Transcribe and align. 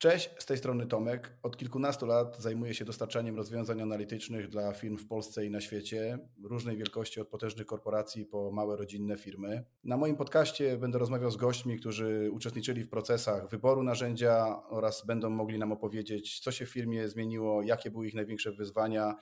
Cześć, 0.00 0.30
z 0.38 0.46
tej 0.46 0.56
strony 0.58 0.86
Tomek. 0.86 1.32
Od 1.42 1.56
kilkunastu 1.56 2.06
lat 2.06 2.36
zajmuję 2.38 2.74
się 2.74 2.84
dostarczaniem 2.84 3.36
rozwiązań 3.36 3.82
analitycznych 3.82 4.48
dla 4.48 4.72
firm 4.72 4.96
w 4.96 5.06
Polsce 5.06 5.46
i 5.46 5.50
na 5.50 5.60
świecie, 5.60 6.18
różnej 6.44 6.76
wielkości 6.76 7.20
od 7.20 7.28
potężnych 7.28 7.66
korporacji 7.66 8.24
po 8.24 8.50
małe 8.50 8.76
rodzinne 8.76 9.16
firmy. 9.16 9.64
Na 9.84 9.96
moim 9.96 10.16
podcaście 10.16 10.78
będę 10.78 10.98
rozmawiał 10.98 11.30
z 11.30 11.36
gośćmi, 11.36 11.78
którzy 11.78 12.30
uczestniczyli 12.32 12.82
w 12.82 12.88
procesach 12.88 13.48
wyboru 13.48 13.82
narzędzia 13.82 14.62
oraz 14.68 15.06
będą 15.06 15.30
mogli 15.30 15.58
nam 15.58 15.72
opowiedzieć, 15.72 16.40
co 16.40 16.52
się 16.52 16.66
w 16.66 16.70
firmie 16.70 17.08
zmieniło, 17.08 17.62
jakie 17.62 17.90
były 17.90 18.06
ich 18.06 18.14
największe 18.14 18.52
wyzwania, 18.52 19.16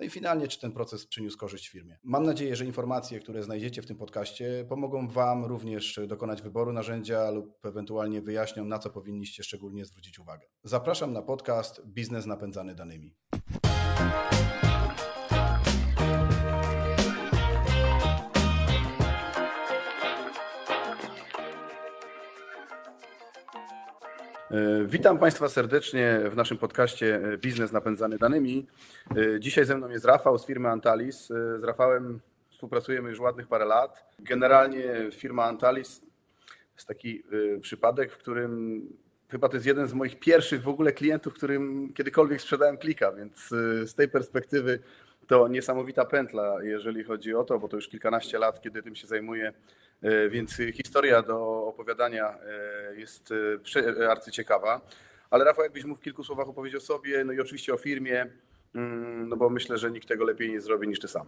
no 0.00 0.06
i 0.06 0.10
finalnie, 0.10 0.48
czy 0.48 0.60
ten 0.60 0.72
proces 0.72 1.06
przyniósł 1.06 1.38
korzyść 1.38 1.68
firmie. 1.68 1.98
Mam 2.02 2.22
nadzieję, 2.22 2.56
że 2.56 2.64
informacje, 2.64 3.20
które 3.20 3.42
znajdziecie 3.42 3.82
w 3.82 3.86
tym 3.86 3.96
podcaście, 3.96 4.64
pomogą 4.68 5.08
Wam 5.08 5.44
również 5.44 6.00
dokonać 6.06 6.42
wyboru 6.42 6.72
narzędzia 6.72 7.30
lub 7.30 7.66
ewentualnie 7.66 8.20
wyjaśnią, 8.20 8.64
na 8.64 8.78
co 8.78 8.90
powinniście 8.90 9.42
szczególnie 9.42 9.84
zwrócić 9.84 10.18
uwagę. 10.18 10.46
Zapraszam 10.64 11.12
na 11.12 11.22
podcast 11.22 11.86
Biznes 11.86 12.26
napędzany 12.26 12.74
danymi. 12.74 13.16
Witam 24.86 25.18
Państwa 25.18 25.48
serdecznie 25.48 26.20
w 26.30 26.36
naszym 26.36 26.58
podcaście 26.58 27.20
e, 27.24 27.38
Biznes 27.38 27.72
napędzany 27.72 28.18
danymi. 28.18 28.66
E, 29.16 29.40
dzisiaj 29.40 29.64
ze 29.64 29.76
mną 29.76 29.88
jest 29.88 30.04
Rafał 30.04 30.38
z 30.38 30.46
firmy 30.46 30.68
Antalis. 30.68 31.26
Z 31.56 31.64
Rafałem 31.64 32.20
współpracujemy 32.50 33.10
już 33.10 33.20
ładnych 33.20 33.48
parę 33.48 33.64
lat. 33.64 34.04
Generalnie 34.18 35.10
firma 35.12 35.44
Antalis 35.44 36.00
jest 36.74 36.88
taki 36.88 37.22
przypadek, 37.60 38.12
w 38.12 38.18
którym 38.18 38.82
chyba 39.28 39.48
to 39.48 39.56
jest 39.56 39.66
jeden 39.66 39.88
z 39.88 39.92
moich 39.92 40.18
pierwszych 40.18 40.62
w 40.62 40.68
ogóle 40.68 40.92
klientów, 40.92 41.34
którym 41.34 41.92
kiedykolwiek 41.92 42.40
sprzedałem 42.40 42.78
klika, 42.78 43.12
więc 43.12 43.48
z 43.84 43.94
tej 43.94 44.08
perspektywy 44.08 44.78
to 45.30 45.48
niesamowita 45.48 46.04
pętla, 46.04 46.56
jeżeli 46.62 47.04
chodzi 47.04 47.34
o 47.34 47.44
to, 47.44 47.58
bo 47.58 47.68
to 47.68 47.76
już 47.76 47.88
kilkanaście 47.88 48.38
lat, 48.38 48.60
kiedy 48.60 48.82
tym 48.82 48.94
się 48.94 49.06
zajmuję, 49.06 49.48
e, 49.48 49.52
więc 50.30 50.56
historia 50.72 51.22
do 51.22 51.66
opowiadania 51.66 52.38
e, 52.38 53.00
jest 53.00 53.32
e, 54.00 54.10
arcyciekawa. 54.10 54.80
Ale 55.30 55.44
Rafał, 55.44 55.64
jakbyś 55.64 55.84
mógł 55.84 56.00
w 56.00 56.04
kilku 56.04 56.24
słowach 56.24 56.48
opowiedzieć 56.48 56.82
o 56.82 56.84
sobie, 56.84 57.24
no 57.24 57.32
i 57.32 57.40
oczywiście 57.40 57.74
o 57.74 57.76
firmie, 57.76 58.26
mm, 58.74 59.28
no 59.28 59.36
bo 59.36 59.50
myślę, 59.50 59.78
że 59.78 59.90
nikt 59.90 60.08
tego 60.08 60.24
lepiej 60.24 60.50
nie 60.50 60.60
zrobi 60.60 60.88
niż 60.88 61.00
ty 61.00 61.08
sam. 61.08 61.26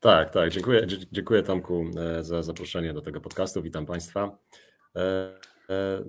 Tak, 0.00 0.30
tak. 0.30 0.50
Dziękuję, 0.50 0.86
dziękuję 1.12 1.42
Tomku 1.42 1.90
za 2.20 2.42
zaproszenie 2.42 2.92
do 2.92 3.00
tego 3.00 3.20
podcastu. 3.20 3.62
Witam 3.62 3.86
Państwa. 3.86 4.38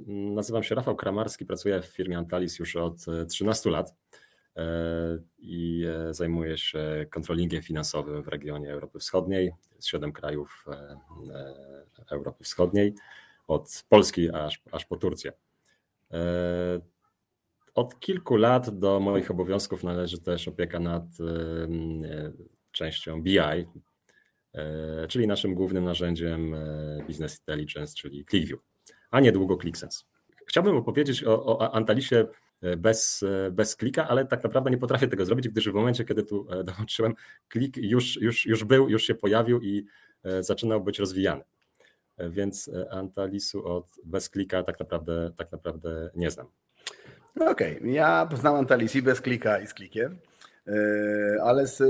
Nazywam 0.07 0.63
się 0.63 0.75
Rafał 0.75 0.95
Kramarski, 0.95 1.45
pracuję 1.45 1.81
w 1.81 1.85
firmie 1.85 2.17
Antalis 2.17 2.59
już 2.59 2.75
od 2.75 2.95
13 3.29 3.69
lat. 3.69 3.93
E, 4.57 5.19
i 5.39 5.85
e, 5.85 6.13
zajmuje 6.13 6.57
się 6.57 7.05
kontrolingiem 7.09 7.61
finansowym 7.61 8.23
w 8.23 8.27
regionie 8.27 8.71
Europy 8.71 8.99
Wschodniej. 8.99 9.53
Jest 9.75 9.87
siedem 9.87 10.11
krajów 10.11 10.65
e, 10.67 10.97
Europy 12.11 12.43
Wschodniej, 12.43 12.93
od 13.47 13.83
Polski 13.89 14.29
aż, 14.29 14.61
aż 14.71 14.85
po 14.85 14.97
Turcję. 14.97 15.31
Od 17.75 17.99
kilku 17.99 18.35
lat 18.35 18.79
do 18.79 18.99
moich 18.99 19.31
obowiązków 19.31 19.83
należy 19.83 20.21
też 20.21 20.47
opieka 20.47 20.79
nad 20.79 21.03
częścią 22.71 23.21
BI, 23.21 23.39
czyli 25.09 25.27
naszym 25.27 25.55
głównym 25.55 25.85
narzędziem 25.85 26.55
Business 27.07 27.39
Intelligence, 27.39 27.95
czyli 27.95 28.25
ClickView, 28.25 28.59
a 29.11 29.19
niedługo 29.19 29.57
ClickSense. 29.57 30.03
Chciałbym 30.47 30.75
opowiedzieć 30.75 31.23
o, 31.23 31.45
o 31.45 31.73
Antalisie 31.73 32.25
bez, 32.61 33.23
e, 33.23 33.51
bez 33.51 33.75
klika, 33.75 34.07
ale 34.07 34.25
tak 34.25 34.43
naprawdę 34.43 34.71
nie 34.71 34.77
potrafię 34.77 35.07
tego 35.07 35.25
zrobić, 35.25 35.49
gdyż 35.49 35.69
w 35.69 35.73
momencie, 35.73 36.05
kiedy 36.05 36.23
tu 36.23 36.47
e, 36.49 36.63
dołączyłem, 36.63 37.13
klik 37.47 37.77
już, 37.77 38.21
już, 38.21 38.45
już 38.45 38.63
był, 38.63 38.89
już 38.89 39.03
się 39.03 39.15
pojawił 39.15 39.61
i 39.61 39.85
zaczynał 40.39 40.81
być 40.81 40.99
rozwijany. 40.99 41.43
Więc 42.29 42.71
Antalisu 42.89 43.67
od 43.67 43.85
bez 44.03 44.29
klika 44.29 44.63
tak 44.63 44.79
naprawdę, 44.79 45.31
tak 45.37 45.51
naprawdę 45.51 46.09
nie 46.15 46.31
znam. 46.31 46.47
No 47.35 47.49
okej, 47.49 47.77
okay. 47.77 47.91
ja 47.91 48.29
znam 48.35 48.55
Antalis 48.55 48.95
i 48.95 49.01
bez 49.01 49.21
klika 49.21 49.59
i 49.59 49.67
z 49.67 49.73
klikiem, 49.73 50.19
ale 51.43 51.67
z 51.67 51.83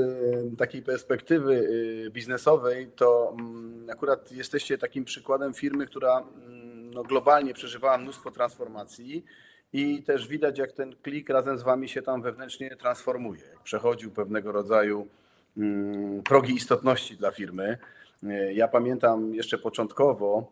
takiej 0.57 0.81
perspektywy 0.81 1.69
biznesowej 2.11 2.91
to 2.95 3.35
mm, 3.39 3.89
akurat 3.89 4.31
jesteście 4.31 4.77
takim 4.77 5.05
przykładem 5.05 5.53
firmy, 5.53 5.87
która 5.87 6.19
mm, 6.19 6.93
no, 6.93 7.03
globalnie 7.03 7.53
przeżywała 7.53 7.97
mnóstwo 7.97 8.31
transformacji 8.31 9.25
i 9.77 10.03
też 10.03 10.27
widać, 10.27 10.59
jak 10.59 10.71
ten 10.71 10.95
klik 10.95 11.29
razem 11.29 11.57
z 11.57 11.63
Wami 11.63 11.89
się 11.89 12.01
tam 12.01 12.21
wewnętrznie 12.21 12.75
transformuje. 12.75 13.41
Przechodził 13.63 14.11
pewnego 14.11 14.51
rodzaju 14.51 15.07
mm, 15.57 16.23
progi 16.23 16.53
istotności 16.53 17.17
dla 17.17 17.31
firmy. 17.31 17.77
Ja 18.53 18.67
pamiętam 18.67 19.35
jeszcze 19.35 19.57
początkowo, 19.57 20.51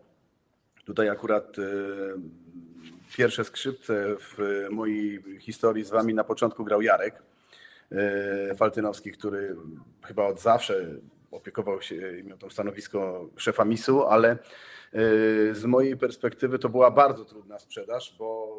tutaj 0.85 1.09
akurat 1.09 1.59
e, 1.59 1.61
pierwsze 3.17 3.43
skrzypce 3.43 4.15
w 4.19 4.67
mojej 4.71 5.23
historii 5.39 5.83
z 5.83 5.89
Wami 5.89 6.13
na 6.13 6.23
początku 6.23 6.65
grał 6.65 6.81
Jarek 6.81 7.23
e, 7.91 8.55
Faltynowski, 8.55 9.11
który 9.11 9.55
chyba 10.03 10.27
od 10.27 10.41
zawsze 10.41 10.85
opiekował 11.31 11.81
się 11.81 12.23
miał 12.23 12.37
to 12.37 12.49
stanowisko 12.49 13.29
szefa 13.37 13.65
MIS-u, 13.65 14.03
ale 14.03 14.31
e, 14.31 14.37
z 15.53 15.65
mojej 15.65 15.97
perspektywy 15.97 16.59
to 16.59 16.69
była 16.69 16.91
bardzo 16.91 17.25
trudna 17.25 17.59
sprzedaż, 17.59 18.15
bo 18.19 18.57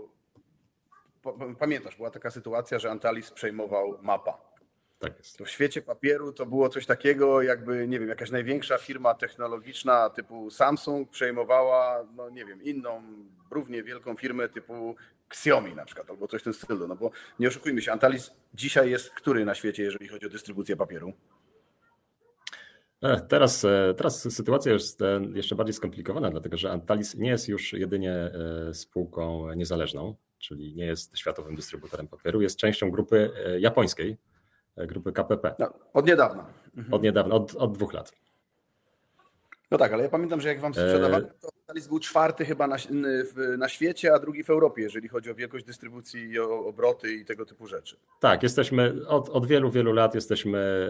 pamiętasz, 1.59 1.97
była 1.97 2.11
taka 2.11 2.31
sytuacja, 2.31 2.79
że 2.79 2.91
Antalis 2.91 3.31
przejmował 3.31 3.99
mapa. 4.03 4.57
Tak 4.99 5.19
jest. 5.19 5.39
To 5.39 5.45
w 5.45 5.51
świecie 5.51 5.83
papieru 5.83 6.33
to 6.33 6.47
było 6.47 6.69
coś 6.69 6.87
takiego, 6.87 7.43
jakby, 7.43 7.89
nie 7.89 8.01
wiem, 8.01 8.09
jakaś 8.09 8.31
największa 8.31 8.79
firma 8.79 9.15
technologiczna 9.15 10.11
typu 10.11 10.51
Samsung 10.51 11.11
przejmowała, 11.11 12.05
no 12.17 12.31
nie 12.31 12.45
wiem, 12.45 12.63
inną, 12.63 13.03
równie 13.51 13.83
wielką 13.83 14.17
firmę 14.17 14.49
typu 14.49 14.97
Xiaomi 15.29 15.75
na 15.75 15.85
przykład, 15.85 16.11
albo 16.11 16.29
coś 16.29 16.41
w 16.41 16.45
tym 16.45 16.55
stylu. 16.55 16.89
No 16.89 16.97
bo 16.97 17.11
nie 17.39 17.49
oszukujmy 17.49 17.83
się, 17.83 17.93
Antalis 17.93 18.31
dzisiaj 18.55 18.91
jest 18.91 19.11
który 19.11 19.45
na 19.45 19.55
świecie, 19.55 19.83
jeżeli 19.83 20.09
chodzi 20.09 20.27
o 20.27 20.29
dystrybucję 20.29 20.77
papieru? 20.77 21.13
E, 23.03 23.21
teraz, 23.21 23.65
e, 23.65 23.95
teraz 23.97 24.35
sytuacja 24.35 24.73
jest 24.73 25.03
e, 25.03 25.21
jeszcze 25.35 25.55
bardziej 25.55 25.75
skomplikowana, 25.75 26.31
dlatego 26.31 26.57
że 26.57 26.71
Antalis 26.71 27.15
nie 27.15 27.29
jest 27.29 27.49
już 27.49 27.73
jedynie 27.73 28.31
spółką 28.73 29.55
niezależną 29.55 30.15
czyli 30.39 30.75
nie 30.75 30.87
jest 30.87 31.19
światowym 31.19 31.55
dystrybutorem 31.55 32.09
papieru, 32.09 32.43
jest 32.43 32.59
częścią 32.59 32.91
grupy 32.91 33.31
japońskiej, 33.59 34.17
grupy 34.77 35.13
KPP. 35.13 35.55
No, 35.59 35.73
od 35.93 36.07
niedawna. 36.07 36.47
Mhm. 36.77 36.95
Od 36.95 37.03
niedawna, 37.03 37.35
od, 37.35 37.55
od 37.55 37.73
dwóch 37.73 37.93
lat. 37.93 38.13
No 39.71 39.79
tak, 39.79 39.93
ale 39.93 40.03
ja 40.03 40.09
pamiętam, 40.09 40.41
że 40.41 40.49
jak 40.49 40.61
wam 40.61 40.75
sprzedawałem, 40.75 41.25
e, 41.25 41.31
to 41.41 41.49
Talis 41.67 41.89
był 41.89 41.99
czwarty 41.99 42.45
chyba 42.45 42.67
na, 42.67 42.77
na 43.59 43.69
świecie, 43.69 44.15
a 44.15 44.19
drugi 44.19 44.45
w 44.45 44.51
Europie, 44.51 44.83
jeżeli 44.83 45.09
chodzi 45.09 45.31
o 45.31 45.35
wielkość 45.35 45.65
dystrybucji 45.65 46.31
i 46.31 46.39
o 46.39 46.67
obroty 46.67 47.13
i 47.13 47.25
tego 47.25 47.47
typu 47.47 47.67
rzeczy. 47.67 47.97
Tak, 48.21 48.43
jesteśmy 48.43 49.09
od, 49.09 49.29
od 49.29 49.47
wielu, 49.47 49.71
wielu 49.71 49.93
lat 49.93 50.15
jesteśmy 50.15 50.89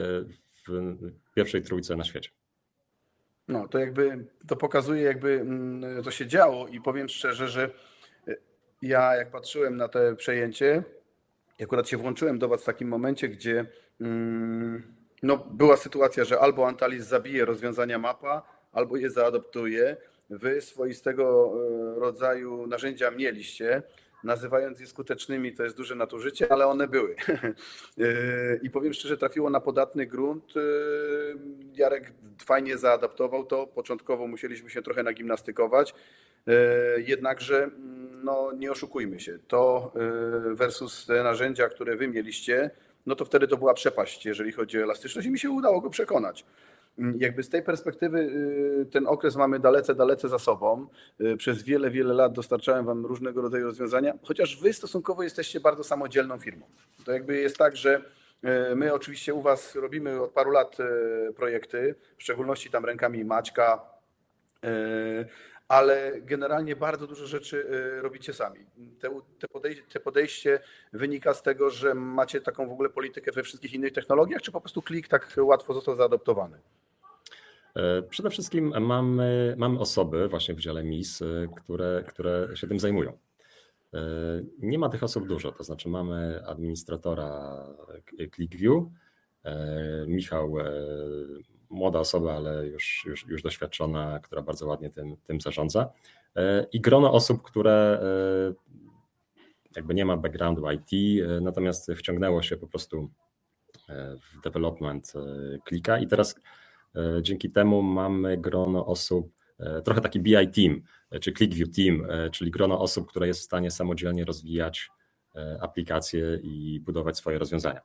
w 0.69 1.35
pierwszej 1.35 1.63
trójce 1.63 1.97
na 1.97 2.05
świecie. 2.05 2.31
No, 3.49 3.69
to 3.69 3.79
jakby 3.79 4.25
to 4.49 4.57
pokazuje, 4.57 5.03
jakby 5.03 5.33
mm, 5.41 6.03
to 6.03 6.11
się 6.11 6.27
działo 6.27 6.69
i 6.69 6.81
powiem 6.81 7.09
szczerze, 7.09 7.49
że 7.49 7.71
ja 8.83 9.17
jak 9.17 9.31
patrzyłem 9.31 9.77
na 9.77 9.89
te 9.89 10.17
przejęcie, 10.17 10.83
akurat 11.63 11.89
się 11.89 11.97
włączyłem 11.97 12.39
do 12.39 12.49
Was 12.49 12.63
w 12.63 12.65
takim 12.65 12.89
momencie, 12.89 13.29
gdzie 13.29 13.67
mm, 14.01 14.95
no, 15.23 15.37
była 15.37 15.77
sytuacja, 15.77 16.25
że 16.25 16.41
albo 16.41 16.69
Antalis 16.69 17.05
zabije 17.05 17.45
rozwiązania 17.45 17.99
mapa, 17.99 18.43
albo 18.73 18.97
je 18.97 19.11
zaadoptuje. 19.11 19.97
Wy 20.31 20.61
swoistego 20.61 21.55
e, 21.97 22.01
rodzaju 22.01 22.67
narzędzia 22.67 23.11
mieliście. 23.11 23.83
Nazywając 24.27 24.81
je 24.81 24.87
skutecznymi, 24.87 25.53
to 25.53 25.65
jest 25.65 25.77
duże 25.77 25.95
nadużycie, 25.95 26.53
ale 26.53 26.67
one 26.67 26.89
były. 26.89 27.17
E, 27.99 28.57
I 28.63 28.71
powiem 28.71 28.93
szczerze, 28.93 29.17
trafiło 29.17 29.51
na 29.51 29.61
podatny 29.61 30.07
grunt. 30.07 30.55
E, 30.57 30.61
Jarek 31.75 32.13
fajnie 32.45 32.79
zaadaptował 32.79 33.47
to. 33.47 33.67
Początkowo 33.67 34.27
musieliśmy 34.27 34.71
się 34.71 34.83
trochę 34.83 35.03
nagimnastykować. 35.03 35.95
Jednakże 36.97 37.65
mm, 37.65 38.25
no 38.25 38.53
nie 38.53 38.71
oszukujmy 38.71 39.21
się, 39.21 39.39
to 39.49 39.93
versus 40.53 41.07
te 41.07 41.23
narzędzia, 41.23 41.69
które 41.69 41.97
wy 41.97 42.09
mieliście, 42.09 42.71
no 43.07 43.15
to 43.15 43.25
wtedy 43.25 43.49
to 43.49 43.57
była 43.57 43.75
przepaść, 43.75 44.27
jeżeli 44.27 44.53
chodzi 44.53 44.79
o 44.79 44.83
elastyczność 44.83 45.29
i 45.29 45.31
mi 45.31 45.39
się 45.39 45.51
udało 45.51 45.81
go 45.81 45.91
przekonać. 45.91 46.45
Mm, 46.99 47.21
jakby 47.21 47.43
z 47.43 47.49
tej 47.49 47.63
perspektywy 47.63 48.19
y, 48.21 48.87
ten 48.91 49.07
okres 49.07 49.37
mamy 49.37 49.59
dalece, 49.61 49.95
dalece 49.95 50.29
za 50.29 50.39
sobą. 50.39 50.87
Y, 51.21 51.37
przez 51.37 51.63
wiele, 51.63 51.91
wiele 51.91 52.15
lat 52.15 52.33
dostarczałem 52.33 52.87
Wam 52.87 53.07
różnego 53.07 53.43
rodzaju 53.43 53.65
rozwiązania, 53.65 54.15
chociaż 54.23 54.61
Wy 54.61 54.73
stosunkowo 54.73 55.23
jesteście 55.23 55.61
bardzo 55.61 55.85
samodzielną 55.85 56.39
firmą. 56.39 56.67
To 57.05 57.13
jakby 57.13 57.37
jest 57.37 57.59
tak, 57.59 57.77
że 57.77 58.03
my 58.77 58.93
oczywiście 58.93 59.35
u 59.35 59.43
Was 59.43 59.75
robimy 59.75 60.23
od 60.23 60.31
paru 60.31 60.51
lat 60.51 60.77
projekty, 61.37 61.95
w 62.17 62.23
szczególności 62.23 62.71
tam 62.71 62.85
rękami 62.85 63.25
Maćka, 63.25 63.81
ale 65.69 66.13
generalnie 66.21 66.77
bardzo 66.77 67.07
dużo 67.07 67.27
rzeczy 67.27 67.67
robicie 68.03 68.33
sami. 68.33 68.67
Te, 69.01 69.49
podejście, 69.49 70.01
podejście 70.01 70.61
wynika 70.93 71.35
z 71.35 71.43
tego, 71.43 71.71
że 71.71 71.95
macie 71.95 72.41
taką 72.41 72.69
w 72.69 72.73
ogóle 72.73 72.89
politykę 72.89 73.33
we 73.33 73.43
wszystkich 73.43 73.75
innych 73.75 73.93
technologiach, 73.93 74.43
czy 74.43 74.53
po 74.53 74.61
prostu 74.61 74.83
klik 74.83 75.09
tak 75.09 75.35
łatwo 75.39 75.75
został 75.75 75.97
zaadoptowany? 75.97 76.59
Przede 78.09 78.31
wszystkim 78.31 78.73
mamy, 78.81 79.55
mamy 79.59 79.79
osoby 79.79 80.29
właśnie 80.29 80.55
w 80.55 80.61
dziale 80.61 80.85
MIS, 80.85 81.23
które, 81.57 82.05
które 82.09 82.49
się 82.55 82.67
tym 82.67 82.81
zajmują. 82.81 83.19
Nie 84.59 84.79
ma 84.79 84.89
tych 84.89 85.03
osób 85.03 85.29
dużo, 85.29 85.53
to 85.53 85.65
znaczy 85.65 85.89
mamy 85.89 86.43
administratora 86.47 87.63
ClickView, 88.35 88.85
Michał, 90.07 90.55
młoda 91.71 91.99
osoba, 91.99 92.35
ale 92.37 92.67
już, 92.67 93.05
już, 93.07 93.27
już 93.27 93.43
doświadczona, 93.43 94.19
która 94.19 94.43
bardzo 94.43 94.67
ładnie 94.67 94.91
tym, 94.91 95.17
tym 95.25 95.41
zarządza. 95.41 95.93
I 96.73 96.81
grono 96.81 97.13
osób, 97.13 97.43
które 97.43 98.01
jakby 99.77 99.95
nie 99.95 100.05
ma 100.05 100.17
backgroundu 100.17 100.63
IT, 100.71 101.23
natomiast 101.41 101.93
wciągnęło 101.97 102.43
się 102.43 102.57
po 102.57 102.67
prostu 102.67 103.11
w 104.21 104.41
development 104.45 105.13
klika 105.65 105.99
i 105.99 106.07
teraz 106.07 106.41
dzięki 107.23 107.51
temu 107.51 107.83
mamy 107.83 108.37
grono 108.37 108.87
osób, 108.87 109.33
trochę 109.85 110.01
taki 110.01 110.21
BI 110.21 110.33
team, 110.33 110.83
czy 111.21 111.33
ClickView 111.33 111.77
team, 111.77 112.07
czyli 112.33 112.51
grono 112.51 112.81
osób, 112.81 113.09
które 113.09 113.27
jest 113.27 113.41
w 113.41 113.45
stanie 113.45 113.71
samodzielnie 113.71 114.25
rozwijać 114.25 114.91
aplikacje 115.61 116.39
i 116.43 116.81
budować 116.81 117.17
swoje 117.17 117.39
rozwiązania. 117.39 117.81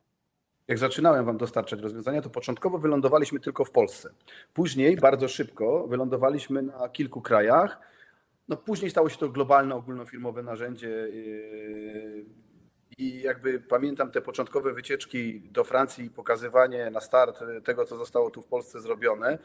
Jak 0.68 0.78
zaczynałem 0.78 1.25
Wam 1.25 1.38
dostarczać 1.38 1.81
rozwiązania, 1.81 2.22
to 2.22 2.30
początkowo 2.30 2.78
wylądowaliśmy 2.78 3.40
tylko 3.40 3.66
w 3.66 3.72
Polsce. 3.72 4.10
Później 4.54 4.98
bardzo 4.98 5.28
szybko 5.28 5.88
wylądowaliśmy 5.88 6.62
na 6.62 6.90
kilku 6.90 7.22
krajach. 7.22 7.80
No 8.48 8.57
później 8.57 8.92
stało 8.92 9.10
się 9.10 9.18
to 9.18 9.30
globalne, 9.30 9.75
ogólnofirmowe 9.75 10.44
narzędzie 10.44 10.88
yy, 10.88 12.25
i 13.01 13.21
jakby 13.21 13.59
pamiętam 13.59 14.12
te 14.12 14.21
początkowe 14.21 14.74
wycieczki 14.74 15.42
do 15.42 15.63
Francji 15.63 16.06
i 16.06 16.09
pokazywanie 16.09 16.89
na 16.89 17.01
start 17.01 17.44
tego, 17.63 17.86
co 17.86 17.98
zostało 17.98 18.30
tu 18.30 18.42
w 18.42 18.45
Polsce 18.45 18.81
zrobione. 18.81 19.38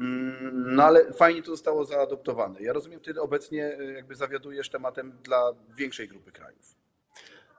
Mm, 0.00 0.74
no 0.74 0.82
ale 0.82 1.12
fajnie 1.12 1.42
to 1.42 1.50
zostało 1.50 1.84
zaadoptowane. 1.84 2.60
Ja 2.62 2.72
rozumiem, 2.72 3.00
ty 3.00 3.20
obecnie 3.20 3.76
yy, 3.78 3.92
jakby 3.92 4.14
zawiadujesz 4.14 4.70
tematem 4.70 5.12
dla 5.22 5.52
większej 5.76 6.08
grupy 6.08 6.32
krajów. 6.32 6.74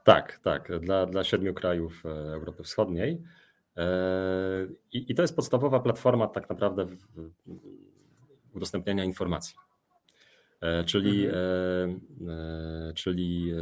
Tak, 0.04 0.40
tak, 0.40 0.80
dla, 0.80 1.06
dla 1.06 1.24
siedmiu 1.24 1.54
krajów 1.54 2.06
e, 2.06 2.10
Europy 2.10 2.64
Wschodniej. 2.64 3.24
E, 3.78 3.88
I, 4.92 5.12
I, 5.12 5.16
to 5.16 5.22
jest 5.22 5.36
podstawowa 5.36 5.80
platforma 5.80 6.28
tak 6.28 6.50
naprawdę 6.50 6.86
udostępniania 8.54 9.04
informacji. 9.04 9.56
E, 10.62 10.84
czyli, 10.84 11.28
mhm. 11.28 12.00
czyli 12.96 13.54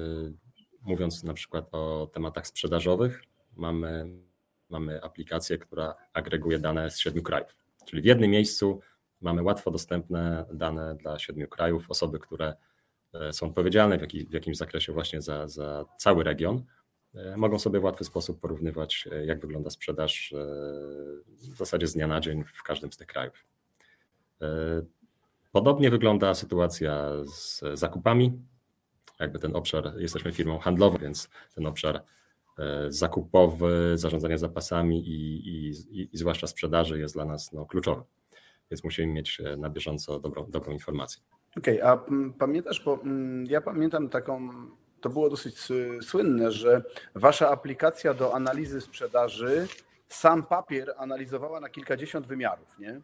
mówiąc 0.81 1.23
na 1.23 1.33
przykład 1.33 1.69
o 1.71 2.09
tematach 2.13 2.47
sprzedażowych, 2.47 3.23
mamy, 3.55 4.09
mamy 4.69 5.03
aplikację, 5.03 5.57
która 5.57 5.93
agreguje 6.13 6.59
dane 6.59 6.91
z 6.91 6.99
siedmiu 6.99 7.23
krajów. 7.23 7.55
Czyli 7.85 8.01
w 8.01 8.05
jednym 8.05 8.31
miejscu 8.31 8.79
mamy 9.21 9.43
łatwo 9.43 9.71
dostępne 9.71 10.45
dane 10.53 10.95
dla 10.95 11.19
siedmiu 11.19 11.47
krajów, 11.47 11.91
osoby, 11.91 12.19
które 12.19 12.55
E, 13.13 13.33
są 13.33 13.47
odpowiedzialne 13.47 13.97
w, 13.97 14.01
w 14.29 14.33
jakimś 14.33 14.57
zakresie 14.57 14.93
właśnie 14.93 15.21
za, 15.21 15.47
za 15.47 15.85
cały 15.97 16.23
region, 16.23 16.63
e, 17.15 17.37
mogą 17.37 17.59
sobie 17.59 17.79
w 17.79 17.83
łatwy 17.83 18.03
sposób 18.03 18.39
porównywać, 18.39 19.07
e, 19.11 19.25
jak 19.25 19.39
wygląda 19.39 19.69
sprzedaż 19.69 20.33
w 21.53 21.57
zasadzie 21.57 21.87
z 21.87 21.93
dnia 21.93 22.07
na 22.07 22.19
dzień 22.19 22.43
w 22.43 22.63
każdym 22.63 22.91
z 22.91 22.97
tych 22.97 23.07
krajów. 23.07 23.45
Podobnie 25.51 25.89
wygląda 25.89 26.33
sytuacja 26.33 27.09
z 27.25 27.61
zakupami. 27.73 28.39
Jakby 29.19 29.39
ten 29.39 29.55
obszar, 29.55 29.93
jesteśmy 29.97 30.31
firmą 30.31 30.59
handlową, 30.59 30.97
więc 30.97 31.29
ten 31.55 31.65
obszar 31.65 32.03
zakupowy, 32.87 33.91
zarządzania 33.95 34.37
zapasami 34.37 35.09
i, 35.09 35.47
i, 35.49 35.69
i, 36.01 36.17
zwłaszcza 36.17 36.47
sprzedaży 36.47 36.99
jest 36.99 37.13
dla 37.13 37.25
nas 37.25 37.51
no, 37.51 37.65
kluczowy. 37.65 38.03
Więc 38.71 38.83
musimy 38.83 39.13
mieć 39.13 39.41
na 39.57 39.69
bieżąco 39.69 40.19
dobrą, 40.19 40.45
dobrą 40.49 40.73
informację. 40.73 41.21
Okej, 41.57 41.81
okay, 41.81 41.91
a 41.91 42.05
pamiętasz, 42.39 42.83
bo 42.85 42.99
ja 43.47 43.61
pamiętam 43.61 44.09
taką, 44.09 44.49
to 45.01 45.09
było 45.09 45.29
dosyć 45.29 45.57
słynne, 46.01 46.51
że 46.51 46.83
wasza 47.15 47.49
aplikacja 47.49 48.13
do 48.13 48.35
analizy 48.35 48.81
sprzedaży 48.81 49.67
sam 50.09 50.43
papier 50.43 50.93
analizowała 50.97 51.59
na 51.59 51.69
kilkadziesiąt 51.69 52.27
wymiarów, 52.27 52.79
nie? 52.79 53.01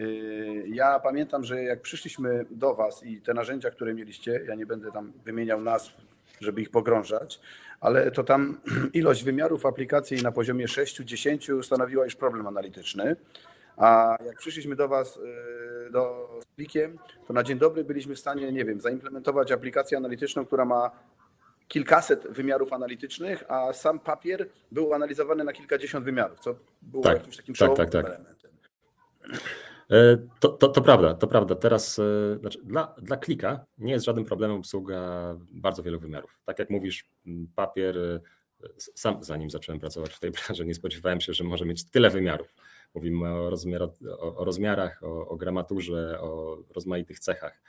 Y, 0.00 0.64
ja 0.68 1.00
pamiętam, 1.00 1.44
że 1.44 1.62
jak 1.62 1.80
przyszliśmy 1.80 2.46
do 2.50 2.74
Was 2.74 3.04
i 3.04 3.20
te 3.20 3.34
narzędzia, 3.34 3.70
które 3.70 3.94
mieliście, 3.94 4.40
ja 4.48 4.54
nie 4.54 4.66
będę 4.66 4.92
tam 4.92 5.12
wymieniał 5.24 5.60
nazw, 5.60 5.92
żeby 6.40 6.62
ich 6.62 6.70
pogrążać, 6.70 7.40
ale 7.80 8.10
to 8.10 8.24
tam 8.24 8.60
ilość 8.94 9.24
wymiarów 9.24 9.66
aplikacji 9.66 10.22
na 10.22 10.32
poziomie 10.32 10.66
6-10 10.66 11.62
stanowiła 11.62 12.04
już 12.04 12.16
problem 12.16 12.46
analityczny. 12.46 13.16
A 13.76 14.16
jak 14.26 14.38
przyszliśmy 14.38 14.76
do 14.76 14.88
Was 14.88 15.16
y, 15.16 15.90
do, 15.90 16.28
z 16.42 16.46
plikiem, 16.46 16.98
to 17.26 17.32
na 17.32 17.42
dzień 17.42 17.58
dobry 17.58 17.84
byliśmy 17.84 18.14
w 18.14 18.18
stanie, 18.18 18.52
nie 18.52 18.64
wiem, 18.64 18.80
zaimplementować 18.80 19.52
aplikację 19.52 19.98
analityczną, 19.98 20.46
która 20.46 20.64
ma 20.64 20.90
kilkaset 21.68 22.26
wymiarów 22.30 22.72
analitycznych, 22.72 23.44
a 23.48 23.72
sam 23.72 23.98
papier 23.98 24.48
był 24.72 24.94
analizowany 24.94 25.44
na 25.44 25.52
kilkadziesiąt 25.52 26.04
wymiarów, 26.04 26.38
co 26.38 26.54
było 26.82 27.02
tak, 27.04 27.16
jakimś 27.16 27.36
takim 27.36 27.54
tak, 27.54 27.76
tak, 27.76 27.90
tak. 27.90 28.06
elementem. 28.06 28.50
E, 29.90 30.16
to, 30.40 30.48
to, 30.48 30.68
to, 30.68 30.80
prawda, 30.80 31.14
to 31.14 31.26
prawda. 31.26 31.54
Teraz 31.54 31.98
e, 31.98 32.38
znaczy, 32.40 32.58
dla, 32.64 32.94
dla 33.02 33.16
klika 33.16 33.66
nie 33.78 33.92
jest 33.92 34.04
żadnym 34.04 34.24
problemem 34.24 34.56
obsługa 34.56 35.00
bardzo 35.50 35.82
wielu 35.82 35.98
wymiarów. 35.98 36.40
Tak 36.44 36.58
jak 36.58 36.70
mówisz, 36.70 37.10
papier, 37.54 37.98
e, 37.98 38.20
sam 38.76 39.24
zanim 39.24 39.50
zacząłem 39.50 39.80
pracować 39.80 40.12
w 40.12 40.20
tej 40.20 40.30
branży, 40.46 40.66
nie 40.66 40.74
spodziewałem 40.74 41.20
się, 41.20 41.32
że 41.32 41.44
może 41.44 41.64
mieć 41.64 41.84
tyle 41.84 42.10
wymiarów. 42.10 42.54
Mówimy 42.94 43.28
o, 43.28 43.50
rozmiar, 43.50 43.82
o, 43.82 44.36
o 44.36 44.44
rozmiarach, 44.44 45.02
o, 45.02 45.28
o, 45.28 45.36
gramaturze, 45.36 46.20
o 46.20 46.58
rozmaitych 46.74 47.18
cechach. 47.18 47.62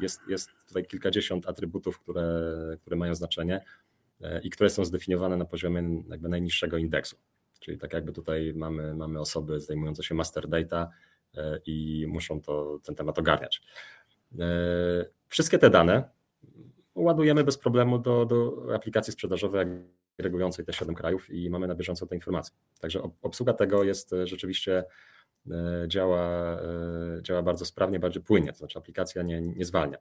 Jest, 0.00 0.20
jest 0.28 0.50
tutaj 0.68 0.86
kilkadziesiąt 0.86 1.48
atrybutów, 1.48 1.98
które, 1.98 2.52
które 2.80 2.96
mają 2.96 3.14
znaczenie 3.14 3.64
i 4.42 4.50
które 4.50 4.70
są 4.70 4.84
zdefiniowane 4.84 5.36
na 5.36 5.44
poziomie 5.44 6.02
jakby 6.08 6.28
najniższego 6.28 6.76
indeksu. 6.76 7.16
Czyli 7.60 7.78
tak 7.78 7.92
jakby 7.92 8.12
tutaj 8.12 8.52
mamy, 8.54 8.94
mamy 8.94 9.20
osoby 9.20 9.60
zajmujące 9.60 10.02
się 10.02 10.14
master 10.14 10.48
data 10.48 10.90
i 11.66 12.06
muszą 12.08 12.40
to, 12.40 12.78
ten 12.84 12.94
temat 12.94 13.18
ogarniać. 13.18 13.62
Wszystkie 15.28 15.58
te 15.58 15.70
dane 15.70 16.08
ładujemy 16.94 17.44
bez 17.44 17.58
problemu 17.58 17.98
do, 17.98 18.24
do 18.24 18.66
aplikacji 18.74 19.12
sprzedażowej 19.12 19.66
reagującej 20.18 20.64
te 20.64 20.72
7 20.72 20.94
krajów 20.94 21.30
i 21.30 21.50
mamy 21.50 21.66
na 21.66 21.74
bieżąco 21.74 22.06
te 22.06 22.14
informacje. 22.14 22.54
Także 22.80 23.02
obsługa 23.22 23.52
tego 23.52 23.84
jest 23.84 24.12
e, 24.12 24.26
rzeczywiście 24.26 24.84
e, 25.50 25.84
działa, 25.88 26.52
e, 26.60 27.22
działa 27.22 27.42
bardzo 27.42 27.64
sprawnie, 27.64 27.98
bardzo 27.98 28.20
płynnie, 28.20 28.52
to 28.52 28.58
znaczy 28.58 28.78
aplikacja 28.78 29.22
nie, 29.22 29.40
nie 29.40 29.64
zwalnia. 29.64 29.98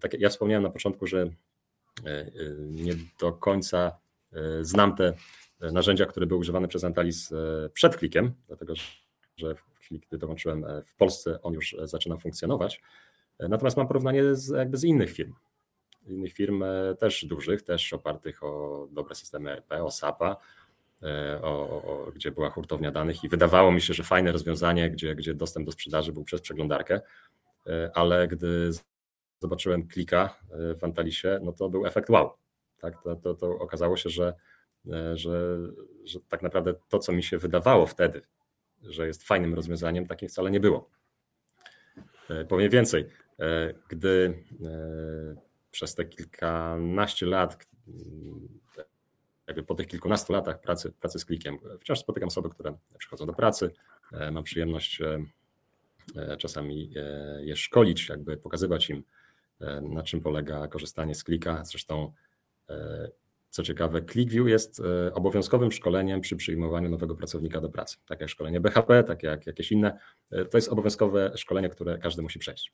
Tak 0.00 0.14
ja 0.20 0.28
wspomniałem 0.28 0.62
na 0.62 0.70
początku, 0.70 1.06
że 1.06 1.30
nie 2.60 2.92
do 3.20 3.32
końca 3.32 3.98
znam 4.60 4.96
te 4.96 5.12
narzędzia, 5.60 6.06
które 6.06 6.26
były 6.26 6.40
używane 6.40 6.68
przez 6.68 6.84
Antalis 6.84 7.30
przed 7.72 7.96
klikiem, 7.96 8.32
dlatego 8.46 8.74
że 9.36 9.54
chwili, 9.88 10.00
gdy 10.08 10.18
dołączyłem 10.18 10.66
w 10.86 10.94
Polsce, 10.94 11.42
on 11.42 11.54
już 11.54 11.76
zaczyna 11.82 12.16
funkcjonować. 12.16 12.82
Natomiast 13.38 13.76
mam 13.76 13.88
porównanie 13.88 14.34
z, 14.34 14.48
jakby 14.48 14.76
z 14.76 14.84
innych 14.84 15.10
firm 15.10 15.34
innych 16.08 16.32
firm 16.32 16.62
e, 16.62 16.94
też 16.98 17.24
dużych, 17.24 17.62
też 17.62 17.92
opartych 17.92 18.42
o 18.42 18.86
dobre 18.90 19.14
systemy 19.14 19.50
ERP, 19.50 19.72
o 19.72 19.90
SAP-a, 19.90 20.36
e, 21.02 21.40
o, 21.42 21.48
o, 21.48 22.12
gdzie 22.14 22.30
była 22.30 22.50
hurtownia 22.50 22.90
danych 22.90 23.24
i 23.24 23.28
wydawało 23.28 23.72
mi 23.72 23.80
się, 23.80 23.94
że 23.94 24.02
fajne 24.02 24.32
rozwiązanie, 24.32 24.90
gdzie, 24.90 25.14
gdzie 25.14 25.34
dostęp 25.34 25.66
do 25.66 25.72
sprzedaży 25.72 26.12
był 26.12 26.24
przez 26.24 26.40
przeglądarkę, 26.40 27.00
e, 27.66 27.90
ale 27.94 28.28
gdy 28.28 28.70
zobaczyłem 29.40 29.88
klika 29.88 30.38
w 30.50 30.84
Antalisie, 30.84 31.40
no 31.42 31.52
to 31.52 31.68
był 31.68 31.86
efekt 31.86 32.10
wow. 32.10 32.30
Tak, 32.80 33.02
to, 33.02 33.16
to, 33.16 33.34
to 33.34 33.58
okazało 33.58 33.96
się, 33.96 34.10
że, 34.10 34.34
że, 35.14 35.58
że 36.04 36.20
tak 36.28 36.42
naprawdę 36.42 36.74
to, 36.88 36.98
co 36.98 37.12
mi 37.12 37.22
się 37.22 37.38
wydawało 37.38 37.86
wtedy, 37.86 38.22
że 38.82 39.06
jest 39.06 39.22
fajnym 39.22 39.54
rozwiązaniem, 39.54 40.06
takim 40.06 40.28
wcale 40.28 40.50
nie 40.50 40.60
było. 40.60 40.90
Powiem 42.48 42.70
więcej, 42.70 43.08
gdy 43.88 44.44
przez 45.70 45.94
te 45.94 46.04
kilkanaście 46.04 47.26
lat, 47.26 47.66
jakby 49.46 49.62
po 49.62 49.74
tych 49.74 49.86
kilkunastu 49.86 50.32
latach 50.32 50.60
pracy, 50.60 50.92
pracy 50.92 51.18
z 51.18 51.24
klikiem, 51.24 51.58
wciąż 51.80 51.98
spotykam 51.98 52.26
osoby, 52.26 52.48
które 52.50 52.76
przychodzą 52.98 53.26
do 53.26 53.32
pracy. 53.32 53.70
E, 54.12 54.30
mam 54.30 54.44
przyjemność 54.44 55.00
e, 55.00 55.24
e, 56.16 56.36
czasami 56.36 56.92
je 57.40 57.56
szkolić, 57.56 58.08
jakby 58.08 58.36
pokazywać 58.36 58.90
im, 58.90 59.02
na 59.82 60.02
czym 60.02 60.20
polega 60.20 60.68
korzystanie 60.68 61.14
z 61.14 61.24
klika. 61.24 61.64
Zresztą, 61.64 62.12
co 63.50 63.62
ciekawe, 63.62 64.02
ClickView 64.02 64.48
jest 64.48 64.82
obowiązkowym 65.12 65.72
szkoleniem 65.72 66.20
przy 66.20 66.36
przyjmowaniu 66.36 66.90
nowego 66.90 67.14
pracownika 67.14 67.60
do 67.60 67.68
pracy. 67.68 67.96
Tak 68.06 68.20
jak 68.20 68.30
szkolenie 68.30 68.60
BHP, 68.60 69.04
tak 69.04 69.22
jak 69.22 69.46
jakieś 69.46 69.72
inne. 69.72 69.98
To 70.50 70.58
jest 70.58 70.68
obowiązkowe 70.68 71.32
szkolenie, 71.36 71.68
które 71.68 71.98
każdy 71.98 72.22
musi 72.22 72.38
przejść. 72.38 72.72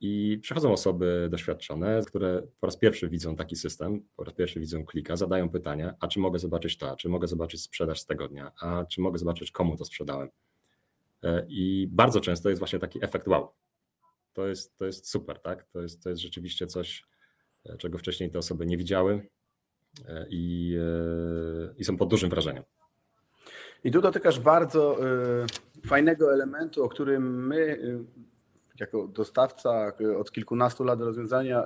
I 0.00 0.38
przychodzą 0.42 0.72
osoby 0.72 1.28
doświadczone, 1.30 2.02
które 2.06 2.42
po 2.60 2.66
raz 2.66 2.76
pierwszy 2.76 3.08
widzą 3.08 3.36
taki 3.36 3.56
system, 3.56 4.08
po 4.16 4.24
raz 4.24 4.34
pierwszy 4.34 4.60
widzą 4.60 4.84
klika, 4.84 5.16
zadają 5.16 5.48
pytania, 5.48 5.94
a 6.00 6.08
czy 6.08 6.20
mogę 6.20 6.38
zobaczyć 6.38 6.78
to, 6.78 6.90
a 6.90 6.96
czy 6.96 7.08
mogę 7.08 7.28
zobaczyć 7.28 7.62
sprzedaż 7.62 8.00
z 8.00 8.06
tego 8.06 8.28
dnia, 8.28 8.52
a 8.60 8.84
czy 8.84 9.00
mogę 9.00 9.18
zobaczyć 9.18 9.52
komu 9.52 9.76
to 9.76 9.84
sprzedałem. 9.84 10.28
I 11.48 11.88
bardzo 11.90 12.20
często 12.20 12.48
jest 12.48 12.58
właśnie 12.58 12.78
taki 12.78 13.04
efekt 13.04 13.28
wow. 13.28 13.48
To 14.32 14.48
jest, 14.48 14.76
to 14.76 14.84
jest 14.84 15.10
super, 15.10 15.40
tak? 15.40 15.64
To 15.64 15.82
jest, 15.82 16.02
to 16.02 16.10
jest 16.10 16.22
rzeczywiście 16.22 16.66
coś, 16.66 17.04
czego 17.78 17.98
wcześniej 17.98 18.30
te 18.30 18.38
osoby 18.38 18.66
nie 18.66 18.76
widziały 18.76 19.28
i, 20.30 20.78
i 21.78 21.84
są 21.84 21.96
pod 21.96 22.08
dużym 22.08 22.30
wrażeniem. 22.30 22.62
I 23.84 23.90
tu 23.90 24.00
dotykasz 24.00 24.40
bardzo 24.40 24.98
fajnego 25.86 26.32
elementu, 26.32 26.84
o 26.84 26.88
którym 26.88 27.46
my 27.46 27.78
jako 28.80 29.08
dostawca 29.08 29.92
od 30.18 30.32
kilkunastu 30.32 30.84
lat 30.84 31.00
rozwiązania 31.00 31.64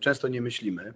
często 0.00 0.28
nie 0.28 0.42
myślimy, 0.42 0.94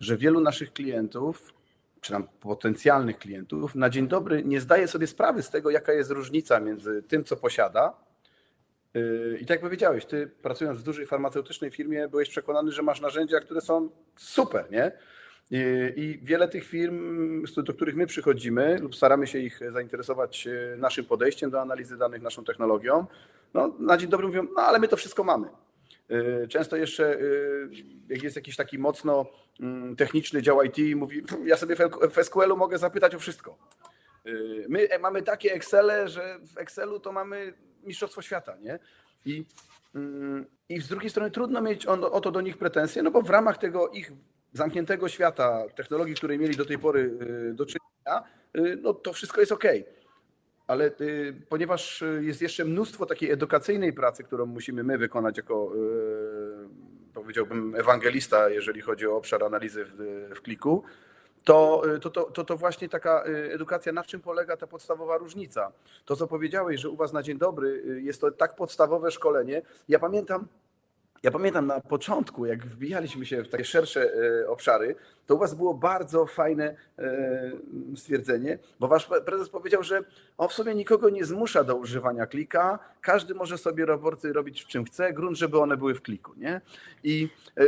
że 0.00 0.16
wielu 0.16 0.40
naszych 0.40 0.72
klientów, 0.72 1.54
czy 2.00 2.12
tam 2.12 2.28
potencjalnych 2.40 3.18
klientów, 3.18 3.74
na 3.74 3.90
dzień 3.90 4.08
dobry 4.08 4.44
nie 4.44 4.60
zdaje 4.60 4.88
sobie 4.88 5.06
sprawy 5.06 5.42
z 5.42 5.50
tego, 5.50 5.70
jaka 5.70 5.92
jest 5.92 6.10
różnica 6.10 6.60
między 6.60 7.02
tym, 7.02 7.24
co 7.24 7.36
posiada. 7.36 7.96
I 9.34 9.40
tak 9.40 9.50
jak 9.50 9.60
powiedziałeś, 9.60 10.04
ty 10.04 10.30
pracując 10.42 10.78
w 10.78 10.82
dużej 10.82 11.06
farmaceutycznej 11.06 11.70
firmie, 11.70 12.08
byłeś 12.08 12.28
przekonany, 12.28 12.72
że 12.72 12.82
masz 12.82 13.00
narzędzia, 13.00 13.40
które 13.40 13.60
są 13.60 13.88
super, 14.16 14.70
nie? 14.70 14.92
I 15.96 16.18
wiele 16.22 16.48
tych 16.48 16.64
firm, 16.64 17.44
do 17.56 17.74
których 17.74 17.96
my 17.96 18.06
przychodzimy, 18.06 18.78
lub 18.78 18.96
staramy 18.96 19.26
się 19.26 19.38
ich 19.38 19.60
zainteresować 19.70 20.46
y, 20.46 20.76
naszym 20.78 21.04
podejściem 21.04 21.50
do 21.50 21.60
analizy 21.60 21.96
danych, 21.96 22.22
naszą 22.22 22.44
technologią, 22.44 23.06
no, 23.54 23.74
na 23.78 23.96
dzień 23.96 24.10
dobry 24.10 24.26
mówią, 24.26 24.46
no 24.56 24.62
ale 24.62 24.78
my 24.78 24.88
to 24.88 24.96
wszystko 24.96 25.24
mamy. 25.24 25.48
Y, 26.10 26.48
często 26.48 26.76
jeszcze, 26.76 27.20
y, 27.20 27.70
jak 28.08 28.22
jest 28.22 28.36
jakiś 28.36 28.56
taki 28.56 28.78
mocno 28.78 29.26
mm, 29.60 29.96
techniczny 29.96 30.42
dział 30.42 30.62
IT, 30.62 30.96
mówi, 30.96 31.22
ja 31.44 31.56
sobie 31.56 31.76
w 32.10 32.24
SQL-u 32.24 32.56
mogę 32.56 32.78
zapytać 32.78 33.14
o 33.14 33.18
wszystko. 33.18 33.58
My 34.68 34.88
e, 34.88 34.98
mamy 34.98 35.22
takie 35.22 35.52
Excele, 35.52 36.08
że 36.08 36.38
w 36.54 36.58
Excelu 36.58 37.00
to 37.00 37.12
mamy 37.12 37.54
mistrzostwo 37.82 38.22
świata, 38.22 38.56
nie? 38.56 38.78
I, 39.24 39.46
mm, 39.94 40.46
i 40.68 40.80
z 40.80 40.88
drugiej 40.88 41.10
strony 41.10 41.30
trudno 41.30 41.62
mieć 41.62 41.86
o 41.86 42.20
to 42.20 42.30
do 42.30 42.40
nich 42.40 42.58
pretensje, 42.58 43.02
no 43.02 43.10
bo 43.10 43.22
w 43.22 43.30
ramach 43.30 43.58
tego 43.58 43.88
ich 43.88 44.12
zamkniętego 44.52 45.08
świata, 45.08 45.62
technologii, 45.74 46.14
której 46.14 46.38
mieli 46.38 46.56
do 46.56 46.64
tej 46.64 46.78
pory 46.78 47.00
y, 47.50 47.54
do 47.54 47.66
czynienia, 47.66 48.22
y, 48.56 48.78
no 48.82 48.94
to 48.94 49.12
wszystko 49.12 49.40
jest 49.40 49.52
ok. 49.52 49.64
Ale 50.66 50.90
y, 51.00 51.34
ponieważ 51.48 52.04
jest 52.20 52.42
jeszcze 52.42 52.64
mnóstwo 52.64 53.06
takiej 53.06 53.30
edukacyjnej 53.30 53.92
pracy, 53.92 54.24
którą 54.24 54.46
musimy 54.46 54.82
my 54.84 54.98
wykonać 54.98 55.36
jako, 55.36 55.72
powiedziałbym, 57.14 57.74
ewangelista, 57.74 58.48
jeżeli 58.48 58.80
chodzi 58.80 59.06
o 59.06 59.16
obszar 59.16 59.44
analizy 59.44 59.84
w, 59.84 60.30
w 60.34 60.40
kliku, 60.40 60.82
to, 61.44 61.82
to, 62.00 62.10
to, 62.10 62.44
to, 62.44 62.56
właśnie 62.56 62.88
taka 62.88 63.22
edukacja, 63.24 63.92
na 63.92 64.04
czym 64.04 64.20
polega 64.20 64.56
ta 64.56 64.66
podstawowa 64.66 65.18
różnica. 65.18 65.72
To, 66.04 66.16
co 66.16 66.26
powiedziałeś, 66.26 66.80
że 66.80 66.88
u 66.88 66.96
Was 66.96 67.12
na 67.12 67.22
dzień 67.22 67.38
dobry 67.38 67.82
jest 68.02 68.20
to 68.20 68.30
tak 68.30 68.56
podstawowe 68.56 69.10
szkolenie. 69.10 69.62
Ja 69.88 69.98
pamiętam, 69.98 70.48
ja 71.22 71.30
pamiętam 71.30 71.66
na 71.66 71.80
początku, 71.80 72.46
jak 72.46 72.66
wbijaliśmy 72.66 73.26
się 73.26 73.42
w 73.42 73.48
takie 73.48 73.64
szersze 73.64 74.12
e, 74.14 74.48
obszary, 74.48 74.94
to 75.26 75.34
u 75.34 75.38
Was 75.38 75.54
było 75.54 75.74
bardzo 75.74 76.26
fajne 76.26 76.76
e, 76.98 77.50
stwierdzenie, 77.96 78.58
bo 78.80 78.88
Wasz 78.88 79.08
prezes 79.26 79.48
powiedział, 79.48 79.82
że 79.82 80.04
on 80.38 80.48
w 80.48 80.52
sumie 80.52 80.74
nikogo 80.74 81.10
nie 81.10 81.24
zmusza 81.24 81.64
do 81.64 81.76
używania 81.76 82.26
klika, 82.26 82.78
każdy 83.00 83.34
może 83.34 83.58
sobie 83.58 83.86
raporty 83.86 84.32
robić 84.32 84.62
w 84.62 84.66
czym 84.66 84.84
chce, 84.84 85.12
grunt, 85.12 85.36
żeby 85.36 85.58
one 85.58 85.76
były 85.76 85.94
w 85.94 86.02
kliku, 86.02 86.32
nie? 86.36 86.60
I, 87.04 87.28
e, 87.56 87.64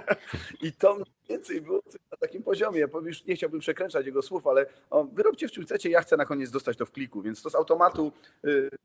i 0.66 0.72
to 0.72 0.94
mniej 0.94 1.06
więcej 1.28 1.60
było 1.60 1.82
na 2.10 2.16
takim 2.16 2.42
poziomie. 2.42 2.80
Ja 2.80 2.86
już 3.02 3.24
nie 3.24 3.36
chciałbym 3.36 3.60
przekręcać 3.60 4.06
jego 4.06 4.22
słów, 4.22 4.46
ale 4.46 4.66
o, 4.90 5.04
wyrobcie 5.04 5.48
w 5.48 5.52
czym 5.52 5.64
chcecie, 5.64 5.90
ja 5.90 6.00
chcę 6.00 6.16
na 6.16 6.24
koniec 6.24 6.50
dostać 6.50 6.76
to 6.76 6.86
w 6.86 6.90
kliku, 6.90 7.22
więc 7.22 7.42
to 7.42 7.50
z 7.50 7.54
automatu 7.54 8.12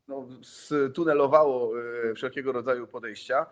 no, 0.08 0.28
stunelowało 0.42 1.72
wszelkiego 2.14 2.52
rodzaju 2.52 2.86
podejścia. 2.86 3.46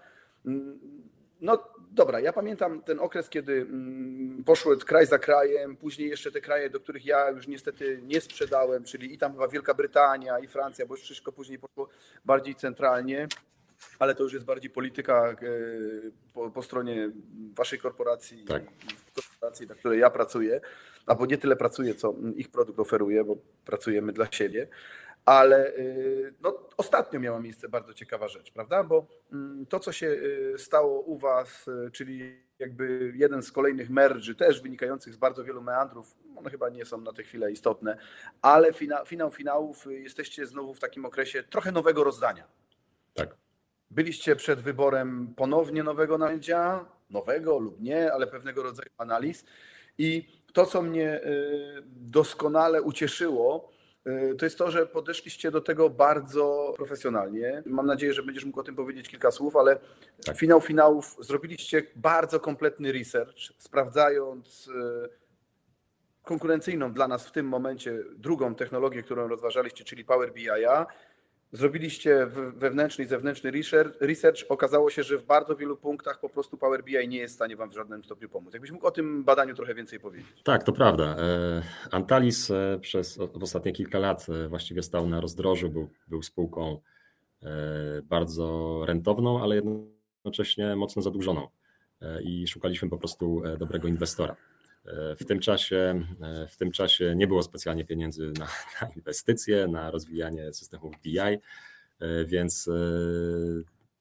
No 1.41 1.59
dobra, 1.91 2.21
ja 2.21 2.33
pamiętam 2.33 2.83
ten 2.83 3.01
okres, 3.01 3.29
kiedy 3.29 3.53
mm, 3.53 4.45
poszły 4.45 4.79
kraj 4.79 5.07
za 5.07 5.19
krajem, 5.19 5.77
później 5.77 6.09
jeszcze 6.09 6.33
te 6.33 6.41
kraje, 6.41 6.71
do 6.71 6.81
których 6.81 7.07
ja 7.07 7.31
już 7.31 7.49
niestety 7.49 8.01
nie 8.03 8.21
sprzedałem, 8.21 8.85
czyli 8.85 9.15
i 9.15 9.19
tam 9.19 9.33
chyba 9.33 9.49
Wielka 9.49 9.75
Brytania 9.75 10.39
i 10.39 10.49
Francja, 10.49 10.87
bo 10.87 10.95
już 10.95 11.03
wszystko 11.03 11.33
później 11.33 11.59
poszło 11.59 11.89
bardziej 12.25 12.55
centralnie, 12.55 13.29
ale 13.99 14.15
to 14.15 14.23
już 14.23 14.33
jest 14.33 14.45
bardziej 14.45 14.71
polityka 14.71 15.31
e, 15.31 15.37
po, 16.35 16.51
po 16.51 16.63
stronie 16.63 17.11
waszej 17.55 17.79
korporacji, 17.79 18.45
tak. 18.45 18.63
korporacji, 19.15 19.67
na 19.67 19.75
której 19.75 20.01
ja 20.01 20.11
pracuję, 20.11 20.61
albo 21.07 21.27
nie 21.27 21.39
tyle 21.39 21.57
pracuję, 21.57 21.95
co 21.95 22.15
ich 22.37 22.51
produkt 22.51 22.79
oferuje, 22.79 23.25
bo 23.25 23.37
pracujemy 23.65 24.13
dla 24.13 24.33
siebie. 24.33 24.69
Ale 25.25 25.77
y, 25.77 26.35
no, 26.41 26.69
ostatnio 26.77 27.21
miała 27.21 27.41
miejsce 27.41 27.69
bardzo 27.69 27.95
ciekawa 27.95 28.29
rzecz, 28.29 28.53
prawda? 28.53 28.85
Bo 28.85 29.07
mm, 29.33 29.67
to, 29.67 29.81
co 29.81 29.93
się 29.93 30.07
y, 30.07 30.55
stało 30.59 31.00
u 31.00 31.19
Was, 31.19 31.69
y, 31.69 31.91
czyli 31.91 32.43
jakby 32.59 33.12
jeden 33.17 33.43
z 33.43 33.53
kolejnych 33.53 33.91
merży, 33.91 34.35
też 34.35 34.62
wynikających 34.62 35.15
z 35.15 35.17
bardzo 35.17 35.45
wielu 35.45 35.62
meandrów, 35.62 36.17
one 36.37 36.50
chyba 36.50 36.69
nie 36.69 36.85
są 36.85 37.00
na 37.00 37.12
tę 37.12 37.23
chwilę 37.23 37.53
istotne, 37.53 37.97
ale 38.43 38.73
finał, 38.73 39.07
finał 39.07 39.31
finałów 39.31 39.87
jesteście 39.91 40.47
znowu 40.47 40.75
w 40.75 40.81
takim 40.81 41.05
okresie 41.05 41.43
trochę 41.43 41.73
nowego 41.73 42.05
rozdania. 42.05 42.45
Tak. 43.15 43.37
Byliście 43.91 44.37
przed 44.37 44.61
wyborem 44.61 45.35
ponownie 45.37 45.83
nowego 45.83 46.19
narzędzia, 46.19 46.85
nowego 47.11 47.59
lub 47.59 47.81
nie, 47.81 48.12
ale 48.12 48.27
pewnego 48.27 48.62
rodzaju 48.62 48.91
analiz. 48.99 49.45
I 49.99 50.41
to, 50.53 50.67
co 50.67 50.83
mnie 50.83 51.21
doskonale 51.87 52.83
ucieszyło, 52.83 53.73
to 54.38 54.47
jest 54.47 54.59
to, 54.59 54.71
że 54.71 54.87
podeszliście 54.87 55.50
do 55.50 55.61
tego 55.61 55.90
bardzo 55.90 56.73
profesjonalnie. 56.76 57.62
Mam 57.66 57.87
nadzieję, 57.87 58.12
że 58.12 58.23
będziesz 58.23 58.45
mógł 58.45 58.61
o 58.61 58.62
tym 58.62 58.76
powiedzieć 58.76 59.09
kilka 59.09 59.30
słów, 59.30 59.57
ale 59.57 59.78
tak. 60.25 60.37
finał 60.37 60.61
finałów 60.61 61.16
zrobiliście 61.21 61.83
bardzo 61.97 62.40
kompletny 62.40 62.92
research, 62.92 63.38
sprawdzając 63.59 64.69
y, 64.69 65.09
konkurencyjną 66.23 66.92
dla 66.92 67.09
nas 67.09 67.26
w 67.26 67.33
tym 67.33 67.47
momencie 67.47 67.99
drugą 68.16 68.54
technologię, 68.54 69.02
którą 69.02 69.28
rozważaliście, 69.28 69.85
czyli 69.85 70.04
Power 70.04 70.33
BI. 70.33 70.49
Zrobiliście 71.52 72.26
wewnętrzny 72.57 73.04
i 73.04 73.07
zewnętrzny 73.07 73.50
research. 74.00 74.45
Okazało 74.49 74.90
się, 74.90 75.02
że 75.02 75.19
w 75.19 75.25
bardzo 75.25 75.57
wielu 75.57 75.76
punktach 75.76 76.21
po 76.21 76.28
prostu 76.28 76.57
Power 76.57 76.85
BI 76.85 77.09
nie 77.09 77.19
jest 77.19 77.35
w 77.35 77.37
stanie 77.37 77.57
Wam 77.57 77.71
w 77.71 77.75
żadnym 77.75 78.04
stopniu 78.04 78.28
pomóc. 78.28 78.52
Jakbyś 78.52 78.71
mógł 78.71 78.87
o 78.87 78.90
tym 78.90 79.25
badaniu 79.25 79.54
trochę 79.54 79.75
więcej 79.75 80.00
powiedzieć? 80.00 80.42
Tak, 80.45 80.64
to 80.64 80.73
prawda. 80.73 81.16
E, 81.19 81.62
Antalis 81.90 82.50
e, 82.50 82.78
przez 82.80 83.19
w 83.35 83.42
ostatnie 83.42 83.73
kilka 83.73 83.99
lat 83.99 84.26
e, 84.28 84.49
właściwie 84.49 84.83
stał 84.83 85.09
na 85.09 85.21
rozdrożu, 85.21 85.71
był, 85.71 85.90
był 86.09 86.23
spółką 86.23 86.80
bardzo 88.04 88.80
rentowną, 88.87 89.42
ale 89.42 89.54
jednocześnie 89.54 90.76
mocno 90.76 91.02
zadłużoną 91.02 91.49
i 92.25 92.47
szukaliśmy 92.47 92.88
po 92.88 92.99
prostu 92.99 93.42
dobrego 93.59 93.88
inwestora. 93.88 94.37
W 95.21 95.25
tym 95.25 95.41
czasie, 95.41 96.07
w 96.49 96.57
tym 96.57 96.73
czasie 96.73 97.15
nie 97.17 97.27
było 97.27 97.43
specjalnie 97.43 97.85
pieniędzy 97.85 98.33
na, 98.39 98.49
na 98.81 98.89
inwestycje, 98.97 99.69
na 99.69 99.91
rozwijanie 99.91 100.53
systemów 100.53 100.95
BI, 101.03 101.19
więc 102.27 102.71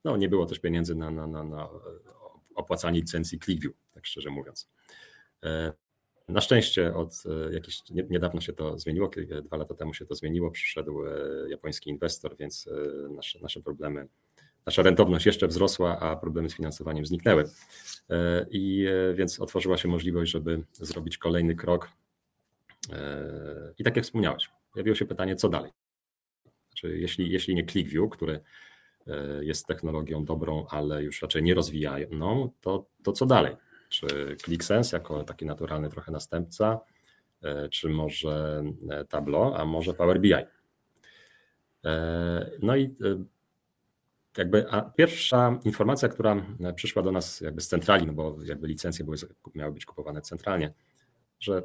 no, 0.03 0.17
nie 0.17 0.29
było 0.29 0.45
też 0.45 0.59
pieniędzy 0.59 0.95
na, 0.95 1.11
na, 1.11 1.27
na, 1.27 1.43
na 1.43 1.69
opłacanie 2.55 2.99
licencji 2.99 3.39
ClickView, 3.39 3.73
tak 3.93 4.05
szczerze 4.05 4.29
mówiąc. 4.29 4.69
Na 6.27 6.41
szczęście 6.41 6.95
od 6.95 7.23
jakiś, 7.51 7.81
niedawno 7.89 8.41
się 8.41 8.53
to 8.53 8.79
zmieniło, 8.79 9.09
dwa 9.43 9.57
lata 9.57 9.73
temu 9.73 9.93
się 9.93 10.05
to 10.05 10.15
zmieniło, 10.15 10.51
przyszedł 10.51 11.01
japoński 11.47 11.89
inwestor, 11.89 12.37
więc 12.37 12.69
nasze, 13.09 13.39
nasze 13.39 13.61
problemy 13.61 14.07
nasza 14.69 14.83
rentowność 14.83 15.25
jeszcze 15.25 15.47
wzrosła, 15.47 15.99
a 15.99 16.15
problemy 16.15 16.49
z 16.49 16.55
finansowaniem 16.55 17.05
zniknęły. 17.05 17.43
E, 18.09 18.45
I 18.51 18.85
e, 18.87 19.13
więc 19.13 19.39
otworzyła 19.39 19.77
się 19.77 19.87
możliwość, 19.87 20.31
żeby 20.31 20.63
zrobić 20.73 21.17
kolejny 21.17 21.55
krok. 21.55 21.89
E, 22.93 23.73
I 23.77 23.83
tak 23.83 23.95
jak 23.95 24.05
wspomniałeś, 24.05 24.49
pojawiło 24.73 24.95
się 24.95 25.05
pytanie, 25.05 25.35
co 25.35 25.49
dalej? 25.49 25.71
Czy 26.75 26.97
jeśli, 26.97 27.31
jeśli 27.31 27.55
nie 27.55 27.65
ClickView, 27.65 28.09
który 28.09 28.39
jest 29.41 29.67
technologią 29.67 30.25
dobrą, 30.25 30.65
ale 30.69 31.03
już 31.03 31.21
raczej 31.21 31.43
nie 31.43 31.53
rozwijają, 31.53 32.49
to, 32.61 32.85
to 33.03 33.11
co 33.11 33.25
dalej? 33.25 33.55
Czy 33.89 34.35
ClickSense 34.37 34.97
jako 34.97 35.23
taki 35.23 35.45
naturalny 35.45 35.89
trochę 35.89 36.11
następca, 36.11 36.79
czy 37.71 37.89
może 37.89 38.63
Tableau, 39.09 39.53
a 39.53 39.65
może 39.65 39.93
Power 39.93 40.19
BI? 40.19 40.33
No 42.61 42.75
i 42.75 42.95
jakby 44.39 44.69
a 44.69 44.81
pierwsza 44.81 45.59
informacja, 45.63 46.09
która 46.09 46.45
przyszła 46.75 47.03
do 47.03 47.11
nas 47.11 47.41
jakby 47.41 47.61
z 47.61 47.67
centrali, 47.67 48.07
no 48.07 48.13
bo 48.13 48.37
jakby 48.45 48.67
licencje 48.67 49.05
były, 49.05 49.17
miały 49.55 49.73
być 49.73 49.85
kupowane 49.85 50.21
centralnie, 50.21 50.73
że 51.39 51.63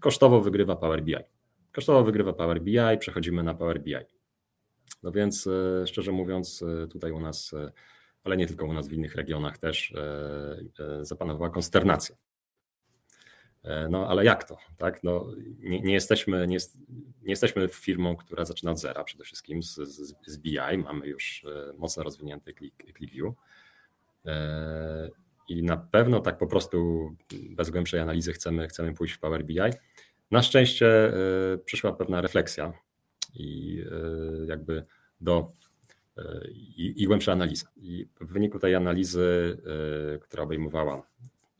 kosztowo 0.00 0.40
wygrywa 0.40 0.76
Power 0.76 1.02
BI. 1.02 1.16
Kosztowo 1.72 2.04
wygrywa 2.04 2.32
Power 2.32 2.60
BI, 2.62 2.98
przechodzimy 2.98 3.42
na 3.42 3.54
Power 3.54 3.80
BI. 3.80 3.94
No 5.02 5.12
więc 5.12 5.46
e, 5.46 5.86
szczerze 5.86 6.12
mówiąc, 6.12 6.62
e, 6.62 6.86
tutaj 6.86 7.12
u 7.12 7.20
nas 7.20 7.54
ale 8.24 8.36
nie 8.36 8.46
tylko 8.46 8.66
u 8.66 8.72
nas, 8.72 8.88
w 8.88 8.92
innych 8.92 9.14
regionach 9.14 9.58
też 9.58 9.94
zapanowała 11.00 11.50
konsternacja. 11.50 12.16
No 13.90 14.08
ale 14.08 14.24
jak 14.24 14.44
to? 14.44 14.56
Tak? 14.76 15.02
No, 15.02 15.26
nie, 15.58 15.80
nie, 15.80 15.94
jesteśmy, 15.94 16.46
nie, 16.46 16.58
nie 17.22 17.30
jesteśmy 17.30 17.68
firmą, 17.68 18.16
która 18.16 18.44
zaczyna 18.44 18.70
od 18.70 18.78
zera 18.78 19.04
przede 19.04 19.24
wszystkim 19.24 19.62
z, 19.62 19.74
z, 19.74 20.14
z 20.26 20.36
BI. 20.36 20.78
Mamy 20.84 21.06
już 21.06 21.46
mocno 21.78 22.02
rozwinięty 22.02 22.54
ClickView. 22.54 23.34
I 25.48 25.62
na 25.62 25.76
pewno 25.76 26.20
tak 26.20 26.38
po 26.38 26.46
prostu 26.46 27.08
bez 27.50 27.70
głębszej 27.70 28.00
analizy 28.00 28.32
chcemy, 28.32 28.68
chcemy 28.68 28.94
pójść 28.94 29.14
w 29.14 29.20
Power 29.20 29.44
BI. 29.44 29.60
Na 30.30 30.42
szczęście 30.42 31.12
przyszła 31.64 31.92
pewna 31.92 32.20
refleksja 32.20 32.72
i 33.34 33.82
jakby 34.46 34.82
do 35.20 35.52
i, 36.52 37.02
i 37.02 37.06
głębsza 37.06 37.32
analiza. 37.32 37.66
I 37.76 38.08
w 38.20 38.32
wyniku 38.32 38.58
tej 38.58 38.74
analizy, 38.74 39.58
która 40.22 40.42
obejmowała 40.42 41.02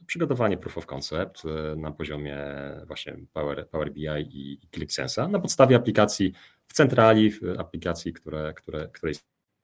przygotowanie 0.09 0.57
proof 0.57 0.79
of 0.79 0.87
concept 0.87 1.43
na 1.77 1.93
poziomie 1.93 2.39
właśnie 2.87 3.17
Power, 3.33 3.69
Power 3.69 3.93
BI 3.93 4.07
i 4.31 4.61
ClickSense'a 4.73 5.31
na 5.31 5.39
podstawie 5.39 5.77
aplikacji 5.77 6.33
w 6.67 6.73
centrali, 6.73 7.33
aplikacji, 7.59 8.13
które, 8.13 8.55
które, 8.55 8.89
które 8.89 9.13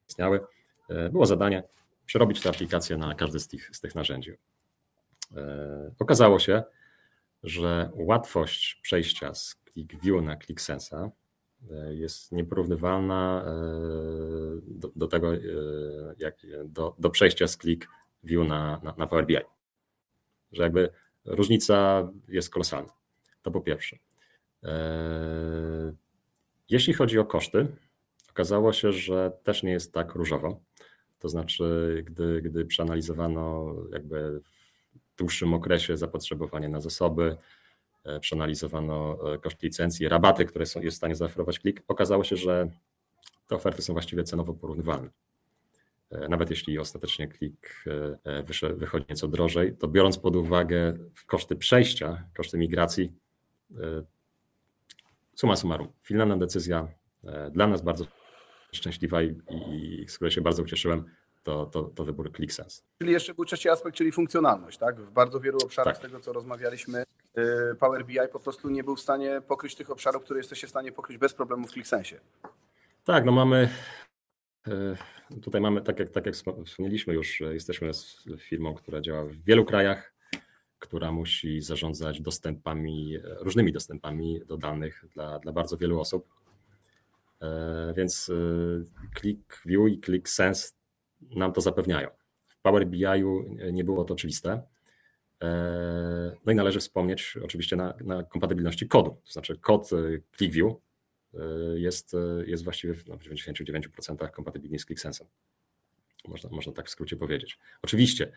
istniały, 0.08 0.40
było 1.10 1.26
zadanie 1.26 1.62
przerobić 2.06 2.40
tę 2.40 2.48
aplikację 2.48 2.96
na 2.96 3.14
każdy 3.14 3.40
z 3.40 3.48
tych, 3.48 3.76
z 3.76 3.80
tych 3.80 3.94
narzędzi. 3.94 4.32
Okazało 5.98 6.38
się, 6.38 6.62
że 7.42 7.90
łatwość 7.94 8.80
przejścia 8.82 9.34
z 9.34 9.56
ClickView 9.72 10.22
na 10.22 10.36
ClickSense'a 10.36 11.10
jest 11.90 12.32
nieporównywalna 12.32 13.44
do, 14.62 14.90
do 14.96 15.08
tego, 15.08 15.32
jak 16.18 16.36
do, 16.64 16.94
do 16.98 17.10
przejścia 17.10 17.48
z 17.48 17.56
ClickView 17.56 18.48
na, 18.48 18.80
na, 18.82 18.94
na 18.98 19.06
Power 19.06 19.26
BI. 19.26 19.53
Że 20.54 20.62
jakby 20.62 20.90
różnica 21.24 22.08
jest 22.28 22.50
kolosalna. 22.50 22.92
To 23.42 23.50
po 23.50 23.60
pierwsze. 23.60 23.96
Jeśli 26.68 26.92
chodzi 26.94 27.18
o 27.18 27.24
koszty, 27.24 27.66
okazało 28.30 28.72
się, 28.72 28.92
że 28.92 29.32
też 29.42 29.62
nie 29.62 29.72
jest 29.72 29.92
tak 29.92 30.14
różowo. 30.14 30.60
To 31.18 31.28
znaczy, 31.28 32.02
gdy, 32.06 32.42
gdy 32.42 32.64
przeanalizowano 32.64 33.74
jakby 33.92 34.40
w 34.40 35.16
dłuższym 35.18 35.54
okresie 35.54 35.96
zapotrzebowanie 35.96 36.68
na 36.68 36.80
zasoby, 36.80 37.36
e, 38.04 38.20
przeanalizowano 38.20 39.18
e, 39.34 39.38
koszt 39.38 39.62
licencji, 39.62 40.08
rabaty, 40.08 40.44
które 40.44 40.66
są, 40.66 40.80
jest 40.80 40.94
w 40.94 40.98
stanie 40.98 41.14
zaoferować 41.14 41.58
klik, 41.58 41.82
okazało 41.88 42.24
się, 42.24 42.36
że 42.36 42.70
te 43.48 43.56
oferty 43.56 43.82
są 43.82 43.92
właściwie 43.92 44.24
cenowo 44.24 44.54
porównywalne. 44.54 45.10
E, 46.14 46.28
nawet 46.28 46.50
jeśli 46.50 46.78
ostatecznie 46.78 47.28
klik 47.28 47.84
wychodzi 48.74 49.06
nieco 49.10 49.28
drożej, 49.28 49.76
to 49.76 49.88
biorąc 49.88 50.18
pod 50.18 50.36
uwagę 50.36 50.94
koszty 51.26 51.56
przejścia, 51.56 52.24
koszty 52.36 52.58
migracji, 52.58 53.12
suma 55.34 55.56
summarum, 55.56 55.88
finalna 56.02 56.36
decyzja 56.36 56.88
dla 57.50 57.66
nas 57.66 57.82
bardzo 57.82 58.04
szczęśliwa 58.72 59.22
i, 59.22 59.40
i 59.50 60.08
z 60.08 60.16
której 60.16 60.30
się 60.30 60.40
bardzo 60.40 60.62
ucieszyłem, 60.62 61.04
to, 61.42 61.66
to, 61.66 61.82
to 61.82 62.04
wybór 62.04 62.32
ClickSense. 62.32 62.82
Czyli 62.98 63.12
jeszcze 63.12 63.34
był 63.34 63.44
trzeci 63.44 63.68
aspekt, 63.68 63.96
czyli 63.96 64.12
funkcjonalność. 64.12 64.78
Tak? 64.78 65.00
W 65.00 65.10
bardzo 65.10 65.40
wielu 65.40 65.58
obszarach 65.64 65.94
tak. 65.94 66.06
z 66.06 66.10
tego, 66.10 66.20
co 66.20 66.32
rozmawialiśmy, 66.32 67.04
Power 67.78 68.06
BI 68.06 68.18
po 68.32 68.40
prostu 68.40 68.70
nie 68.70 68.84
był 68.84 68.96
w 68.96 69.00
stanie 69.00 69.42
pokryć 69.48 69.74
tych 69.74 69.90
obszarów, 69.90 70.24
które 70.24 70.40
jesteście 70.40 70.66
w 70.66 70.70
stanie 70.70 70.92
pokryć 70.92 71.18
bez 71.18 71.34
problemu 71.34 71.66
w 71.66 71.70
ClickSense. 71.70 72.20
Tak, 73.04 73.24
no 73.24 73.32
mamy 73.32 73.68
Tutaj 75.42 75.60
mamy, 75.60 75.82
tak 75.82 75.98
jak, 75.98 76.10
tak 76.10 76.26
jak 76.26 76.34
wspomnieliśmy 76.66 77.14
już, 77.14 77.40
jesteśmy 77.40 77.90
firmą, 78.38 78.74
która 78.74 79.00
działa 79.00 79.24
w 79.24 79.34
wielu 79.34 79.64
krajach, 79.64 80.14
która 80.78 81.12
musi 81.12 81.60
zarządzać 81.60 82.20
dostępami, 82.20 83.18
różnymi 83.38 83.72
dostępami 83.72 84.40
do 84.46 84.56
danych 84.56 85.04
dla, 85.14 85.38
dla 85.38 85.52
bardzo 85.52 85.76
wielu 85.76 86.00
osób. 86.00 86.26
E, 87.42 87.94
więc 87.96 88.30
e, 88.30 88.34
ClickView 89.20 89.88
i 89.88 90.00
ClickSense 90.00 90.72
nam 91.30 91.52
to 91.52 91.60
zapewniają. 91.60 92.08
W 92.48 92.62
Power 92.62 92.86
BI-u 92.86 93.56
nie 93.72 93.84
było 93.84 94.04
to 94.04 94.14
oczywiste. 94.14 94.62
E, 95.42 96.36
no 96.46 96.52
i 96.52 96.54
należy 96.54 96.80
wspomnieć 96.80 97.38
oczywiście 97.44 97.76
na, 97.76 97.94
na 98.00 98.22
kompatybilności 98.22 98.88
kodu. 98.88 99.10
To 99.10 99.32
znaczy 99.32 99.58
kod 99.58 99.90
ClickView 100.36 100.74
jest, 101.74 102.16
jest 102.46 102.64
właściwie 102.64 102.94
w 102.94 103.04
99% 103.04 104.30
kompatybilny 104.30 104.78
z 104.78 104.86
ClickSense'em. 104.86 105.24
Można, 106.28 106.50
można 106.50 106.72
tak 106.72 106.86
w 106.86 106.90
skrócie 106.90 107.16
powiedzieć. 107.16 107.58
Oczywiście 107.82 108.32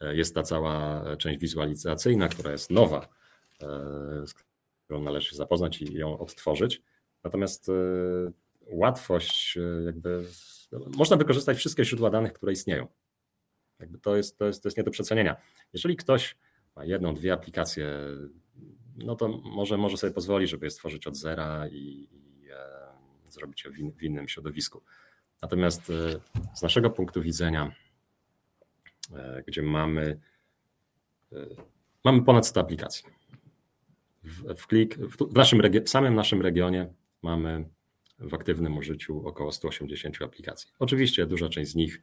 jest 0.00 0.34
ta 0.34 0.42
cała 0.42 1.04
część 1.16 1.40
wizualizacyjna, 1.40 2.28
która 2.28 2.52
jest 2.52 2.70
nowa, 2.70 3.08
z 4.26 4.34
którą 4.84 5.02
należy 5.02 5.30
się 5.30 5.36
zapoznać 5.36 5.82
i 5.82 5.94
ją 5.94 6.18
odtworzyć. 6.18 6.82
Natomiast 7.24 7.70
łatwość, 8.66 9.58
jakby 9.84 10.24
można 10.96 11.16
wykorzystać 11.16 11.56
wszystkie 11.56 11.84
źródła 11.84 12.10
danych, 12.10 12.32
które 12.32 12.52
istnieją. 12.52 12.86
Jakby 13.78 13.98
to, 13.98 14.16
jest, 14.16 14.38
to, 14.38 14.46
jest, 14.46 14.62
to 14.62 14.68
jest 14.68 14.76
nie 14.76 14.84
do 14.84 14.90
przecenienia. 14.90 15.36
Jeżeli 15.72 15.96
ktoś 15.96 16.36
ma 16.76 16.84
jedną, 16.84 17.14
dwie 17.14 17.32
aplikacje, 17.32 17.88
no 18.96 19.16
to 19.16 19.28
może, 19.28 19.76
może 19.76 19.96
sobie 19.96 20.12
pozwolić, 20.12 20.50
żeby 20.50 20.66
je 20.66 20.70
stworzyć 20.70 21.06
od 21.06 21.16
zera 21.16 21.68
i, 21.68 22.08
zrobić 23.32 23.64
je 23.64 23.70
w, 23.70 23.78
in, 23.78 23.92
w, 23.92 24.02
innym 24.02 24.28
środowisku. 24.28 24.82
Natomiast 25.42 25.90
e, 25.90 26.20
z 26.54 26.62
naszego 26.62 26.90
punktu 26.90 27.22
widzenia, 27.22 27.74
e, 29.14 29.42
gdzie 29.46 29.62
mamy, 29.62 30.20
e, 31.32 31.36
mamy 32.04 32.22
ponad 32.22 32.46
100 32.46 32.60
aplikacji, 32.60 33.04
w, 34.24 34.54
w, 34.54 34.66
klik, 34.66 34.96
w, 34.96 35.34
naszym, 35.34 35.62
w 35.84 35.88
samym 35.88 36.14
naszym 36.14 36.42
regionie 36.42 36.92
mamy 37.22 37.68
w 38.18 38.34
aktywnym 38.34 38.78
użyciu 38.78 39.26
około 39.26 39.52
180 39.52 40.22
aplikacji. 40.22 40.70
Oczywiście 40.78 41.26
duża 41.26 41.48
część 41.48 41.70
z 41.70 41.74
nich 41.74 42.00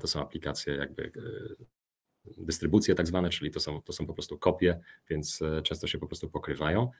to 0.00 0.06
są 0.06 0.22
aplikacje 0.22 0.74
jakby 0.74 1.12
dystrybucje 2.24 2.94
tak 2.94 3.06
zwane, 3.06 3.30
czyli 3.30 3.50
to 3.50 3.60
są, 3.60 3.82
to 3.82 3.92
są 3.92 4.06
po 4.06 4.14
prostu 4.14 4.38
kopie, 4.38 4.80
więc 5.08 5.40
często 5.62 5.86
się 5.86 5.98
po 5.98 6.06
prostu 6.06 6.30
pokrywają. 6.30 6.90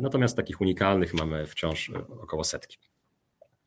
Natomiast 0.00 0.36
takich 0.36 0.60
unikalnych 0.60 1.14
mamy 1.14 1.46
wciąż 1.46 1.92
około 2.20 2.44
setki. 2.44 2.78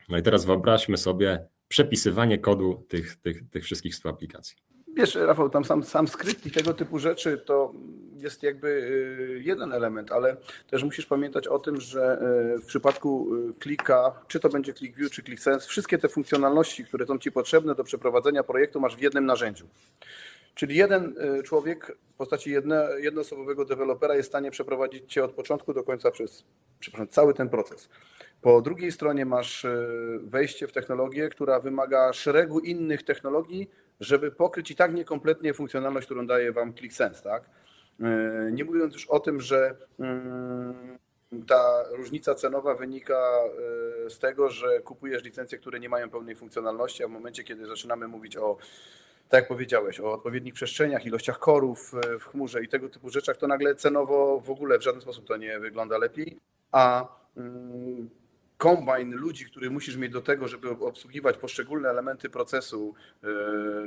No 0.09 0.17
i 0.17 0.21
teraz 0.21 0.45
wyobraźmy 0.45 0.97
sobie 0.97 1.47
przepisywanie 1.67 2.37
kodu 2.37 2.85
tych, 2.89 3.15
tych, 3.15 3.49
tych 3.49 3.63
wszystkich 3.63 3.95
100 3.95 4.09
aplikacji. 4.09 4.57
Wiesz, 4.97 5.15
Rafał, 5.15 5.49
tam 5.49 5.65
sam, 5.65 5.83
sam 5.83 6.07
skrypt 6.07 6.45
i 6.45 6.51
tego 6.51 6.73
typu 6.73 6.99
rzeczy 6.99 7.37
to 7.37 7.73
jest 8.17 8.43
jakby 8.43 8.67
y, 8.67 9.41
jeden 9.43 9.73
element, 9.73 10.11
ale 10.11 10.37
też 10.69 10.83
musisz 10.83 11.05
pamiętać 11.05 11.47
o 11.47 11.59
tym, 11.59 11.81
że 11.81 12.19
w 12.61 12.65
przypadku 12.65 13.29
klika, 13.59 14.21
czy 14.27 14.39
to 14.39 14.49
będzie 14.49 14.73
ClickView, 14.73 15.11
czy 15.11 15.23
ClickSense, 15.23 15.67
wszystkie 15.67 15.97
te 15.97 16.09
funkcjonalności, 16.09 16.85
które 16.85 17.05
są 17.05 17.19
Ci 17.19 17.31
potrzebne 17.31 17.75
do 17.75 17.83
przeprowadzenia 17.83 18.43
projektu 18.43 18.79
masz 18.79 18.95
w 18.95 19.01
jednym 19.01 19.25
narzędziu. 19.25 19.67
Czyli 20.55 20.75
jeden 20.75 21.15
człowiek 21.43 21.97
w 22.13 22.17
postaci 22.17 22.51
jedno, 22.51 22.75
jednoosobowego 22.97 23.65
dewelopera 23.65 24.15
jest 24.15 24.29
w 24.29 24.31
stanie 24.31 24.51
przeprowadzić 24.51 25.13
Cię 25.13 25.23
od 25.23 25.31
początku 25.31 25.73
do 25.73 25.83
końca 25.83 26.11
przez 26.11 26.43
przepraszam, 26.79 27.07
cały 27.07 27.33
ten 27.33 27.49
proces. 27.49 27.89
Po 28.41 28.61
drugiej 28.61 28.91
stronie 28.91 29.25
masz 29.25 29.65
wejście 30.23 30.67
w 30.67 30.71
technologię, 30.71 31.29
która 31.29 31.59
wymaga 31.59 32.13
szeregu 32.13 32.59
innych 32.59 33.03
technologii, 33.03 33.69
żeby 33.99 34.31
pokryć 34.31 34.71
i 34.71 34.75
tak 34.75 34.93
niekompletnie 34.93 35.53
funkcjonalność, 35.53 36.05
którą 36.05 36.27
daje 36.27 36.51
Wam 36.51 36.73
ClickSense. 36.73 37.23
Tak? 37.23 37.43
E, 37.99 38.49
nie 38.51 38.63
mówiąc 38.63 38.93
już 38.93 39.07
o 39.07 39.19
tym, 39.19 39.41
że 39.41 39.75
mm, 39.99 40.97
ta 41.47 41.83
różnica 41.91 42.35
cenowa 42.35 42.75
wynika 42.75 43.39
z 44.09 44.19
tego, 44.19 44.49
że 44.49 44.79
kupujesz 44.79 45.23
licencje, 45.23 45.57
które 45.57 45.79
nie 45.79 45.89
mają 45.89 46.09
pełnej 46.09 46.35
funkcjonalności, 46.35 47.03
a 47.03 47.07
w 47.07 47.11
momencie, 47.11 47.43
kiedy 47.43 47.67
zaczynamy 47.67 48.07
mówić 48.07 48.37
o, 48.37 48.57
tak 49.29 49.41
jak 49.41 49.47
powiedziałeś, 49.47 49.99
o 49.99 50.13
odpowiednich 50.13 50.53
przestrzeniach, 50.53 51.05
ilościach 51.05 51.39
korów 51.39 51.93
e, 51.93 52.19
w 52.19 52.25
chmurze 52.25 52.63
i 52.63 52.67
tego 52.67 52.89
typu 52.89 53.09
rzeczach, 53.09 53.37
to 53.37 53.47
nagle 53.47 53.75
cenowo 53.75 54.39
w 54.39 54.49
ogóle 54.49 54.79
w 54.79 54.83
żaden 54.83 55.01
sposób 55.01 55.27
to 55.27 55.37
nie 55.37 55.59
wygląda 55.59 55.97
lepiej, 55.97 56.39
a 56.71 57.07
mm, 57.37 58.09
kombajn 58.57 59.11
ludzi, 59.15 59.45
który 59.45 59.69
musisz 59.69 59.97
mieć 59.97 60.11
do 60.11 60.21
tego, 60.21 60.47
żeby 60.47 60.69
obsługiwać 60.69 61.37
poszczególne 61.37 61.89
elementy 61.89 62.29
procesu, 62.29 62.93
e, 63.23 63.27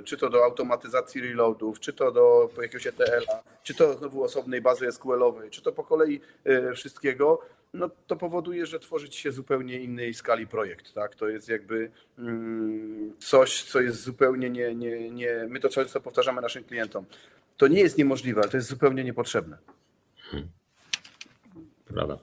czy 0.05 0.17
to 0.17 0.31
do 0.31 0.45
automatyzacji 0.45 1.21
reloadów, 1.21 1.81
czy 1.81 1.93
to 1.93 2.13
do 2.13 2.51
jakiegoś 2.63 2.87
ETL-a, 2.87 3.43
czy 3.63 3.75
to 3.75 3.95
znowu 3.95 4.23
osobnej 4.23 4.61
bazy 4.61 4.93
SQL-owej, 4.93 5.51
czy 5.51 5.63
to 5.63 5.73
po 5.73 5.85
kolei 5.85 6.21
e, 6.45 6.73
wszystkiego, 6.73 7.41
no 7.75 7.91
to 8.07 8.17
powoduje, 8.17 8.67
że 8.67 8.81
tworzyć 8.81 9.17
się 9.17 9.33
zupełnie 9.33 9.81
innej 9.81 10.15
skali 10.15 10.47
projekt. 10.47 10.93
Tak? 10.93 11.15
To 11.15 11.29
jest 11.29 11.49
jakby 11.49 11.91
mm, 12.19 13.15
coś, 13.19 13.63
co 13.63 13.81
jest 13.81 14.03
zupełnie 14.03 14.51
nie, 14.51 14.75
nie, 14.75 15.11
nie. 15.11 15.47
My 15.49 15.61
to 15.61 15.69
często 15.69 16.01
powtarzamy 16.01 16.41
naszym 16.41 16.65
klientom. 16.65 17.05
To 17.57 17.69
nie 17.69 17.81
jest 17.81 17.99
niemożliwe, 17.99 18.41
ale 18.41 18.51
to 18.51 18.57
jest 18.57 18.69
zupełnie 18.69 19.05
niepotrzebne. 19.05 19.59
Hmm. 20.17 20.49
Prawda. 21.85 22.19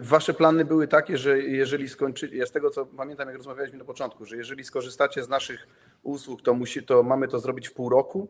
Wasze 0.00 0.34
plany 0.34 0.64
były 0.64 0.88
takie, 0.88 1.18
że 1.18 1.38
jeżeli 1.38 1.88
skończycie, 1.88 2.36
ja 2.36 2.46
z 2.46 2.52
tego 2.52 2.70
co 2.70 2.86
pamiętam, 2.86 3.28
jak 3.28 3.36
rozmawialiśmy 3.36 3.78
na 3.78 3.84
początku, 3.84 4.24
że 4.24 4.36
jeżeli 4.36 4.64
skorzystacie 4.64 5.22
z 5.22 5.28
naszych 5.28 5.66
usług, 6.02 6.42
to, 6.42 6.54
musi, 6.54 6.82
to 6.82 7.02
mamy 7.02 7.28
to 7.28 7.38
zrobić 7.40 7.68
w 7.68 7.72
pół 7.72 7.88
roku, 7.88 8.28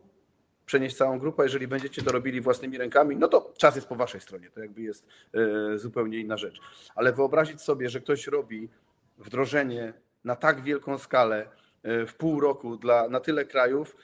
przenieść 0.67 0.95
całą 0.95 1.19
grupę. 1.19 1.43
Jeżeli 1.43 1.67
będziecie 1.67 2.01
to 2.01 2.11
robili 2.11 2.41
własnymi 2.41 2.77
rękami, 2.77 3.15
no 3.15 3.27
to 3.27 3.53
czas 3.57 3.75
jest 3.75 3.87
po 3.87 3.95
waszej 3.95 4.21
stronie. 4.21 4.49
To 4.49 4.59
jakby 4.59 4.81
jest 4.81 5.07
e, 5.33 5.77
zupełnie 5.77 6.19
inna 6.19 6.37
rzecz. 6.37 6.61
Ale 6.95 7.13
wyobrazić 7.13 7.61
sobie, 7.61 7.89
że 7.89 8.01
ktoś 8.01 8.27
robi 8.27 8.69
wdrożenie 9.17 9.93
na 10.23 10.35
tak 10.35 10.61
wielką 10.61 10.97
skalę 10.97 11.49
e, 11.83 12.05
w 12.05 12.15
pół 12.15 12.39
roku 12.39 12.77
dla, 12.77 13.09
na 13.09 13.19
tyle 13.19 13.45
krajów, 13.45 13.95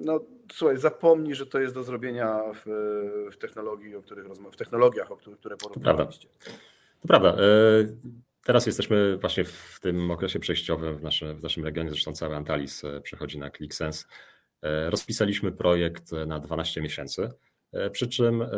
no 0.00 0.20
słuchaj, 0.52 0.78
zapomnij, 0.78 1.34
że 1.34 1.46
to 1.46 1.58
jest 1.58 1.74
do 1.74 1.82
zrobienia 1.82 2.40
w, 2.54 2.62
w 3.32 3.36
technologii, 3.36 3.96
o 3.96 4.02
których 4.02 4.26
w 4.26 4.56
technologiach, 4.56 5.12
o 5.12 5.16
których, 5.16 5.38
które 5.38 5.56
porównaliście. 5.56 6.28
To 7.00 7.08
prawda. 7.08 7.28
E, 7.28 7.36
teraz 8.44 8.66
jesteśmy 8.66 9.16
właśnie 9.16 9.44
w 9.44 9.78
tym 9.80 10.10
okresie 10.10 10.38
przejściowym 10.38 10.96
w, 10.96 11.02
nasze, 11.02 11.34
w 11.34 11.42
naszym 11.42 11.64
regionie, 11.64 11.90
zresztą 11.90 12.12
cały 12.12 12.36
Antalis 12.36 12.82
przechodzi 13.02 13.38
na 13.38 13.50
ClickSense. 13.50 14.04
E, 14.62 14.90
rozpisaliśmy 14.90 15.52
projekt 15.52 16.12
na 16.26 16.38
12 16.40 16.80
miesięcy, 16.80 17.28
e, 17.72 17.90
przy 17.90 18.08
czym 18.08 18.42
e, 18.42 18.48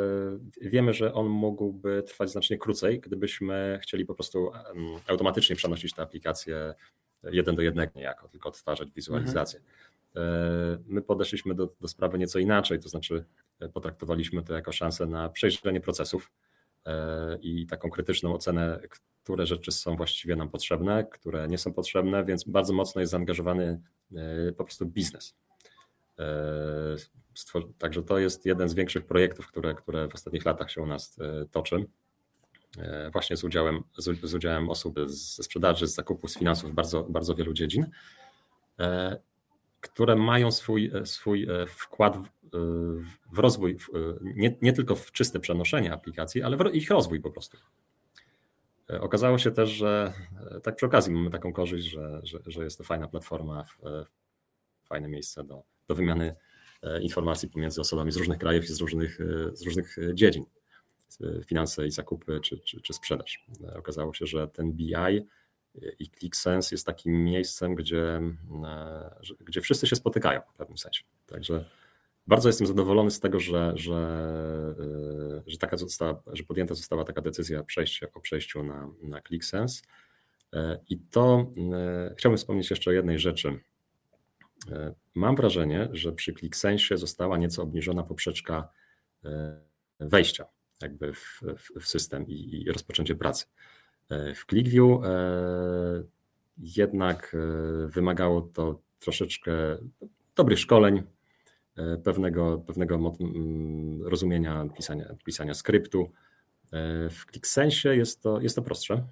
wiemy, 0.61 0.95
że 0.95 1.15
on 1.15 1.27
mógłby 1.27 2.03
trwać 2.03 2.31
znacznie 2.31 2.59
krócej, 2.59 3.01
gdybyśmy 3.01 3.79
chcieli 3.83 4.05
po 4.05 4.15
prostu 4.15 4.51
automatycznie 5.07 5.57
przenosić 5.57 5.95
te 5.95 6.03
aplikacje 6.03 6.75
jeden 7.23 7.55
do 7.55 7.63
jednego 7.63 7.93
niejako, 7.97 8.29
tylko 8.29 8.49
odtwarzać 8.49 8.91
wizualizację. 8.91 9.61
Mhm. 9.61 10.85
My 10.87 11.03
podeszliśmy 11.03 11.55
do, 11.55 11.75
do 11.81 11.89
sprawy 11.89 12.19
nieco 12.19 12.39
inaczej, 12.39 12.81
to 12.81 12.89
znaczy 12.89 13.25
potraktowaliśmy 13.73 14.43
to 14.43 14.55
jako 14.55 14.73
szansę 14.73 15.07
na 15.07 15.29
przejrzenie 15.29 15.81
procesów 15.81 16.33
i 17.41 17.67
taką 17.67 17.91
krytyczną 17.91 18.35
ocenę, 18.35 18.81
które 19.23 19.47
rzeczy 19.47 19.73
są 19.73 19.97
właściwie 19.97 20.37
nam 20.37 20.51
potrzebne, 20.51 21.05
które 21.05 21.49
nie 21.49 21.59
są 21.59 21.73
potrzebne, 21.73 22.25
więc 22.25 22.45
bardzo 22.45 22.73
mocno 22.73 23.01
jest 23.01 23.11
zaangażowany 23.11 23.81
po 24.57 24.65
prostu 24.65 24.87
biznes. 24.87 25.35
E, 26.20 27.70
także 27.78 28.02
to 28.02 28.18
jest 28.18 28.46
jeden 28.46 28.68
z 28.68 28.74
większych 28.74 29.06
projektów, 29.06 29.46
które, 29.46 29.74
które 29.74 30.09
w 30.09 30.14
ostatnich 30.14 30.44
latach 30.44 30.70
się 30.70 30.83
u 30.83 30.87
nas 30.87 31.18
e, 31.20 31.46
toczy. 31.50 31.87
E, 32.78 33.11
właśnie 33.11 33.37
z 33.37 33.44
udziałem, 33.44 33.83
z, 33.98 34.35
udziałem 34.35 34.70
osób 34.70 35.00
ze 35.06 35.42
sprzedaży, 35.42 35.87
z 35.87 35.94
zakupu, 35.94 36.28
z 36.28 36.38
finansów, 36.38 36.74
bardzo, 36.74 37.02
bardzo 37.02 37.35
wielu 37.35 37.52
dziedzin, 37.52 37.87
które 39.80 40.16
mają 40.16 40.52
swój, 40.52 40.92
swój 41.04 41.48
wkład 41.66 42.16
w 43.33 43.38
rozwój, 43.38 43.76
nie, 44.22 44.56
nie 44.62 44.72
tylko 44.72 44.94
w 44.94 45.12
czyste 45.12 45.40
przenoszenie 45.40 45.92
aplikacji, 45.92 46.42
ale 46.42 46.56
w 46.56 46.74
ich 46.74 46.90
rozwój 46.90 47.20
po 47.20 47.30
prostu. 47.30 47.56
Okazało 49.00 49.38
się 49.38 49.50
też, 49.50 49.70
że 49.70 50.12
tak 50.62 50.76
przy 50.76 50.87
okazji 50.87 51.12
mamy 51.12 51.30
taką 51.30 51.52
korzyść, 51.52 51.87
że, 51.87 52.20
że, 52.22 52.38
że 52.46 52.64
jest 52.64 52.78
to 52.78 52.85
fajna 52.85 53.09
platforma, 53.09 53.64
fajne 54.83 55.09
miejsce 55.09 55.44
do, 55.44 55.62
do 55.90 55.94
wymiany 55.94 56.35
e, 56.83 57.03
informacji 57.03 57.48
pomiędzy 57.48 57.81
osobami 57.81 58.12
z 58.12 58.16
różnych 58.16 58.38
krajów 58.38 58.64
i 58.64 58.66
z 58.66 58.81
różnych, 58.81 59.20
e, 59.20 59.57
z 59.57 59.62
różnych 59.62 59.98
e, 59.98 60.14
dziedzin. 60.14 60.44
Finanse 61.46 61.87
i 61.87 61.90
zakupy 61.90 62.40
czy, 62.40 62.59
czy, 62.59 62.81
czy 62.81 62.92
sprzedaż. 62.92 63.46
Okazało 63.74 64.14
się, 64.14 64.26
że 64.26 64.48
ten 64.48 64.72
BI 64.72 64.94
i 65.98 66.11
ClickSense 66.11 66.74
jest 66.74 66.87
takim 66.87 67.24
miejscem, 67.24 67.74
gdzie, 67.74 68.20
gdzie 69.40 69.61
wszyscy 69.61 69.87
się 69.87 69.96
spotykają 69.96 70.40
w 70.55 70.57
pewnym 70.57 70.79
sensie. 70.79 71.03
Także 71.26 71.64
bardzo 72.26 72.48
jestem 72.48 72.66
zadowolony 72.66 73.11
z 73.11 73.20
tego, 73.20 73.40
że, 73.40 73.72
że, 73.74 74.74
że, 75.46 75.59
taka 75.59 75.76
została, 75.76 76.22
że 76.33 76.42
podjęta 76.42 76.74
została 76.74 77.05
taka 77.05 77.20
decyzja 77.20 77.62
przejścia, 77.62 78.07
o 78.14 78.20
przejściu 78.20 78.62
na, 78.62 78.88
na 79.03 79.20
ClickSense. 79.20 79.83
I 80.88 80.98
to 80.98 81.53
chciałbym 82.16 82.38
wspomnieć 82.38 82.70
jeszcze 82.70 82.90
o 82.90 82.92
jednej 82.92 83.18
rzeczy, 83.18 83.61
mam 85.14 85.37
wrażenie, 85.37 85.88
że 85.92 86.12
przy 86.12 86.35
ClickSense 86.35 86.96
została 86.96 87.38
nieco 87.38 87.62
obniżona 87.62 88.03
poprzeczka 88.03 88.68
e, 89.25 89.61
wejścia 90.01 90.46
jakby 90.83 91.12
w, 91.12 91.42
w, 91.57 91.81
w 91.81 91.88
system 91.88 92.27
i, 92.27 92.62
i, 92.62 92.73
rozpoczęcie 92.73 93.14
pracy. 93.14 93.46
E, 94.09 94.35
w 94.35 94.46
ClickView 94.46 95.01
jednak 96.59 97.37
wymagało 97.87 98.40
to 98.40 98.81
troszeczkę 98.99 99.53
dobrych 100.37 100.59
szkoleń, 100.59 101.03
pewnego, 102.05 102.59
pewnego 102.59 103.12
rozumienia 104.05 104.68
pisania, 104.77 105.14
pisania 105.25 105.55
skryptu. 105.55 106.12
W 107.11 107.25
ClickSense 107.31 107.96
jest 107.96 108.23
to, 108.23 108.40
jest 108.40 108.57
to 108.57 108.62
prostsze 108.62 109.07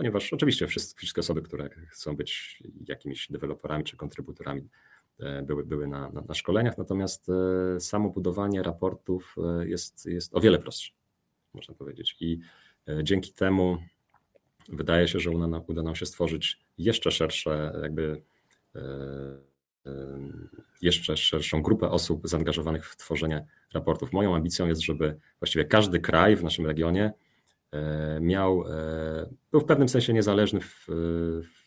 ponieważ 0.00 0.32
oczywiście 0.32 0.66
wszystkie 0.66 1.20
osoby, 1.20 1.42
które 1.42 1.70
chcą 1.88 2.16
być 2.16 2.62
jakimiś 2.88 3.28
deweloperami 3.30 3.84
czy 3.84 3.96
kontrybutorami, 3.96 4.68
e, 5.18 5.42
były, 5.42 5.64
były 5.64 5.86
na, 5.86 6.10
na, 6.10 6.20
na 6.20 6.34
szkoleniach, 6.34 6.78
natomiast 6.78 7.26
e, 7.28 7.80
samo 7.80 8.10
budowanie 8.10 8.62
raportów 8.62 9.36
e, 9.38 9.68
jest, 9.68 10.06
jest 10.06 10.34
o 10.34 10.40
wiele 10.40 10.58
prostsze, 10.58 10.92
można 11.54 11.74
powiedzieć. 11.74 12.16
I 12.20 12.40
dzięki 13.02 13.32
temu 13.32 13.78
wydaje 14.68 15.08
się, 15.08 15.20
że 15.20 15.30
uda, 15.30 15.82
nam 15.82 15.94
się 15.94 16.06
stworzyć 16.06 16.60
jeszcze 16.78 17.10
szersze, 17.10 17.80
jakby 17.82 18.22
jeszcze 20.82 21.16
szerszą 21.16 21.62
grupę 21.62 21.90
osób 21.90 22.28
zaangażowanych 22.28 22.88
w 22.88 22.96
tworzenie 22.96 23.46
raportów. 23.74 24.12
Moją 24.12 24.34
ambicją 24.34 24.66
jest, 24.66 24.82
żeby 24.82 25.16
właściwie 25.40 25.64
każdy 25.64 26.00
kraj 26.00 26.36
w 26.36 26.44
naszym 26.44 26.66
regionie 26.66 27.12
miał, 28.20 28.64
e, 28.68 29.34
był 29.50 29.60
w 29.60 29.64
pewnym 29.64 29.88
sensie 29.88 30.12
niezależny 30.12 30.60
w, 30.60 30.86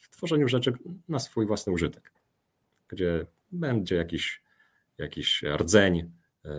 w 0.01 0.09
tworzeniu 0.09 0.47
rzeczy 0.47 0.73
na 1.09 1.19
swój 1.19 1.45
własny 1.45 1.73
użytek, 1.73 2.11
gdzie 2.87 3.25
będzie 3.51 3.95
jakiś, 3.95 4.43
jakiś 4.97 5.43
rdzeń 5.43 6.11
e, 6.45 6.51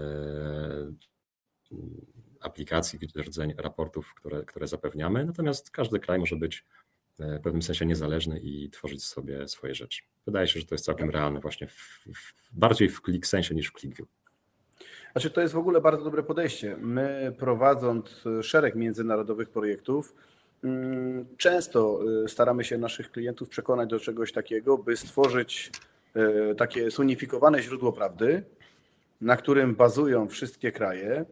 aplikacji, 2.41 2.99
rdzeń 3.17 3.55
raportów, 3.59 4.15
które, 4.15 4.45
które 4.45 4.67
zapewniamy, 4.67 5.25
natomiast 5.25 5.71
każdy 5.71 6.01
kraj 6.01 6.19
może 6.19 6.37
być 6.37 6.65
w 7.19 7.41
pewnym 7.43 7.63
sensie 7.63 7.87
niezależny 7.87 8.41
i 8.41 8.71
tworzyć 8.71 9.05
sobie 9.05 9.49
swoje 9.49 9.75
rzeczy. 9.75 10.03
Wydaje 10.27 10.47
się, 10.47 10.61
że 10.61 10.67
to 10.67 10.75
jest 10.75 10.85
całkiem 10.85 11.11
realne 11.11 11.41
właśnie 11.41 11.67
w, 11.67 12.07
w, 12.15 12.51
bardziej 12.53 12.89
w 12.89 13.01
click 13.01 13.27
sensie 13.27 13.55
niż 13.55 13.71
w 13.71 13.81
ClickView. 13.81 14.09
Znaczy, 15.13 15.31
to 15.31 15.41
jest 15.41 15.55
w 15.55 15.59
ogóle 15.59 15.81
bardzo 15.81 16.05
dobre 16.05 16.23
podejście. 16.23 16.77
My 16.81 17.35
prowadząc 17.39 18.25
szereg 18.43 18.75
międzynarodowych 18.75 19.49
projektów, 19.49 20.15
mm, 20.65 21.27
często 21.37 22.01
y, 22.25 22.29
staramy 22.29 22.65
się 22.65 22.79
naszych 22.79 23.11
klientów 23.11 23.49
przekonać 23.49 23.89
do 23.89 24.01
czegoś 24.01 24.33
takiego, 24.33 24.79
by 24.79 24.97
stworzyć 24.97 25.71
y, 26.17 26.55
takie 26.55 26.91
zunifikowane 26.91 27.63
źródło 27.63 27.93
prawdy, 27.93 28.43
na 29.21 29.37
którym 29.37 29.75
bazują 29.75 30.29
wszystkie 30.29 30.73
kraje, 30.73 31.25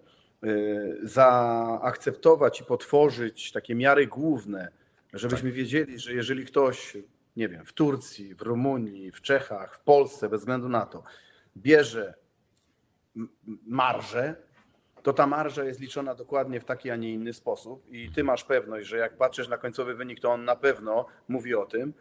zaakceptować 1.03 2.61
i 2.61 2.65
potworzyć 2.65 3.53
takie 3.53 3.75
miary 3.75 4.07
główne, 4.07 4.69
żebyśmy 5.12 5.49
tak. 5.49 5.57
wiedzieli, 5.57 5.99
że 5.99 6.15
jeżeli 6.15 6.47
ktoś, 6.47 6.97
nie 7.37 7.49
wiem, 7.49 7.65
w 7.65 7.73
Turcji, 7.73 8.35
w 8.35 8.43
Rumunii, 8.43 9.11
w 9.11 9.21
Czechach, 9.21 9.77
w 9.77 9.81
Polsce, 9.81 10.29
bez 10.29 10.41
względu 10.41 10.69
na 10.69 10.87
to, 10.87 11.03
bierze 11.57 12.15
marżę, 13.66 14.35
to 15.03 15.12
ta 15.12 15.27
marża 15.27 15.64
jest 15.64 15.81
liczona 15.81 16.14
dokładnie 16.14 16.61
w 16.61 16.64
taki, 16.64 16.90
a 16.90 16.96
nie 16.96 17.12
inny 17.12 17.33
sposób. 17.33 17.87
I 17.90 18.11
ty 18.11 18.25
masz 18.25 18.44
pewność, 18.44 18.87
że 18.88 18.96
jak 18.96 19.16
patrzysz 19.16 19.48
na 19.48 19.59
końcowy 19.59 19.94
wynik, 19.94 20.20
to 20.20 20.31
on 20.31 20.44
na 20.44 20.57
pewno 20.57 21.07
mówi 21.29 21.55
o 21.55 21.66
tym, 21.66 21.92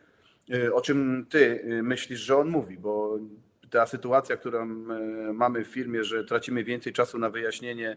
y, 0.54 0.74
o 0.74 0.82
czym 0.82 1.26
ty 1.30 1.40
y, 1.40 1.84
myślisz, 1.84 2.20
że 2.20 2.38
on 2.38 2.50
mówi, 2.50 2.78
bo 2.78 3.20
ta 3.70 3.88
sytuacja, 3.88 4.38
którą 4.38 4.66
y, 4.66 5.34
mamy 5.34 5.66
w 5.66 5.68
firmie, 5.68 6.04
że 6.04 6.24
tracimy 6.24 6.64
więcej 6.64 6.94
czasu 6.94 7.20
na 7.20 7.30
wyjaśnienie 7.30 7.96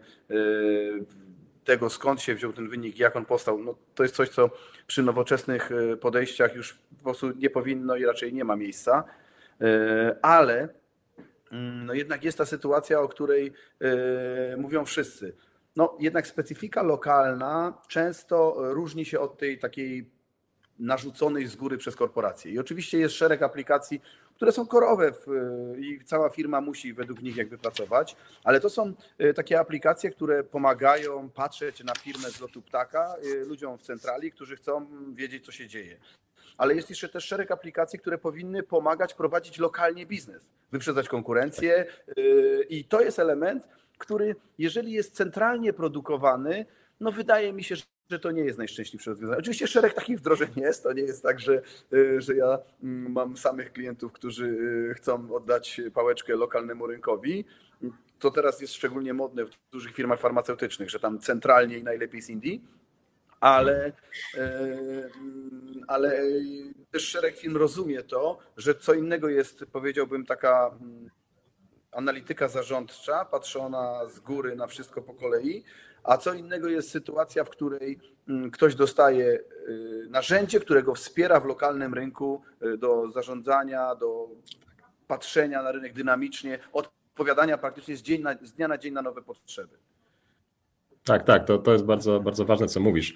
tego, 1.63 1.89
skąd 1.89 2.21
się 2.21 2.35
wziął 2.35 2.53
ten 2.53 2.69
wynik, 2.69 2.99
jak 2.99 3.15
on 3.15 3.25
powstał, 3.25 3.59
no 3.59 3.75
to 3.95 4.03
jest 4.03 4.15
coś, 4.15 4.29
co 4.29 4.49
przy 4.87 5.03
nowoczesnych 5.03 5.69
podejściach 6.01 6.55
już 6.55 6.73
po 6.97 7.03
prostu 7.03 7.31
nie 7.31 7.49
powinno 7.49 7.95
i 7.95 8.05
raczej 8.05 8.33
nie 8.33 8.43
ma 8.43 8.55
miejsca, 8.55 9.03
ale 10.21 10.69
no 11.51 11.93
jednak 11.93 12.23
jest 12.23 12.37
ta 12.37 12.45
sytuacja, 12.45 12.99
o 12.99 13.07
której 13.07 13.53
yy, 13.79 14.57
mówią 14.57 14.85
wszyscy. 14.85 15.35
No 15.75 15.97
jednak 15.99 16.27
specyfika 16.27 16.83
lokalna 16.83 17.81
często 17.87 18.55
różni 18.57 19.05
się 19.05 19.19
od 19.19 19.37
tej 19.37 19.59
takiej 19.59 20.09
narzuconej 20.79 21.47
z 21.47 21.55
góry 21.55 21.77
przez 21.77 21.95
korporacje. 21.95 22.51
I 22.51 22.59
oczywiście 22.59 22.97
jest 22.99 23.15
szereg 23.15 23.41
aplikacji, 23.41 24.01
które 24.35 24.51
są 24.51 24.67
korowe 24.67 25.13
i 25.77 25.99
cała 26.05 26.29
firma 26.29 26.61
musi 26.61 26.93
według 26.93 27.21
nich 27.21 27.37
jakby 27.37 27.57
pracować, 27.57 28.15
ale 28.43 28.59
to 28.59 28.69
są 28.69 28.93
y, 29.21 29.33
takie 29.33 29.59
aplikacje, 29.59 30.11
które 30.11 30.43
pomagają 30.43 31.29
patrzeć 31.29 31.83
na 31.83 31.95
firmę 31.95 32.31
z 32.31 32.39
lotu 32.39 32.61
ptaka 32.61 33.15
y, 33.23 33.45
ludziom 33.45 33.77
w 33.77 33.81
centrali, 33.81 34.31
którzy 34.31 34.55
chcą 34.55 34.87
wiedzieć, 35.13 35.45
co 35.45 35.51
się 35.51 35.67
dzieje 35.67 35.97
ale 36.57 36.75
jest 36.75 36.89
jeszcze 36.89 37.09
też 37.09 37.25
szereg 37.25 37.51
aplikacji, 37.51 37.99
które 37.99 38.17
powinny 38.17 38.63
pomagać 38.63 39.13
prowadzić 39.13 39.59
lokalnie 39.59 40.05
biznes, 40.05 40.49
wyprzedzać 40.71 41.09
konkurencję 41.09 41.85
yy, 42.17 42.65
i 42.69 42.83
to 42.83 43.01
jest 43.01 43.19
element, 43.19 43.67
który 43.97 44.35
jeżeli 44.57 44.91
jest 44.91 45.15
centralnie 45.15 45.73
produkowany, 45.73 46.65
no 46.99 47.11
wydaje 47.11 47.53
mi 47.53 47.63
się, 47.63 47.75
że 48.09 48.19
to 48.19 48.31
nie 48.31 48.41
jest 48.41 48.57
najszczęśliwsze 48.57 49.11
rozwiązanie. 49.11 49.39
Oczywiście 49.39 49.67
szereg 49.67 49.93
takich 49.93 50.19
wdrożeń 50.19 50.49
jest, 50.55 50.83
to 50.83 50.93
nie 50.93 51.01
jest 51.01 51.23
tak, 51.23 51.39
że, 51.39 51.61
y, 51.93 52.21
że 52.21 52.35
ja 52.35 52.59
mm, 52.83 53.11
mam 53.11 53.37
samych 53.37 53.73
klientów, 53.73 54.11
którzy 54.11 54.45
y, 54.45 54.93
chcą 54.93 55.35
oddać 55.35 55.81
pałeczkę 55.93 56.35
lokalnemu 56.35 56.87
rynkowi. 56.87 57.45
To 58.19 58.31
teraz 58.31 58.61
jest 58.61 58.73
szczególnie 58.73 59.13
modne 59.13 59.45
w 59.45 59.49
dużych 59.71 59.93
firmach 59.93 60.19
farmaceutycznych, 60.19 60.89
że 60.89 60.99
tam 60.99 61.19
centralnie 61.19 61.77
i 61.77 61.83
najlepiej 61.83 62.21
z 62.21 62.29
Indii, 62.29 62.63
ale, 63.39 63.91
y, 64.35 65.09
ale 65.87 66.21
też 66.91 67.07
szereg 67.07 67.37
firm 67.37 67.57
rozumie 67.57 68.03
to, 68.03 68.39
że 68.57 68.75
co 68.75 68.93
innego 68.93 69.29
jest, 69.29 69.65
powiedziałbym, 69.71 70.25
taka 70.25 70.71
mm, 70.81 71.09
analityka 71.91 72.47
zarządcza, 72.47 73.25
patrzona 73.25 74.05
z 74.05 74.19
góry 74.19 74.55
na 74.55 74.67
wszystko 74.67 75.01
po 75.01 75.13
kolei, 75.13 75.63
a 76.03 76.17
co 76.17 76.33
innego 76.33 76.67
jest 76.67 76.89
sytuacja, 76.91 77.43
w 77.43 77.49
której 77.49 77.99
mm, 78.27 78.51
ktoś 78.51 78.75
dostaje 78.75 79.39
y, 79.69 80.07
narzędzie, 80.09 80.59
którego 80.59 80.95
wspiera 80.95 81.39
w 81.39 81.45
lokalnym 81.45 81.93
rynku 81.93 82.41
y, 82.63 82.77
do 82.77 83.07
zarządzania, 83.07 83.95
do 83.95 84.29
patrzenia 85.07 85.63
na 85.63 85.71
rynek 85.71 85.93
dynamicznie, 85.93 86.59
odpowiadania 86.73 87.57
praktycznie 87.57 87.97
z, 87.97 88.01
dzień 88.01 88.21
na, 88.21 88.33
z 88.41 88.53
dnia 88.53 88.67
na 88.67 88.77
dzień 88.77 88.93
na 88.93 89.01
nowe 89.01 89.21
potrzeby. 89.21 89.77
Tak, 91.05 91.23
tak, 91.23 91.47
to, 91.47 91.57
to 91.57 91.73
jest 91.73 91.85
bardzo, 91.85 92.19
bardzo 92.19 92.45
ważne, 92.45 92.67
co 92.67 92.79
mówisz. 92.79 93.13
E, 93.13 93.15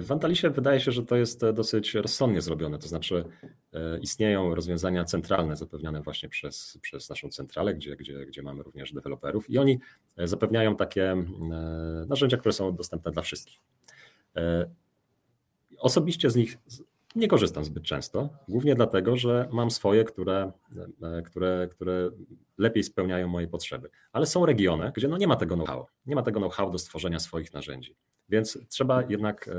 w 0.00 0.06
Antalisie 0.10 0.50
wydaje 0.50 0.80
się, 0.80 0.92
że 0.92 1.02
to 1.02 1.16
jest 1.16 1.40
dosyć 1.54 1.94
rozsądnie 1.94 2.40
zrobione, 2.40 2.78
to 2.78 2.88
znaczy 2.88 3.24
e, 3.72 3.98
istnieją 3.98 4.54
rozwiązania 4.54 5.04
centralne 5.04 5.56
zapewniane 5.56 6.02
właśnie 6.02 6.28
przez, 6.28 6.78
przez 6.82 7.08
naszą 7.10 7.28
centralę, 7.28 7.74
gdzie, 7.74 7.96
gdzie, 7.96 8.26
gdzie 8.26 8.42
mamy 8.42 8.62
również 8.62 8.92
deweloperów 8.92 9.50
i 9.50 9.58
oni 9.58 9.78
zapewniają 10.16 10.76
takie 10.76 11.12
e, 11.12 11.24
narzędzia, 12.08 12.36
które 12.36 12.52
są 12.52 12.76
dostępne 12.76 13.12
dla 13.12 13.22
wszystkich. 13.22 13.60
Osobiście 15.78 16.30
z 16.30 16.36
nich 16.36 16.58
nie 17.16 17.28
korzystam 17.28 17.64
zbyt 17.64 17.82
często, 17.84 18.28
głównie 18.48 18.74
dlatego, 18.74 19.16
że 19.16 19.48
mam 19.52 19.70
swoje, 19.70 20.04
które, 20.04 20.52
e, 21.02 21.22
które, 21.22 21.68
które 21.70 22.10
lepiej 22.58 22.82
spełniają 22.82 23.28
moje 23.28 23.48
potrzeby. 23.48 23.90
Ale 24.12 24.26
są 24.26 24.46
regiony, 24.46 24.92
gdzie 24.94 25.08
no 25.08 25.18
nie 25.18 25.26
ma 25.26 25.36
tego 25.36 25.54
know-how, 25.54 25.86
nie 26.06 26.14
ma 26.14 26.22
tego 26.22 26.40
know-how 26.40 26.70
do 26.70 26.78
stworzenia 26.78 27.18
swoich 27.18 27.52
narzędzi. 27.52 27.96
Więc 28.28 28.58
trzeba 28.68 29.02
jednak, 29.08 29.48
e, 29.48 29.52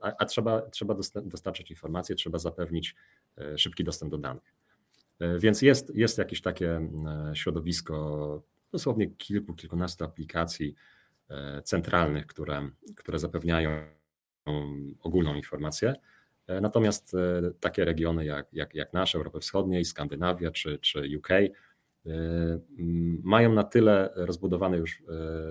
a, 0.00 0.12
a 0.18 0.24
trzeba, 0.24 0.62
trzeba 0.62 0.94
dostarczyć 1.24 1.70
informacje, 1.70 2.14
trzeba 2.14 2.38
zapewnić 2.38 2.94
e, 3.38 3.58
szybki 3.58 3.84
dostęp 3.84 4.10
do 4.10 4.18
danych. 4.18 4.54
Więc 5.38 5.62
jest, 5.62 5.94
jest 5.94 6.18
jakieś 6.18 6.40
takie 6.40 6.88
środowisko, 7.34 8.42
dosłownie 8.72 9.10
kilku, 9.10 9.54
kilkunastu 9.54 10.04
aplikacji 10.04 10.74
centralnych, 11.64 12.26
które, 12.26 12.68
które 12.96 13.18
zapewniają 13.18 13.70
ogólną 15.02 15.34
informację 15.34 15.94
natomiast 16.48 17.14
e, 17.14 17.50
takie 17.60 17.84
regiony 17.84 18.24
jak, 18.24 18.46
jak, 18.52 18.74
jak 18.74 18.92
nasze, 18.92 19.18
Europy 19.18 19.40
Wschodniej, 19.40 19.84
Skandynawia 19.84 20.50
czy, 20.50 20.78
czy 20.78 21.18
UK, 21.18 21.30
e, 21.30 21.50
mają 23.22 23.52
na 23.52 23.64
tyle 23.64 24.10
rozbudowane 24.14 24.76
już 24.76 25.02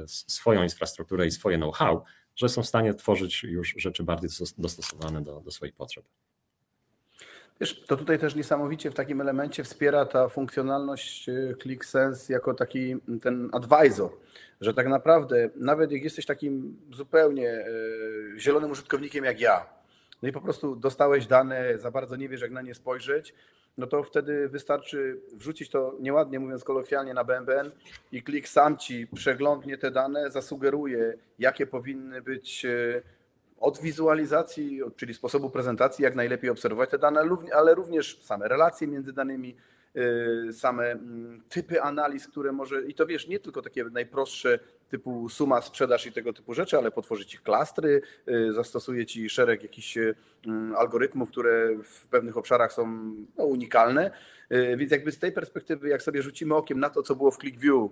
swoją 0.07 0.63
infrastrukturę 0.63 1.27
i 1.27 1.31
swoje 1.31 1.57
know-how, 1.57 2.03
że 2.35 2.49
są 2.49 2.63
w 2.63 2.67
stanie 2.67 2.93
tworzyć 2.93 3.43
już 3.43 3.75
rzeczy 3.77 4.03
bardziej 4.03 4.29
dostosowane 4.57 5.21
do, 5.21 5.41
do 5.41 5.51
swoich 5.51 5.75
potrzeb. 5.75 6.05
Wiesz, 7.61 7.85
to 7.85 7.97
tutaj 7.97 8.19
też 8.19 8.35
niesamowicie 8.35 8.91
w 8.91 8.93
takim 8.93 9.21
elemencie 9.21 9.63
wspiera 9.63 10.05
ta 10.05 10.29
funkcjonalność 10.29 11.29
ClickSense 11.61 12.33
jako 12.33 12.53
taki 12.53 12.95
ten 13.21 13.49
advisor, 13.53 14.09
że 14.61 14.73
tak 14.73 14.87
naprawdę 14.87 15.49
nawet 15.55 15.91
jak 15.91 16.03
jesteś 16.03 16.25
takim 16.25 16.77
zupełnie 16.91 17.65
zielonym 18.37 18.71
użytkownikiem 18.71 19.25
jak 19.25 19.39
ja, 19.39 19.65
no 20.23 20.29
i 20.29 20.31
po 20.31 20.41
prostu 20.41 20.75
dostałeś 20.75 21.27
dane, 21.27 21.79
za 21.79 21.91
bardzo 21.91 22.15
nie 22.15 22.29
wiesz, 22.29 22.41
jak 22.41 22.51
na 22.51 22.61
nie 22.61 22.75
spojrzeć, 22.75 23.33
no 23.77 23.87
to 23.87 24.03
wtedy 24.03 24.49
wystarczy 24.49 25.21
wrzucić 25.33 25.69
to 25.69 25.95
nieładnie 25.99 26.39
mówiąc 26.39 26.63
kolokwialnie 26.63 27.13
na 27.13 27.23
BNBN 27.23 27.71
i 28.11 28.23
klik 28.23 28.47
sam 28.47 28.77
ci 28.77 29.07
przeglądnie 29.07 29.77
te 29.77 29.91
dane, 29.91 30.31
zasugeruje, 30.31 31.13
jakie 31.39 31.67
powinny 31.67 32.21
być 32.21 32.65
e, 32.65 33.01
od 33.59 33.81
wizualizacji, 33.81 34.81
czyli 34.95 35.13
sposobu 35.13 35.49
prezentacji, 35.49 36.03
jak 36.03 36.15
najlepiej 36.15 36.49
obserwować 36.49 36.89
te 36.89 36.99
dane, 36.99 37.21
ale 37.53 37.75
również 37.75 38.19
same 38.21 38.47
relacje 38.47 38.87
między 38.87 39.13
danymi, 39.13 39.55
same 40.51 40.91
mm, 40.91 41.41
typy 41.49 41.81
analiz, 41.81 42.27
które 42.27 42.51
może, 42.51 42.85
i 42.85 42.93
to 42.93 43.05
wiesz, 43.05 43.27
nie 43.27 43.39
tylko 43.39 43.61
takie 43.61 43.83
najprostsze 43.83 44.59
typu 44.89 45.29
suma, 45.29 45.61
sprzedaż 45.61 46.05
i 46.05 46.11
tego 46.11 46.33
typu 46.33 46.53
rzeczy, 46.53 46.77
ale 46.77 46.91
potworzy 46.91 47.25
ci 47.25 47.37
klastry, 47.37 48.01
y, 48.29 48.53
zastosuje 48.53 49.05
ci 49.05 49.29
szereg 49.29 49.63
jakichś 49.63 49.97
y, 49.97 50.15
mm, 50.45 50.75
algorytmów, 50.75 51.29
które 51.29 51.69
w 51.83 52.07
pewnych 52.07 52.37
obszarach 52.37 52.73
są 52.73 52.87
no, 53.37 53.45
unikalne. 53.45 54.11
Więc 54.77 54.91
jakby 54.91 55.11
z 55.11 55.19
tej 55.19 55.31
perspektywy, 55.31 55.89
jak 55.89 56.01
sobie 56.01 56.21
rzucimy 56.21 56.55
okiem 56.55 56.79
na 56.79 56.89
to, 56.89 57.03
co 57.03 57.15
było 57.15 57.31
w 57.31 57.37
ClickView, 57.37 57.91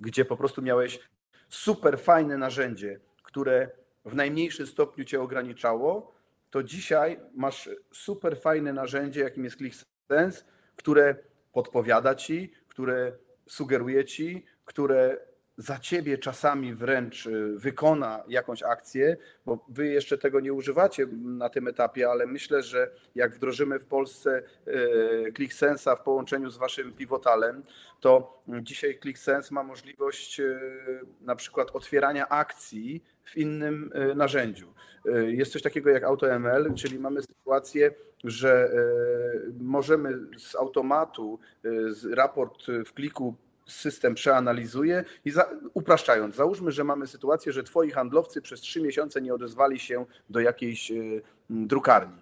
gdzie 0.00 0.24
po 0.24 0.36
prostu 0.36 0.62
miałeś 0.62 1.00
super 1.48 1.98
fajne 1.98 2.38
narzędzie, 2.38 3.00
które 3.22 3.70
w 4.04 4.14
najmniejszym 4.14 4.66
stopniu 4.66 5.04
cię 5.04 5.20
ograniczało, 5.20 6.14
to 6.50 6.62
dzisiaj 6.62 7.20
masz 7.34 7.70
super 7.92 8.40
fajne 8.40 8.72
narzędzie, 8.72 9.20
jakim 9.20 9.44
jest 9.44 9.56
ClickSense, 9.56 10.44
które 10.78 11.16
podpowiada 11.52 12.14
ci, 12.14 12.52
które 12.68 13.12
sugeruje 13.46 14.04
ci, 14.04 14.46
które 14.64 15.28
za 15.58 15.78
ciebie 15.78 16.18
czasami 16.18 16.74
wręcz 16.74 17.26
y, 17.26 17.58
wykona 17.58 18.24
jakąś 18.28 18.62
akcję, 18.62 19.16
bo 19.46 19.64
wy 19.68 19.86
jeszcze 19.86 20.18
tego 20.18 20.40
nie 20.40 20.52
używacie 20.52 21.06
na 21.22 21.48
tym 21.48 21.68
etapie, 21.68 22.10
ale 22.10 22.26
myślę, 22.26 22.62
że 22.62 22.90
jak 23.14 23.34
wdrożymy 23.34 23.78
w 23.78 23.86
Polsce 23.86 24.42
y, 24.68 25.32
ClickSense'a 25.32 25.96
w 25.96 26.02
połączeniu 26.02 26.50
z 26.50 26.56
waszym 26.56 26.92
pivotalem, 26.92 27.62
to 28.00 28.42
dzisiaj 28.48 28.98
ClickSense 29.02 29.54
ma 29.54 29.62
możliwość 29.62 30.40
y, 30.40 30.60
na 31.20 31.36
przykład 31.36 31.70
otwierania 31.70 32.28
akcji 32.28 33.04
w 33.24 33.36
innym 33.36 33.90
narzędziu. 34.14 34.74
Jest 35.26 35.52
coś 35.52 35.62
takiego 35.62 35.90
jak 35.90 36.04
AutoML, 36.04 36.74
czyli 36.74 36.98
mamy 36.98 37.22
sytuację, 37.22 37.90
że 38.24 38.70
możemy 39.60 40.18
z 40.38 40.56
automatu 40.56 41.38
raport 42.10 42.66
w 42.86 42.92
kliku 42.92 43.34
system 43.68 44.14
przeanalizuje 44.14 45.04
i 45.24 45.30
za, 45.30 45.50
upraszczając, 45.74 46.36
załóżmy, 46.36 46.72
że 46.72 46.84
mamy 46.84 47.06
sytuację, 47.06 47.52
że 47.52 47.62
twoi 47.62 47.90
handlowcy 47.90 48.42
przez 48.42 48.60
trzy 48.60 48.80
miesiące 48.80 49.20
nie 49.20 49.34
odezwali 49.34 49.78
się 49.78 50.06
do 50.30 50.40
jakiejś 50.40 50.90
y, 50.90 51.22
drukarni. 51.50 52.18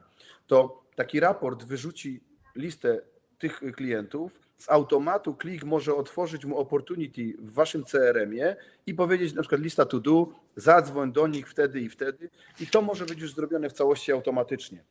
To 0.46 0.82
taki 0.94 1.20
raport 1.20 1.64
wyrzuci 1.64 2.20
listę 2.56 3.00
tych 3.38 3.60
klientów, 3.76 4.40
z 4.58 4.70
automatu 4.70 5.34
klik 5.34 5.64
może 5.64 5.94
otworzyć 5.94 6.44
mu 6.44 6.58
opportunity 6.58 7.34
w 7.38 7.52
waszym 7.52 7.84
CRM-ie 7.84 8.56
i 8.86 8.94
powiedzieć 8.94 9.34
na 9.34 9.42
przykład 9.42 9.60
lista 9.60 9.84
to 9.84 10.00
do, 10.00 10.28
zadzwoń 10.56 11.12
do 11.12 11.26
nich 11.26 11.48
wtedy 11.48 11.80
i 11.80 11.88
wtedy 11.88 12.30
i 12.60 12.66
to 12.66 12.82
może 12.82 13.06
być 13.06 13.20
już 13.20 13.34
zrobione 13.34 13.70
w 13.70 13.72
całości 13.72 14.12
automatycznie 14.12 14.84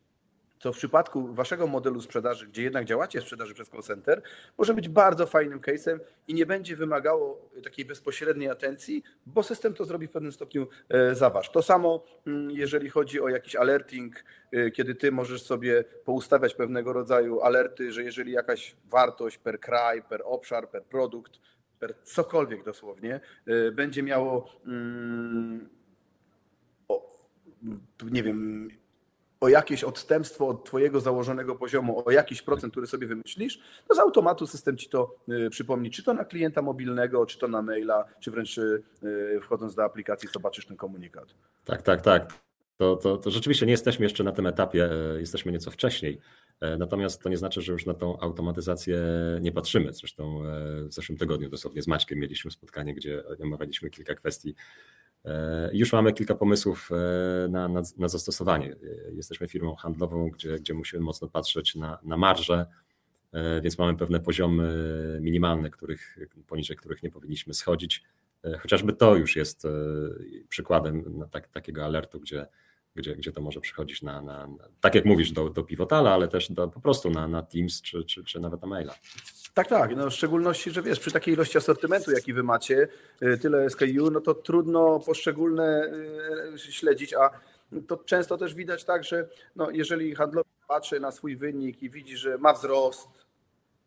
co 0.65 0.73
w 0.73 0.77
przypadku 0.77 1.33
waszego 1.33 1.67
modelu 1.67 2.01
sprzedaży, 2.01 2.47
gdzie 2.47 2.63
jednak 2.63 2.85
działacie 2.85 3.21
sprzedaży 3.21 3.53
przez 3.53 3.69
call 3.69 3.81
center, 3.81 4.21
może 4.57 4.73
być 4.73 4.89
bardzo 4.89 5.27
fajnym 5.27 5.59
case'em 5.59 5.99
i 6.27 6.33
nie 6.33 6.45
będzie 6.45 6.75
wymagało 6.75 7.49
takiej 7.63 7.85
bezpośredniej 7.85 8.49
atencji, 8.49 9.03
bo 9.25 9.43
system 9.43 9.73
to 9.73 9.85
zrobi 9.85 10.07
w 10.07 10.11
pewnym 10.11 10.31
stopniu 10.31 10.67
e, 10.89 11.15
za 11.15 11.29
was. 11.29 11.51
To 11.51 11.61
samo, 11.61 12.03
mm, 12.27 12.51
jeżeli 12.51 12.89
chodzi 12.89 13.21
o 13.21 13.29
jakiś 13.29 13.55
alerting, 13.55 14.23
e, 14.51 14.71
kiedy 14.71 14.95
ty 14.95 15.11
możesz 15.11 15.41
sobie 15.43 15.83
poustawiać 16.05 16.55
pewnego 16.55 16.93
rodzaju 16.93 17.41
alerty, 17.41 17.91
że 17.91 18.03
jeżeli 18.03 18.31
jakaś 18.31 18.75
wartość 18.85 19.37
per 19.37 19.59
kraj, 19.59 20.03
per 20.03 20.21
obszar, 20.25 20.69
per 20.69 20.83
produkt, 20.83 21.39
per 21.79 21.95
cokolwiek 22.03 22.63
dosłownie, 22.63 23.19
e, 23.45 23.71
będzie 23.71 24.03
miało, 24.03 24.49
mm, 24.65 25.69
nie 28.11 28.23
wiem, 28.23 28.69
o 29.45 29.49
jakieś 29.49 29.83
odstępstwo 29.83 30.47
od 30.47 30.65
Twojego 30.65 30.99
założonego 30.99 31.55
poziomu, 31.55 32.03
o 32.05 32.11
jakiś 32.11 32.41
procent, 32.41 32.73
który 32.73 32.87
sobie 32.87 33.07
wymyślisz, 33.07 33.59
to 33.87 33.95
z 33.95 33.99
automatu 33.99 34.47
system 34.47 34.77
Ci 34.77 34.89
to 34.89 35.15
y, 35.29 35.49
przypomni, 35.49 35.91
czy 35.91 36.03
to 36.03 36.13
na 36.13 36.25
klienta 36.25 36.61
mobilnego, 36.61 37.25
czy 37.25 37.39
to 37.39 37.47
na 37.47 37.61
maila, 37.61 38.05
czy 38.19 38.31
wręcz 38.31 38.57
y, 38.57 38.83
wchodząc 39.41 39.75
do 39.75 39.83
aplikacji 39.83 40.29
zobaczysz 40.33 40.65
ten 40.65 40.77
komunikat. 40.77 41.25
Tak, 41.65 41.81
tak, 41.81 42.01
tak. 42.01 42.45
To, 42.77 42.95
to, 42.95 43.17
to 43.17 43.31
rzeczywiście 43.31 43.65
nie 43.65 43.71
jesteśmy 43.71 44.05
jeszcze 44.05 44.23
na 44.23 44.31
tym 44.31 44.47
etapie, 44.47 44.89
e, 44.91 45.19
jesteśmy 45.19 45.51
nieco 45.51 45.71
wcześniej. 45.71 46.19
E, 46.61 46.77
natomiast 46.77 47.21
to 47.21 47.29
nie 47.29 47.37
znaczy, 47.37 47.61
że 47.61 47.71
już 47.71 47.85
na 47.85 47.93
tą 47.93 48.19
automatyzację 48.19 48.99
nie 49.41 49.51
patrzymy. 49.51 49.93
Zresztą 49.93 50.45
e, 50.45 50.83
w 50.83 50.93
zeszłym 50.93 51.17
tygodniu 51.17 51.49
dosłownie 51.49 51.81
z 51.81 51.87
Maćkiem 51.87 52.19
mieliśmy 52.19 52.51
spotkanie, 52.51 52.93
gdzie 52.93 53.23
omawialiśmy 53.43 53.89
kilka 53.89 54.15
kwestii 54.15 54.55
już 55.73 55.93
mamy 55.93 56.13
kilka 56.13 56.35
pomysłów 56.35 56.89
e, 56.91 57.47
na, 57.47 57.67
na, 57.67 57.81
na, 57.97 58.07
zastosowanie. 58.07 58.75
Jesteśmy 59.13 59.47
firmą 59.47 59.75
handlową, 59.75 60.29
gdzie, 60.29 60.59
gdzie 60.59 60.73
musimy 60.73 61.03
mocno 61.03 61.27
patrzeć 61.27 61.75
na, 61.75 61.99
na 62.03 62.17
marże 62.17 62.65
więc 63.61 63.77
mamy 63.77 63.97
pewne 63.97 64.19
poziomy 64.19 65.17
minimalne, 65.21 65.69
których, 65.69 66.17
poniżej 66.47 66.77
których 66.77 67.03
nie 67.03 67.09
powinniśmy 67.09 67.53
schodzić. 67.53 68.03
Chociażby 68.59 68.93
to 68.93 69.15
już 69.15 69.35
jest 69.35 69.67
przykładem 70.49 71.23
tak, 71.31 71.47
takiego 71.47 71.85
alertu, 71.85 72.19
gdzie, 72.19 72.47
gdzie, 72.95 73.15
gdzie 73.15 73.31
to 73.31 73.41
może 73.41 73.61
przychodzić 73.61 74.01
na, 74.01 74.21
na, 74.21 74.47
na, 74.47 74.67
tak 74.81 74.95
jak 74.95 75.05
mówisz, 75.05 75.31
do, 75.31 75.49
do 75.49 75.63
Pivotala, 75.63 76.13
ale 76.13 76.27
też 76.27 76.51
do, 76.51 76.67
po 76.67 76.79
prostu 76.79 77.09
na, 77.09 77.27
na 77.27 77.41
Teams 77.41 77.81
czy, 77.81 78.03
czy, 78.03 78.23
czy 78.23 78.39
nawet 78.39 78.61
na 78.61 78.67
maila. 78.67 78.95
Tak, 79.53 79.67
tak. 79.67 79.95
No 79.95 80.09
w 80.09 80.13
szczególności, 80.13 80.71
że 80.71 80.81
wiesz, 80.81 80.99
przy 80.99 81.11
takiej 81.11 81.33
ilości 81.33 81.57
asortymentu, 81.57 82.11
jaki 82.11 82.33
wy 82.33 82.43
macie, 82.43 82.87
y, 83.23 83.37
tyle 83.37 83.69
SKU, 83.69 84.11
no 84.11 84.21
to 84.21 84.33
trudno 84.33 84.99
poszczególne 84.99 85.91
y, 86.55 86.59
śledzić, 86.59 87.13
a 87.13 87.29
to 87.87 87.97
często 87.97 88.37
też 88.37 88.53
widać 88.53 88.83
tak, 88.83 89.03
że 89.03 89.27
no, 89.55 89.71
jeżeli 89.71 90.15
handlowy 90.15 90.49
patrzy 90.67 90.99
na 90.99 91.11
swój 91.11 91.35
wynik 91.35 91.83
i 91.83 91.89
widzi, 91.89 92.17
że 92.17 92.37
ma 92.37 92.53
wzrost 92.53 93.25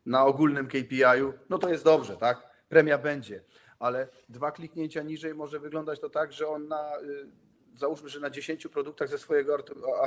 na 0.05 0.25
ogólnym 0.25 0.67
KPI-u, 0.67 1.33
no 1.49 1.57
to 1.57 1.69
jest 1.69 1.83
dobrze, 1.83 2.17
tak? 2.17 2.49
Premia 2.69 2.97
będzie, 2.97 3.43
ale 3.79 4.07
dwa 4.29 4.51
kliknięcia 4.51 5.03
niżej 5.03 5.35
może 5.35 5.59
wyglądać 5.59 5.99
to 5.99 6.09
tak, 6.09 6.33
że 6.33 6.47
on 6.47 6.67
na 6.67 6.99
y, 6.99 7.48
załóżmy, 7.79 8.09
że 8.09 8.19
na 8.19 8.29
10 8.29 8.67
produktach 8.67 9.09
ze 9.09 9.17
swojego 9.17 9.57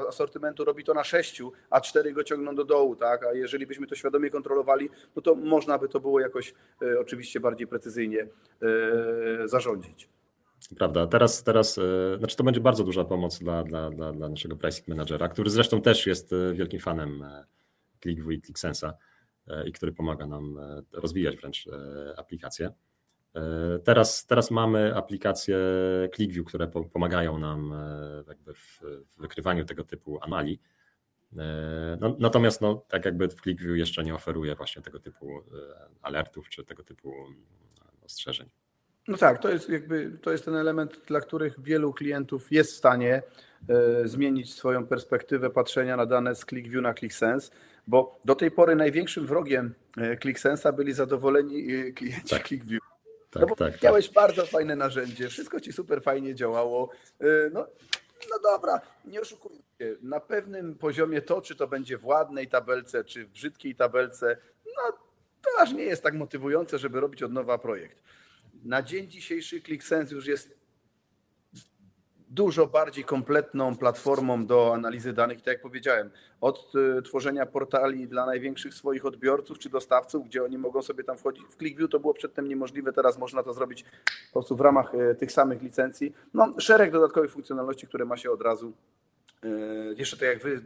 asortymentu 0.09 0.65
robi 0.65 0.85
to 0.85 0.95
na 0.95 1.05
6, 1.05 1.43
a 1.71 1.81
4 1.81 2.13
go 2.13 2.25
ciągną 2.25 2.55
do 2.55 2.65
dołu, 2.65 2.97
tak? 2.97 3.25
A 3.25 3.33
jeżeli 3.33 3.67
byśmy 3.67 3.87
to 3.87 3.95
świadomie 3.95 4.31
kontrolowali, 4.31 4.89
no 5.17 5.23
to 5.23 5.35
można 5.35 5.79
by 5.79 5.89
to 5.89 6.01
było 6.01 6.21
jakoś 6.21 6.55
e, 6.83 7.01
oczywiście 7.01 7.41
bardziej 7.41 7.67
precyzyjnie 7.67 8.27
e, 8.63 9.49
zarządzić. 9.49 10.09
Prawda. 10.79 11.07
Teraz, 11.07 11.45
teraz 11.45 11.79
e, 11.79 12.19
znaczy 12.19 12.37
to 12.37 12.45
będzie 12.45 12.61
bardzo 12.61 12.85
duża 12.85 13.05
pomoc 13.05 13.39
dla, 13.39 13.65
dla, 13.65 13.91
dla, 13.91 14.13
dla 14.13 14.29
naszego 14.29 14.57
pricing 14.57 14.89
managera, 14.89 15.29
który 15.29 15.51
zresztą 15.51 15.83
też 15.83 16.07
jest 16.07 16.35
wielkim 16.53 16.81
fanem 16.81 17.25
ClickView 18.03 18.33
i 18.33 18.41
ClickSense'a 18.41 18.93
i 19.67 19.73
który 19.73 19.93
pomaga 19.93 20.27
nam 20.27 20.59
rozwijać 20.93 21.37
wręcz 21.37 21.69
aplikację. 22.17 22.73
E, 23.35 23.79
teraz, 23.79 24.27
teraz 24.27 24.51
mamy 24.51 24.97
aplikacje 24.97 25.59
ClickView, 26.15 26.47
które 26.47 26.69
pomagają 26.93 27.39
nam 27.39 27.73
e, 27.73 28.55
w, 28.55 28.81
wykrywaniu 29.19 29.65
tego 29.65 29.85
typu 29.85 30.19
anomalii. 30.23 30.61
E, 31.39 31.97
no, 32.01 32.17
natomiast 32.19 32.61
no, 32.61 32.85
tak 32.89 33.05
jakby 33.05 33.29
w 33.29 33.41
ClickView 33.41 33.77
jeszcze 33.77 34.05
nie 34.05 34.15
oferuje 34.15 34.55
właśnie 34.55 34.83
tego 34.83 34.99
typu 34.99 35.43
alertów 36.03 36.49
czy 36.49 36.65
tego 36.65 36.83
typu 36.83 37.15
ostrzeżeń. 38.03 38.49
No 39.09 39.17
tak, 39.17 39.43
to 39.43 39.49
jest 39.51 39.69
jakby 39.69 40.19
to 40.23 40.33
jest 40.33 40.45
ten 40.45 40.57
element, 40.57 41.01
dla 41.07 41.21
których 41.21 41.61
wielu 41.61 41.93
klientów 41.93 42.53
jest 42.53 42.73
w 42.73 42.77
stanie 42.77 43.23
zmienić 44.05 44.55
swoją 44.55 44.87
perspektywę 44.87 45.51
patrzenia 45.51 45.97
na 45.97 46.07
dane 46.07 46.35
z 46.35 46.45
ClickView 46.45 46.83
na 46.83 46.95
ClickSense, 46.95 47.51
bo 47.87 48.21
do 48.25 48.35
tej 48.35 48.51
pory 48.51 48.77
największym 48.77 49.27
wrogiem 49.27 49.75
ClickSense'a 49.97 50.73
byli 50.77 50.93
zadowoleni 50.93 51.67
klienci 51.95 52.29
tak. 52.29 52.49
ClickView. 52.49 52.92
Tak, 53.33 53.43
no 53.43 53.49
bo 53.49 53.57
tak, 53.57 53.83
miałeś 53.83 54.07
tak. 54.07 54.15
bardzo 54.15 54.47
fajne 54.47 54.77
narzędzie, 54.77 55.29
wszystko 55.29 55.61
ci 55.61 55.73
super 55.73 56.03
fajnie 56.03 56.35
działało. 56.35 56.91
Y, 57.23 57.51
no, 57.53 57.67
no 58.31 58.39
dobra, 58.43 58.81
nie 59.05 59.21
oszukujmy 59.21 59.63
się. 59.79 59.97
Na 60.03 60.21
pewnym 60.21 60.75
poziomie 60.75 61.23
to, 61.23 61.43
czy 61.43 61.57
to 61.57 61.67
będzie 61.67 61.99
w 61.99 62.07
ładnej 62.07 62.49
tabelce, 62.49 63.05
czy 63.05 63.25
w 63.25 63.29
brzydkiej 63.29 63.75
tabelce, 63.75 64.37
no 64.67 64.93
to 65.43 65.63
aż 65.63 65.73
nie 65.73 65.85
jest 65.85 66.03
tak 66.03 66.15
motywujące, 66.15 66.79
żeby 66.79 67.01
robić 67.01 67.23
od 67.23 67.33
nowa 67.33 67.59
projekt. 67.59 68.03
Na 68.65 68.83
dzień 68.83 69.09
dzisiejszy 69.09 69.63
ClickSense 69.63 70.15
już 70.15 70.27
jest 70.27 70.62
dużo 72.35 72.67
bardziej 72.67 73.05
kompletną 73.05 73.77
platformą 73.77 74.47
do 74.47 74.75
analizy 74.75 75.13
danych. 75.13 75.39
I 75.39 75.43
tak 75.43 75.53
jak 75.53 75.63
powiedziałem, 75.63 76.11
od 76.41 76.73
y, 76.99 77.03
tworzenia 77.03 77.47
portali 77.47 78.09
dla 78.09 78.27
największych 78.27 78.75
swoich 78.75 79.07
odbiorców 79.07 79.59
czy 79.59 79.71
dostawców, 79.71 80.27
gdzie 80.27 80.45
oni 80.45 80.59
mogą 80.59 80.83
sobie 80.83 81.05
tam 81.05 81.19
wchodzić. 81.19 81.45
W 81.45 81.57
ClickView 81.57 81.91
to 81.91 82.01
było 82.01 82.15
przedtem 82.15 82.49
niemożliwe, 82.49 82.93
teraz 82.93 83.19
można 83.19 83.43
to 83.43 83.53
zrobić 83.53 83.85
po 84.27 84.33
prostu 84.33 84.57
w 84.57 84.61
ramach 84.61 84.95
y, 84.95 85.15
tych 85.15 85.33
samych 85.33 85.63
licencji. 85.63 86.15
No, 86.35 86.55
szereg 86.59 86.93
dodatkowych 86.93 87.31
funkcjonalności, 87.31 87.87
które 87.87 88.05
ma 88.05 88.17
się 88.17 88.31
od 88.31 88.43
razu 88.43 88.73
jeszcze 89.97 90.17
tak 90.17 90.29
jak 90.29 90.43
wy 90.43 90.63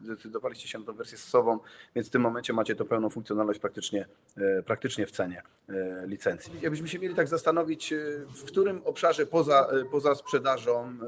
zdecydowaliście 0.00 0.68
się 0.68 0.78
na 0.78 0.84
tą 0.84 0.92
wersję 0.92 1.18
stosową, 1.18 1.58
więc 1.94 2.08
w 2.08 2.10
tym 2.10 2.22
momencie 2.22 2.52
macie 2.52 2.74
to 2.74 2.84
pełną 2.84 3.10
funkcjonalność 3.10 3.60
praktycznie, 3.60 4.06
yy, 4.36 4.62
praktycznie 4.66 5.06
w 5.06 5.10
cenie 5.10 5.42
yy, 5.68 5.74
licencji. 6.06 6.52
Jakbyśmy 6.62 6.88
się 6.88 6.98
mieli 6.98 7.14
tak 7.14 7.28
zastanowić, 7.28 7.94
w 8.28 8.44
którym 8.44 8.82
obszarze 8.84 9.26
poza, 9.26 9.68
poza 9.90 10.14
sprzedażą 10.14 10.98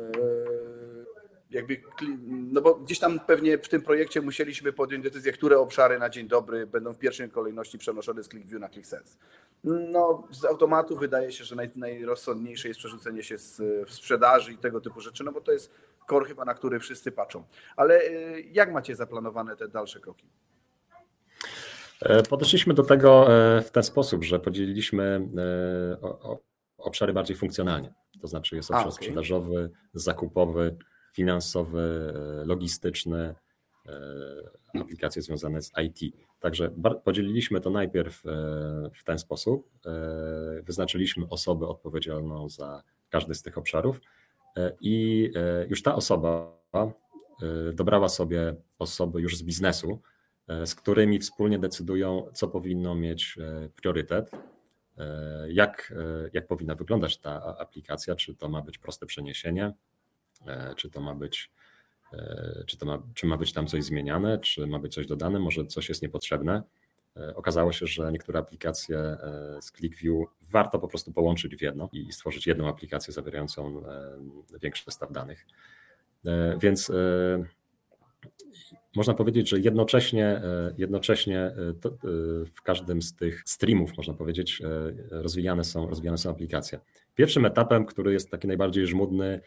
jakby, 1.55 1.81
no 2.27 2.61
bo 2.61 2.74
gdzieś 2.74 2.98
tam 2.98 3.20
pewnie 3.20 3.59
w 3.59 3.68
tym 3.68 3.83
projekcie 3.83 4.20
musieliśmy 4.20 4.72
podjąć 4.72 5.05
decyzję, 5.05 5.33
które 5.33 5.59
obszary 5.59 5.98
na 5.98 6.11
dzień 6.11 6.29
dobry 6.29 6.66
będą 6.66 6.92
w 6.92 6.98
pierwszej 6.98 7.31
kolejności 7.31 7.79
przenoszone 7.79 8.22
z 8.22 8.29
ClickView 8.29 8.61
na 8.61 8.68
ClickSense. 8.68 9.16
No, 9.64 10.29
z 10.31 10.44
automatu 10.44 10.96
wydaje 10.96 11.33
się, 11.33 11.44
że 11.44 11.57
naj, 11.57 11.70
najrozsądniejsze 11.77 12.68
jest 12.68 12.81
przerzucenie 12.81 13.22
się 13.22 13.38
z 13.38 13.62
sprzedaży 13.88 14.53
i 14.53 14.59
tego 14.59 14.81
typu 14.81 15.00
rzeczy, 15.00 15.24
no 15.24 15.33
bo 15.33 15.40
to 15.40 15.53
jest 15.53 15.70
core 16.08 16.26
chyba, 16.26 16.44
na 16.44 16.54
który 16.54 16.80
wszyscy 16.80 17.12
patrzą. 17.12 17.44
Ale 17.76 18.02
y, 18.02 18.44
jak 18.52 18.72
macie 18.72 18.96
zaplanowane 18.96 19.56
te 19.56 19.68
dalsze 19.68 20.00
kroki? 20.00 20.26
E, 22.00 22.22
podeszliśmy 22.22 22.74
do 22.74 22.82
tego 22.82 23.36
e, 23.56 23.62
w 23.62 23.70
ten 23.70 23.82
sposób, 23.82 24.24
że 24.24 24.40
podzieliliśmy 24.40 25.28
e, 25.36 26.16
obszary 26.78 27.12
bardziej 27.12 27.36
funkcjonalnie. 27.36 27.94
To 28.20 28.28
znaczy 28.28 28.56
jest 28.56 28.70
obszar 28.70 28.86
A, 28.86 28.88
okay. 28.88 28.92
sprzedażowy, 28.92 29.70
zakupowy, 29.94 30.76
finansowy, 31.12 32.14
logistyczny, 32.46 33.34
aplikacje 34.80 35.22
związane 35.22 35.62
z 35.62 35.72
IT. 35.82 36.14
Także 36.40 36.70
podzieliliśmy 37.04 37.60
to 37.60 37.70
najpierw 37.70 38.22
w 38.94 39.04
ten 39.04 39.18
sposób. 39.18 39.70
Wyznaczyliśmy 40.62 41.28
osobę 41.30 41.66
odpowiedzialną 41.66 42.48
za 42.48 42.82
każdy 43.10 43.34
z 43.34 43.42
tych 43.42 43.58
obszarów 43.58 44.00
I 44.80 45.30
e, 45.34 45.66
już 45.66 45.82
ta 45.82 45.94
osoba 45.94 46.58
e, 46.74 46.86
dobrała 47.72 48.08
sobie 48.08 48.54
osoby 48.78 49.20
już 49.20 49.36
z 49.36 49.42
biznesu, 49.42 50.00
z 50.64 50.74
którymi 50.74 51.18
wspólnie 51.18 51.58
decydują, 51.58 52.26
co 52.34 52.48
powinno 52.48 52.94
mieć 52.94 53.38
priorytet, 53.76 54.30
jak, 55.48 55.94
jak 56.32 56.46
powinna 56.46 56.74
wyglądać 56.74 57.18
ta 57.18 57.58
aplikacja, 57.58 58.16
czy 58.16 58.34
to 58.34 58.48
ma 58.48 58.62
być 58.62 58.78
proste 58.78 59.06
przeniesienie, 59.06 59.72
czy 60.76 60.90
to 60.90 61.00
ma 61.00 61.14
być, 61.14 61.50
czy, 62.66 62.78
to 62.78 62.86
ma, 62.86 63.02
czy 63.14 63.26
ma 63.26 63.36
być 63.36 63.52
tam 63.52 63.66
coś 63.66 63.84
zmieniane, 63.84 64.38
czy 64.38 64.66
ma 64.66 64.78
być 64.78 64.94
coś 64.94 65.06
dodane, 65.06 65.38
może 65.38 65.66
coś 65.66 65.88
jest 65.88 66.02
niepotrzebne. 66.02 66.62
E, 67.16 67.35
okazało 67.35 67.72
się, 67.72 67.87
że 67.87 68.12
niektóre 68.12 68.38
aplikacje 68.38 68.98
e, 68.98 69.18
z 69.61 69.72
ClickView 69.72 70.29
warto 70.50 70.79
po 70.79 70.88
prostu 70.88 71.12
połączyć 71.12 71.57
w 71.57 71.62
jedno 71.62 71.88
i 71.92 72.12
stworzyć 72.12 72.46
jedną 72.46 72.68
aplikację 72.68 73.12
zawierającą 73.12 73.83
e, 73.88 74.59
większy 74.62 74.85
zestaw 74.85 75.12
danych. 75.12 75.46
Więc 76.61 76.92
można 78.96 79.14
powiedzieć, 79.14 79.48
że 79.48 79.59
jednocześnie, 79.59 80.42
jednocześnie 80.79 81.53
w 82.55 82.62
każdym 82.62 83.03
z 83.03 83.14
tych 83.14 83.42
streamów, 83.46 83.96
można 83.96 84.14
powiedzieć, 84.14 84.62
rozwijane 85.11 85.64
są, 85.64 85.88
rozwijane 85.88 86.18
są 86.18 86.31
aplikacje. 86.31 86.81
Pierwszym 87.14 87.46
etapem, 87.46 87.87
który 87.87 88.12
jest 88.12 88.31
taki 88.31 88.46
najbardziej 88.46 88.87
żmudny, 88.87 89.40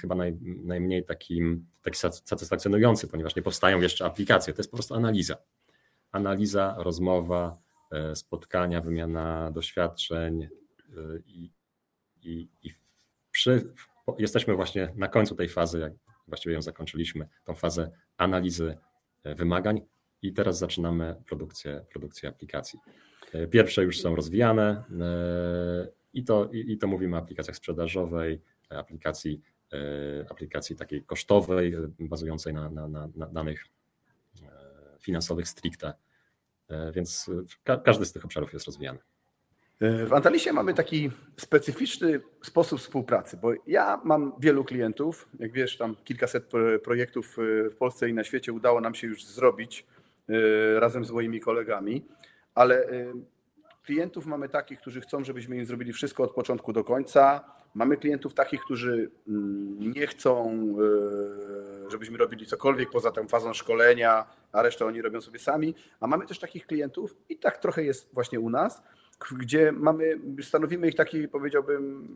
chyba 0.00 0.14
naj, 0.14 0.36
najmniej 0.64 1.04
takim, 1.04 1.66
taki 1.82 1.98
satysfakcjonujący, 2.24 3.08
ponieważ 3.08 3.36
nie 3.36 3.42
powstają 3.42 3.80
jeszcze 3.80 4.04
aplikacje, 4.04 4.52
to 4.52 4.60
jest 4.60 4.70
po 4.70 4.76
prostu 4.76 4.94
analiza 4.94 5.36
analiza, 6.14 6.74
rozmowa, 6.78 7.58
e, 7.90 8.16
spotkania, 8.16 8.80
wymiana 8.80 9.50
doświadczeń 9.50 10.42
e, 10.42 10.48
i, 11.26 11.52
i, 12.22 12.48
i 12.62 12.70
przy, 13.30 13.72
jesteśmy 14.18 14.54
właśnie 14.54 14.92
na 14.96 15.08
końcu 15.08 15.34
tej 15.34 15.48
fazy, 15.48 15.78
jak 15.80 15.92
właściwie 16.28 16.54
ją 16.54 16.62
zakończyliśmy, 16.62 17.28
tą 17.44 17.54
fazę 17.54 17.90
analizy 18.16 18.76
e, 19.24 19.34
wymagań 19.34 19.80
i 20.22 20.32
teraz 20.32 20.58
zaczynamy 20.58 21.16
produkcję, 21.26 21.84
produkcję 21.92 22.28
aplikacji. 22.28 22.78
Pierwsze 23.50 23.84
już 23.84 24.00
są 24.00 24.16
rozwijane 24.16 24.84
i 26.12 26.24
to, 26.24 26.50
i 26.52 26.78
to 26.78 26.86
mówimy 26.86 27.16
o 27.16 27.18
aplikacjach 27.18 27.56
sprzedażowej, 27.56 28.40
aplikacji, 28.70 29.40
aplikacji 30.30 30.76
takiej 30.76 31.02
kosztowej, 31.02 31.74
bazującej 32.00 32.54
na, 32.54 32.70
na, 32.70 32.88
na, 32.88 33.08
na 33.16 33.26
danych 33.26 33.64
finansowych 35.04 35.48
stricte, 35.48 35.94
e, 36.68 36.92
więc 36.92 37.30
ka 37.64 37.76
każdy 37.76 38.04
z 38.04 38.12
tych 38.12 38.24
obszarów 38.24 38.52
jest 38.52 38.66
rozwijany. 38.66 38.98
E, 39.80 40.06
w 40.06 40.12
Antalisie 40.12 40.52
mamy 40.52 40.74
taki 40.74 41.10
specyficzny 41.36 42.20
sposób 42.42 42.80
współpracy, 42.80 43.36
bo 43.36 43.52
ja 43.66 44.00
mam 44.04 44.32
wielu 44.38 44.64
klientów, 44.64 45.28
jak 45.38 45.52
wiesz, 45.52 45.76
tam 45.76 45.96
kilkaset 46.04 46.50
projektów 46.84 47.36
e, 47.38 47.70
w 47.70 47.76
Polsce 47.76 48.08
i 48.08 48.14
na 48.14 48.24
świecie 48.24 48.52
udało 48.52 48.80
nam 48.80 48.94
się 48.94 49.06
już 49.06 49.24
zrobić 49.24 49.86
razem 50.78 51.04
z 51.04 51.10
moimi 51.10 51.40
kolegami, 51.40 52.04
ale 52.54 52.86
klientów 53.82 54.26
mamy 54.26 54.48
takich, 54.48 54.80
którzy 54.80 55.00
chcą, 55.00 55.24
żebyśmy 55.24 55.56
im 55.56 55.64
zrobili 55.64 55.92
wszystko 55.92 56.22
od 56.22 56.30
początku 56.34 56.72
do 56.72 56.84
końca. 56.84 57.44
Mamy 57.74 57.96
klientów 57.96 58.34
takich, 58.34 58.60
którzy 58.60 59.10
mm, 59.28 59.92
nie 59.92 60.06
chcą 60.06 60.50
żebyśmy 61.94 62.18
robili 62.18 62.46
cokolwiek 62.46 62.90
poza 62.90 63.10
tą 63.10 63.28
fazą 63.28 63.54
szkolenia, 63.54 64.26
a 64.52 64.62
resztę 64.62 64.86
oni 64.86 65.02
robią 65.02 65.20
sobie 65.20 65.38
sami. 65.38 65.74
A 66.00 66.06
mamy 66.06 66.26
też 66.26 66.38
takich 66.38 66.66
klientów 66.66 67.16
i 67.28 67.36
tak 67.36 67.58
trochę 67.58 67.84
jest 67.84 68.14
właśnie 68.14 68.40
u 68.40 68.50
nas, 68.50 68.82
gdzie 69.38 69.72
mamy, 69.72 70.18
stanowimy 70.42 70.88
ich 70.88 70.94
taki, 70.94 71.28
powiedziałbym, 71.28 72.08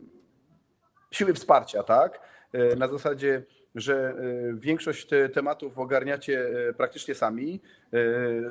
siły 1.11 1.33
wsparcia, 1.33 1.83
tak? 1.83 2.19
E, 2.53 2.75
na 2.75 2.87
zasadzie, 2.87 3.43
że 3.75 3.95
e, 4.09 4.13
większość 4.53 5.07
te 5.07 5.29
tematów 5.29 5.79
ogarniacie 5.79 6.49
e, 6.69 6.73
praktycznie 6.73 7.15
sami, 7.15 7.61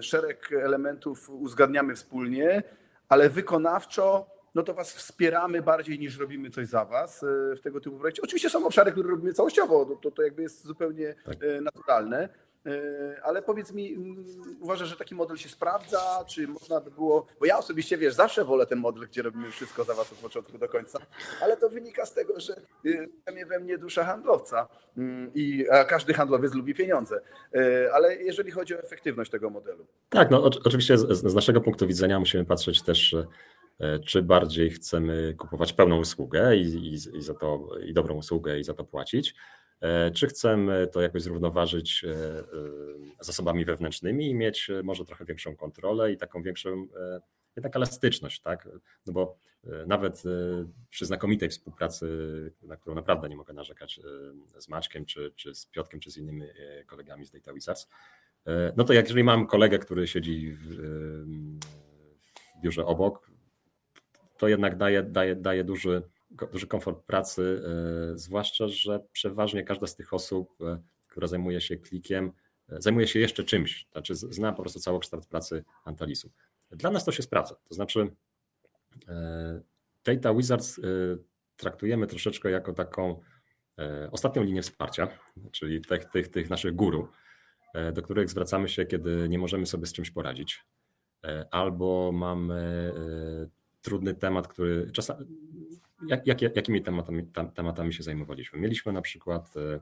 szereg 0.01 0.53
elementów 0.53 1.31
uzgadniamy 1.31 1.95
wspólnie, 1.95 2.63
ale 3.09 3.31
wykonawczo 3.31 4.27
no 4.55 4.63
to 4.63 4.75
was 4.75 4.93
wspieramy 4.93 5.63
bardziej 5.63 5.99
niż 5.99 6.19
robimy 6.19 6.51
coś 6.51 6.67
za 6.67 6.85
was 6.85 7.25
w 7.57 7.61
tego 7.61 7.81
typu 7.81 7.99
projekcie. 7.99 8.23
Oczywiście 8.23 8.51
są 8.51 8.67
obszary, 8.67 8.93
które 8.93 9.11
robimy 9.11 9.33
całościowo, 9.33 9.99
to, 10.03 10.11
to 10.11 10.23
jakby 10.23 10.43
jest 10.43 10.67
zupełnie 10.67 11.15
tak. 11.25 11.37
naturalne, 11.63 12.29
E, 12.67 13.23
ale 13.23 13.43
powiedz 13.43 13.73
mi, 13.73 13.97
uważasz, 14.61 14.89
że 14.89 14.97
taki 14.97 15.15
model 15.15 15.37
się 15.37 15.49
sprawdza? 15.49 16.25
Czy 16.27 16.49
można 16.49 16.81
by 16.81 16.91
było. 16.91 17.27
Bo 17.41 17.47
ja 17.47 17.59
osobiście 17.59 17.99
wiesz, 17.99 18.15
zawsze 18.15 18.45
wolę 18.45 18.67
ten 18.67 18.79
model, 18.79 19.09
gdzie 19.09 19.23
robimy 19.23 19.51
wszystko 19.51 19.85
za 19.85 19.95
was 19.95 20.13
od 20.13 20.19
początku 20.19 20.59
do 20.59 20.69
końca, 20.69 20.99
ale 21.43 21.57
to 21.57 21.71
wynika 21.71 22.07
z 22.07 22.15
tego, 22.15 22.41
że 22.41 22.61
we 23.49 23.61
mnie 23.61 23.79
dusza 23.79 24.05
handlowca 24.05 24.69
mm, 24.97 25.31
i 25.35 25.67
każdy 25.89 26.15
handlowiec 26.15 26.55
lubi 26.55 26.75
pieniądze. 26.75 27.21
E, 27.55 27.93
ale 27.93 28.17
jeżeli 28.17 28.51
chodzi 28.51 28.75
o 28.75 28.79
efektywność 28.79 29.31
tego 29.31 29.51
modelu. 29.51 29.87
Tak, 30.09 30.31
no 30.31 30.43
oczywiście 30.65 30.99
z, 30.99 31.09
z 31.13 31.35
naszego 31.35 31.61
punktu 31.61 31.87
widzenia 31.87 32.21
musimy 32.21 32.45
patrzeć 32.45 32.83
też 32.83 33.15
e, 33.15 33.27
czy 34.07 34.23
bardziej 34.23 34.71
chcemy 34.71 35.35
kupować 35.39 35.73
pełną 35.73 35.99
usługę 35.99 36.57
i, 36.57 36.63
i, 36.63 36.95
i, 36.95 37.23
za 37.23 37.35
to, 37.35 37.69
i 37.87 37.93
dobrą 37.93 38.15
usługę 38.15 38.61
i 38.61 38.65
za 38.65 38.75
to 38.75 38.85
płacić, 38.85 39.35
E, 39.81 40.11
czy 40.11 40.27
chcemy 40.27 40.89
to 40.93 41.01
jakoś 41.01 41.23
zrównoważyć 41.23 42.05
e, 42.05 42.11
e, 42.11 42.45
zasobami 43.21 43.65
wewnętrznymi 43.65 44.31
i 44.31 44.35
mieć 44.35 44.71
może 44.85 45.05
trochę 45.05 45.25
większą 45.25 45.57
kontrolę 45.57 46.13
i 46.13 46.17
taką 46.17 46.43
większą 46.43 46.87
jednak 47.57 47.77
elastyczność, 47.77 48.41
tak? 48.41 48.69
No 49.07 49.13
bo 49.13 49.39
nawet 49.87 50.23
przy 50.91 51.07
znakomitej 51.07 51.49
współpracy, 51.49 52.07
na 52.63 52.77
którą 52.77 52.95
naprawdę 52.95 53.29
nie 53.29 53.37
mogę 53.37 53.55
narzekać 53.55 54.01
z 54.59 54.69
Maćkiem, 54.69 55.05
czy, 55.05 55.33
czy 55.37 55.55
z 55.55 55.67
Piotkiem, 55.67 56.01
czy 56.01 56.11
z 56.11 56.17
innymi 56.17 56.43
kolegami 56.87 57.27
z 57.27 57.31
Data 57.31 57.53
Wizards, 57.53 57.89
no 58.77 58.85
to 58.85 58.93
jak 58.93 59.05
jeżeli 59.05 59.25
mam 59.25 59.47
kolegę, 59.47 59.79
który 59.79 60.07
siedzi 60.07 60.53
w, 60.53 60.77
w 62.21 62.63
biurze 62.63 62.87
obok, 62.87 63.28
to 64.39 64.49
jednak 64.49 64.77
daje, 64.77 65.03
daje, 65.03 65.37
daje 65.37 65.65
duży, 65.65 66.03
duży 66.53 66.67
komfort 66.67 67.05
pracy, 67.05 67.63
e, 68.13 68.19
zwłaszcza, 68.19 68.69
że 68.69 69.01
przeważnie 69.13 69.65
każda 69.65 69.87
z 69.87 69.97
tych 69.97 70.15
osób, 70.15 70.55
e, 70.61 70.83
która 71.09 71.27
zajmuje 71.27 71.61
się 71.61 71.77
klikiem, 71.77 72.33
e, 72.69 72.83
zajmuje 72.83 73.07
się 73.07 73.19
jeszcze 73.19 73.45
czymś, 73.45 73.87
znaczy 73.93 74.15
zna 74.15 74.53
po 74.53 74.63
prostu 74.63 74.81
całokształt 74.81 75.27
pracy 75.27 75.65
Antalisu. 75.85 76.31
Dla 76.71 76.91
nas 76.91 77.05
to 77.05 77.13
się 77.13 77.23
sprawdza, 77.23 77.55
to 77.69 77.75
znaczy 77.75 78.11
Data 80.05 80.35
Wizards 80.35 80.81
traktujemy 81.57 82.07
troszeczkę 82.07 82.51
jako 82.51 82.73
taką 82.73 83.21
ostatnią 84.11 84.43
linię 84.43 84.63
wsparcia, 84.63 85.09
czyli 85.53 85.81
tych, 85.81 86.05
tych, 86.05 86.29
tych 86.29 86.51
naszych 86.51 86.75
guru, 86.75 87.09
do 87.93 88.03
których 88.03 88.31
zwracamy 88.31 88.69
się, 88.69 88.87
kiedy 88.87 89.29
nie 89.29 89.39
możemy 89.39 89.67
sobie 89.67 89.87
z 89.87 89.93
czymś 89.93 90.11
poradzić, 90.11 90.65
albo 91.51 92.13
mamy 92.13 92.93
trudny 93.89 94.15
temat, 94.15 94.49
który 94.49 94.91
czasami 94.91 95.27
jak, 96.07 96.27
jak, 96.27 96.57
jakimi 96.57 96.83
tematami, 96.83 97.27
tematami 97.55 97.95
się 97.95 98.03
zajmowaliśmy? 98.03 98.59
Mieliśmy 98.59 98.93
na 98.93 99.03
przykład 99.03 99.55
e, 99.57 99.81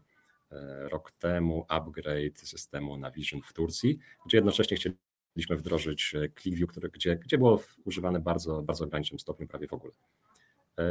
e, 0.57 0.89
rok 0.89 1.11
temu 1.11 1.67
upgrade 1.69 2.39
systemu 2.39 2.97
na 2.97 3.11
Vision 3.11 3.43
w 3.43 3.53
Turcji, 3.53 3.99
gdzie 4.27 4.37
jednocześnie 4.37 4.77
chcieliśmy 4.77 5.57
wdrożyć 5.57 6.15
e, 6.15 6.29
ClickView, 6.29 6.71
który, 6.71 6.89
gdzie, 6.89 7.17
gdzie 7.17 7.39
było 7.39 7.63
używane 7.85 8.21
bardzo, 8.21 8.63
bardzo 8.63 8.85
ogranicznym 8.85 9.19
stopniu, 9.19 9.47
prawie 9.47 9.67
w 9.67 9.73
ogóle. 9.73 9.93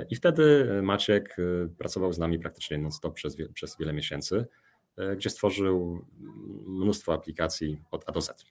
I 0.09 0.15
wtedy 0.15 0.69
Maciek 0.83 1.37
pracował 1.77 2.13
z 2.13 2.19
nami 2.19 2.39
praktycznie 2.39 2.77
non-stop 2.77 3.13
przez, 3.13 3.37
przez 3.53 3.77
wiele 3.77 3.93
miesięcy, 3.93 4.45
gdzie 5.15 5.29
stworzył 5.29 6.05
mnóstwo 6.65 7.13
aplikacji 7.13 7.81
od 7.91 8.09
A 8.09 8.11
do 8.11 8.21
Z. 8.21 8.45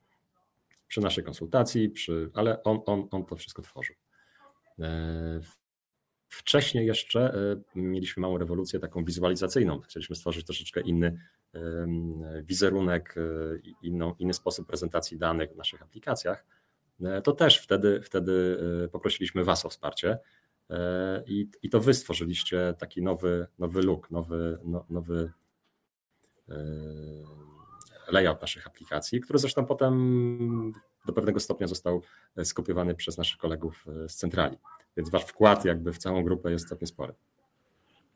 Przy 0.88 1.00
naszej 1.00 1.24
konsultacji, 1.24 1.90
przy, 1.90 2.30
ale 2.34 2.62
on, 2.62 2.80
on, 2.86 3.08
on 3.10 3.24
to 3.24 3.36
wszystko 3.36 3.62
tworzył. 3.62 3.96
Wcześniej 6.35 6.87
jeszcze 6.87 7.35
e, 7.35 7.57
mieliśmy 7.75 8.20
małą 8.20 8.39
rewolucję 8.39 8.81
taką 8.81 9.05
wizualizacyjną. 9.05 9.81
Chcieliśmy 9.81 10.16
stworzyć 10.16 10.47
troszeczkę 10.47 10.81
inny 10.81 11.18
wizerunek, 12.43 13.14
e, 13.16 13.20
inną, 13.83 14.14
inny 14.18 14.35
sposób 14.35 14.66
prezentacji 14.66 15.18
danych 15.18 15.53
w 15.53 15.57
naszych 15.57 15.83
aplikacjach. 15.83 16.47
E, 17.03 17.22
to 17.22 17.33
też 17.33 17.59
wtedy, 17.59 18.01
wtedy 18.03 18.59
poprosiliśmy 18.93 19.45
Was 19.45 19.66
o 19.66 19.68
wsparcie 19.68 20.18
i, 21.27 21.49
i 21.62 21.70
to 21.70 21.81
Wy 21.81 21.95
stworzyliście 21.95 22.75
taki 22.79 23.03
nowy, 23.03 23.47
nowy 23.59 23.83
look, 23.83 24.11
nowy, 24.11 24.59
no, 24.64 24.87
nowy 24.91 25.33
layout 28.09 28.40
naszych 28.40 28.66
aplikacji, 28.66 29.20
który 29.20 29.38
zresztą 29.38 29.66
potem 29.66 30.72
do 31.07 31.12
pewnego 31.12 31.40
stopnia 31.40 31.66
został 31.66 32.02
skopiowany 32.44 32.94
przez 32.94 33.18
naszych 33.18 33.38
kolegów 33.38 33.84
z 34.09 34.14
centrali. 34.14 34.59
Więc 34.96 35.11
wasz 35.11 35.24
wkład 35.24 35.64
jakby 35.64 35.92
w 35.92 35.98
całą 35.98 36.22
grupę 36.22 36.50
jest 36.50 36.68
całkiem 36.68 36.88
spory. 36.88 37.14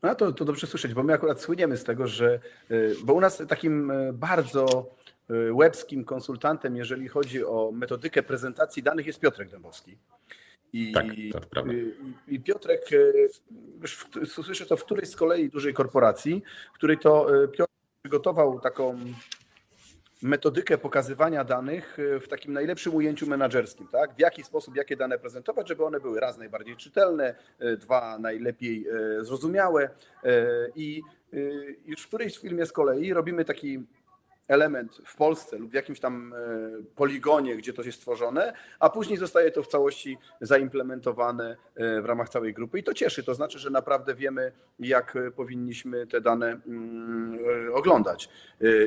No 0.03 0.15
to, 0.15 0.31
to 0.31 0.45
dobrze 0.45 0.67
słyszeć, 0.67 0.93
bo 0.93 1.03
my 1.03 1.13
akurat 1.13 1.41
słyniemy 1.41 1.77
z 1.77 1.83
tego, 1.83 2.07
że, 2.07 2.39
y, 2.71 2.95
bo 3.03 3.13
u 3.13 3.21
nas 3.21 3.43
takim 3.47 3.91
bardzo 4.13 4.95
łebskim 5.51 6.05
konsultantem, 6.05 6.75
jeżeli 6.75 7.07
chodzi 7.07 7.45
o 7.45 7.71
metodykę 7.73 8.23
prezentacji 8.23 8.83
danych, 8.83 9.07
jest 9.07 9.19
Piotrek 9.19 9.49
Dębowski. 9.49 9.97
I, 10.73 10.91
tak, 10.93 11.05
prawda. 11.49 11.73
I 12.27 12.39
Piotrek, 12.39 12.89
już 13.81 14.07
słyszę 14.25 14.65
to 14.65 14.77
w 14.77 14.83
którejś 14.83 15.09
z 15.09 15.15
kolei 15.15 15.49
dużej 15.49 15.73
korporacji, 15.73 16.43
w 16.73 16.73
której 16.73 16.97
to 16.97 17.27
Piotr 17.51 17.71
przygotował 18.03 18.59
taką 18.59 18.99
metodykę 20.21 20.77
pokazywania 20.77 21.43
danych 21.43 21.97
e, 21.99 22.19
w 22.19 22.27
takim 22.27 22.53
najlepszym 22.53 22.95
ujęciu 22.95 23.27
menedżerskim, 23.27 23.87
tak? 23.87 24.15
W 24.15 24.19
jaki 24.19 24.43
sposób, 24.43 24.75
jakie 24.75 24.95
dane 24.95 25.19
prezentować, 25.19 25.67
żeby 25.67 25.85
one 25.85 25.99
były 25.99 26.19
raz 26.19 26.37
najbardziej 26.37 26.75
czytelne, 26.75 27.35
e, 27.59 27.77
dwa 27.77 28.19
najlepiej 28.19 28.87
e, 28.87 29.25
zrozumiałe 29.25 29.89
i 30.75 31.01
już 31.85 32.01
w 32.01 32.07
którejś 32.07 32.37
filmie 32.37 32.65
z 32.65 32.71
kolei 32.71 33.13
robimy 33.13 33.45
taki 33.45 33.83
element 34.49 35.01
w 35.05 35.15
Polsce 35.15 35.57
lub 35.57 35.71
w 35.71 35.73
jakimś 35.73 35.99
tam 35.99 36.33
e, 36.33 36.37
poligonie, 36.95 37.55
gdzie 37.55 37.73
to 37.73 37.81
jest 37.81 37.97
stworzone, 37.97 38.53
a 38.79 38.89
później 38.89 39.17
zostaje 39.17 39.51
to 39.51 39.63
w 39.63 39.67
całości 39.67 40.17
zaimplementowane 40.41 41.57
e, 41.75 42.01
w 42.01 42.05
ramach 42.05 42.29
całej 42.29 42.53
grupy 42.53 42.79
i 42.79 42.83
to 42.83 42.93
cieszy. 42.93 43.23
To 43.23 43.33
znaczy, 43.33 43.59
że 43.59 43.69
naprawdę 43.69 44.15
wiemy, 44.15 44.51
jak 44.79 45.17
powinniśmy 45.35 46.07
te 46.07 46.21
dane 46.21 46.47
mm, 46.67 47.39
e, 47.67 47.73
oglądać 47.73 48.29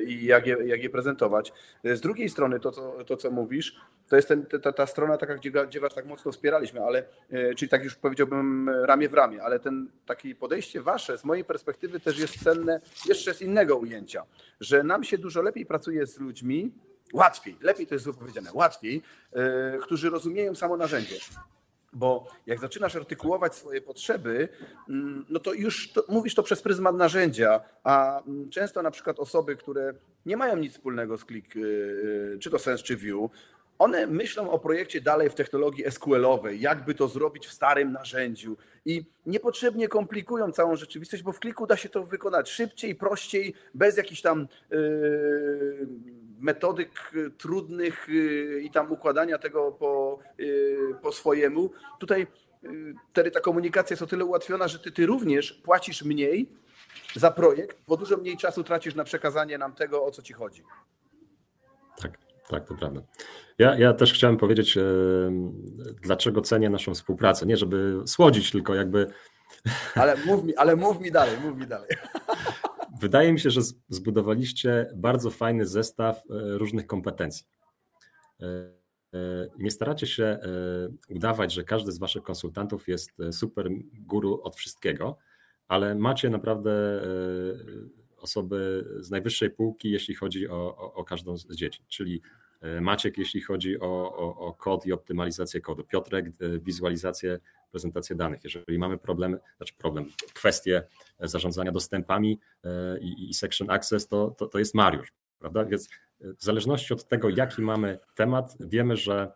i 0.06 0.24
jak 0.24 0.46
je, 0.46 0.56
jak 0.64 0.82
je 0.82 0.90
prezentować. 0.90 1.52
Z 1.84 2.00
drugiej 2.00 2.28
strony, 2.28 2.60
to, 2.60 2.70
to, 2.70 3.04
to 3.04 3.16
co 3.16 3.30
mówisz, 3.30 3.80
to 4.12 4.16
jest 4.16 4.28
ten, 4.28 4.46
ta, 4.46 4.72
ta 4.72 4.86
strona 4.86 5.18
taka, 5.18 5.34
gdzie, 5.34 5.50
gdzie 5.50 5.80
was 5.80 5.94
tak 5.94 6.06
mocno 6.06 6.32
wspieraliśmy, 6.32 6.80
ale, 6.80 7.04
czyli 7.56 7.68
tak 7.68 7.84
już 7.84 7.94
powiedziałbym 7.94 8.68
ramię 8.68 9.08
w 9.08 9.14
ramię, 9.14 9.42
ale 9.42 9.60
ten 9.60 9.88
takie 10.06 10.34
podejście 10.34 10.82
wasze 10.82 11.18
z 11.18 11.24
mojej 11.24 11.44
perspektywy 11.44 12.00
też 12.00 12.18
jest 12.18 12.44
cenne 12.44 12.80
jeszcze 13.06 13.34
z 13.34 13.42
innego 13.42 13.76
ujęcia, 13.76 14.22
że 14.60 14.82
nam 14.82 15.04
się 15.04 15.18
dużo 15.18 15.42
lepiej 15.42 15.66
pracuje 15.66 16.06
z 16.06 16.20
ludźmi, 16.20 16.72
łatwiej, 17.12 17.56
lepiej 17.60 17.86
to 17.86 17.94
jest 17.94 18.06
powiedziane, 18.18 18.50
łatwiej, 18.54 19.02
yy, 19.34 19.40
którzy 19.82 20.10
rozumieją 20.10 20.54
samo 20.54 20.76
narzędzie. 20.76 21.16
Bo 21.92 22.26
jak 22.46 22.60
zaczynasz 22.60 22.96
artykułować 22.96 23.54
swoje 23.54 23.80
potrzeby, 23.80 24.48
mm, 24.88 25.26
no 25.28 25.40
to 25.40 25.52
już 25.52 25.92
to, 25.92 26.04
mówisz 26.08 26.34
to 26.34 26.42
przez 26.42 26.62
pryzmat 26.62 26.96
narzędzia, 26.96 27.60
a 27.84 28.22
mm, 28.22 28.50
często 28.50 28.82
na 28.82 28.90
przykład 28.90 29.18
osoby, 29.20 29.56
które 29.56 29.94
nie 30.26 30.36
mają 30.36 30.56
nic 30.56 30.72
wspólnego 30.72 31.18
z 31.18 31.24
Click, 31.24 31.54
yy, 31.54 32.38
czy 32.40 32.50
to 32.50 32.58
Sense, 32.58 32.84
czy 32.84 32.96
View, 32.96 33.30
one 33.82 34.06
myślą 34.06 34.50
o 34.50 34.58
projekcie 34.58 35.00
dalej 35.00 35.30
w 35.30 35.34
technologii 35.34 35.84
SQL-owej, 35.84 36.60
jakby 36.60 36.94
to 36.94 37.08
zrobić 37.08 37.46
w 37.46 37.52
starym 37.52 37.92
narzędziu 37.92 38.56
i 38.84 39.04
niepotrzebnie 39.26 39.88
komplikują 39.88 40.52
całą 40.52 40.76
rzeczywistość, 40.76 41.22
bo 41.22 41.32
w 41.32 41.40
kliku 41.40 41.66
da 41.66 41.76
się 41.76 41.88
to 41.88 42.04
wykonać 42.04 42.50
szybciej, 42.50 42.94
prościej, 42.94 43.54
bez 43.74 43.96
jakichś 43.96 44.22
tam 44.22 44.48
yy, 44.70 45.88
metodyk 46.38 47.12
trudnych 47.38 48.06
yy, 48.08 48.60
i 48.62 48.70
tam 48.70 48.92
układania 48.92 49.38
tego 49.38 49.72
po, 49.72 50.18
yy, 50.38 50.94
po 51.02 51.12
swojemu. 51.12 51.70
Tutaj 52.00 52.26
wtedy 53.10 53.30
ta 53.30 53.40
komunikacja 53.40 53.94
jest 53.94 54.02
o 54.02 54.06
tyle 54.06 54.24
ułatwiona, 54.24 54.68
że 54.68 54.78
ty, 54.78 54.92
ty 54.92 55.06
również 55.06 55.52
płacisz 55.52 56.02
mniej 56.02 56.52
za 57.14 57.30
projekt, 57.30 57.78
bo 57.88 57.96
dużo 57.96 58.16
mniej 58.16 58.36
czasu 58.36 58.64
tracisz 58.64 58.94
na 58.94 59.04
przekazanie 59.04 59.58
nam 59.58 59.74
tego, 59.74 60.04
o 60.04 60.10
co 60.10 60.22
ci 60.22 60.32
chodzi. 60.32 60.62
Tak, 62.02 62.18
tak, 62.48 62.68
to 62.68 62.74
prawda. 62.74 63.00
Ja, 63.62 63.78
ja 63.78 63.92
też 63.92 64.12
chciałem 64.12 64.36
powiedzieć, 64.36 64.76
e, 64.76 64.82
dlaczego 66.02 66.40
cenię 66.40 66.70
naszą 66.70 66.94
współpracę. 66.94 67.46
Nie 67.46 67.56
żeby 67.56 68.02
słodzić, 68.06 68.50
tylko 68.50 68.74
jakby. 68.74 69.06
Ale 69.94 70.16
mów 70.26 70.44
mi, 70.44 70.56
ale 70.56 70.76
mów 70.76 71.00
mi 71.00 71.12
dalej, 71.12 71.36
mów 71.44 71.58
mi 71.58 71.66
dalej. 71.66 71.88
wydaje 73.00 73.32
mi 73.32 73.40
się, 73.40 73.50
że 73.50 73.60
zbudowaliście 73.88 74.90
bardzo 74.94 75.30
fajny 75.30 75.66
zestaw 75.66 76.22
różnych 76.30 76.86
kompetencji. 76.86 77.46
Nie 79.58 79.70
staracie 79.70 80.06
się 80.06 80.38
udawać, 81.08 81.52
że 81.52 81.64
każdy 81.64 81.92
z 81.92 81.98
Waszych 81.98 82.22
konsultantów 82.22 82.88
jest 82.88 83.10
super 83.32 83.68
guru 83.92 84.40
od 84.42 84.56
wszystkiego, 84.56 85.18
ale 85.68 85.94
macie 85.94 86.30
naprawdę 86.30 87.02
osoby 88.16 88.84
z 89.00 89.10
najwyższej 89.10 89.50
półki, 89.50 89.90
jeśli 89.90 90.14
chodzi 90.14 90.48
o, 90.48 90.76
o, 90.76 90.94
o 90.94 91.04
każdą 91.04 91.36
z 91.36 91.56
dzieci, 91.56 91.84
czyli 91.88 92.14
e, 92.14 92.51
Maciek, 92.80 93.18
jeśli 93.18 93.40
chodzi 93.40 93.80
o, 93.80 94.16
o, 94.16 94.36
o, 94.36 94.54
kod 94.54 94.86
i 94.86 94.92
optymalizację 94.92 95.60
kodu, 95.60 95.84
Piotrek, 95.84 96.26
e, 96.26 96.58
wizualizację, 96.58 97.38
prezentację 97.70 98.16
danych. 98.16 98.44
Jeżeli 98.44 98.78
mamy 98.78 98.98
problemy, 98.98 99.38
znaczy 99.56 99.74
problem, 99.78 100.06
kwestie 100.34 100.82
zarządzania 101.20 101.72
dostępami 101.72 102.40
e, 102.64 102.98
i, 103.00 103.30
i 103.30 103.34
section 103.34 103.70
access, 103.70 104.08
to, 104.08 104.30
to, 104.30 104.46
to 104.46 104.58
jest 104.58 104.74
Mariusz, 104.74 105.12
prawda? 105.38 105.64
Więc 105.64 105.88
w 106.20 106.44
zależności 106.44 106.94
od 106.94 107.08
tego, 107.08 107.28
jaki 107.28 107.62
mamy 107.62 107.98
temat, 108.14 108.56
wiemy, 108.60 108.96
że 108.96 109.32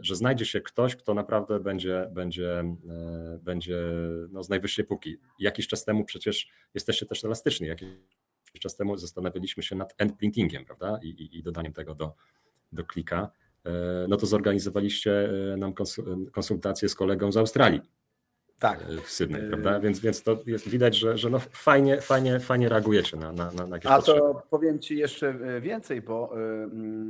że 0.00 0.16
znajdzie 0.16 0.44
się 0.44 0.60
ktoś, 0.60 0.96
kto 0.96 1.14
naprawdę 1.14 1.60
będzie, 1.60 2.08
będzie, 2.12 2.64
będzie 3.40 3.82
no, 4.30 4.42
z 4.42 4.48
najwyższej 4.48 4.84
półki. 4.84 5.16
Jakiś 5.38 5.68
czas 5.68 5.84
temu 5.84 6.04
przecież 6.04 6.48
jesteście 6.74 7.06
też 7.06 7.24
elastyczni. 7.24 7.66
Jakiś 7.66 7.88
czas 8.60 8.76
temu 8.76 8.96
zastanawialiśmy 8.96 9.62
się 9.62 9.76
nad 9.76 9.94
endprintingiem, 9.98 10.64
prawda? 10.64 10.98
I, 11.02 11.08
i, 11.08 11.38
i 11.38 11.42
dodaniem 11.42 11.72
tego 11.72 11.94
do, 11.94 12.14
do 12.76 12.84
klika. 12.84 13.30
No 14.08 14.16
to 14.16 14.26
zorganizowaliście 14.26 15.30
nam 15.58 15.74
konsultację 16.32 16.88
z 16.88 16.94
kolegą 16.94 17.32
z 17.32 17.36
Australii 17.36 17.80
tak. 18.58 18.82
E, 18.82 19.02
w 19.02 19.10
Sydney, 19.10 19.40
e, 19.44 19.48
prawda? 19.48 19.80
Więc, 19.80 20.00
więc 20.00 20.22
to 20.22 20.38
jest 20.46 20.68
widać, 20.68 20.96
że, 20.96 21.18
że 21.18 21.30
no 21.30 21.38
fajnie, 21.38 22.00
fajnie, 22.00 22.40
fajnie 22.40 22.68
reagujecie 22.68 23.16
na, 23.16 23.32
na, 23.32 23.50
na 23.52 23.76
jakieś 23.76 23.90
A 23.90 23.96
potrzeby. 23.96 24.20
to 24.20 24.42
powiem 24.50 24.78
Ci 24.78 24.96
jeszcze 24.96 25.28
e, 25.28 25.60
więcej, 25.60 26.02
bo 26.02 26.34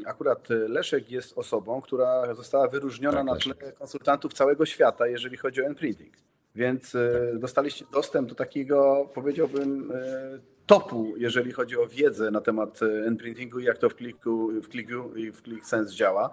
akurat 0.06 0.48
Leszek 0.48 1.10
jest 1.10 1.38
osobą, 1.38 1.80
która 1.80 2.34
została 2.34 2.68
wyróżniona 2.68 3.16
tak, 3.16 3.26
na 3.26 3.36
tle 3.36 3.54
Leszek. 3.60 3.78
konsultantów 3.78 4.32
całego 4.32 4.66
świata, 4.66 5.06
jeżeli 5.06 5.36
chodzi 5.36 5.62
o 5.62 5.68
imprinting. 5.68 6.14
Więc 6.54 6.92
tak. 6.92 7.38
dostaliście 7.38 7.84
dostęp 7.92 8.28
do 8.28 8.34
takiego, 8.34 9.08
powiedziałbym, 9.14 9.92
topu, 10.66 11.14
jeżeli 11.16 11.52
chodzi 11.52 11.76
o 11.76 11.86
wiedzę 11.86 12.30
na 12.30 12.40
temat 12.40 12.80
imprintingu 13.08 13.58
i 13.58 13.64
jak 13.64 13.78
to 13.78 13.90
w 13.90 13.94
kliku, 13.94 14.48
w 14.62 14.68
kliku 14.68 15.16
i 15.16 15.32
w 15.32 15.42
ClickSense 15.42 15.94
działa. 15.94 16.30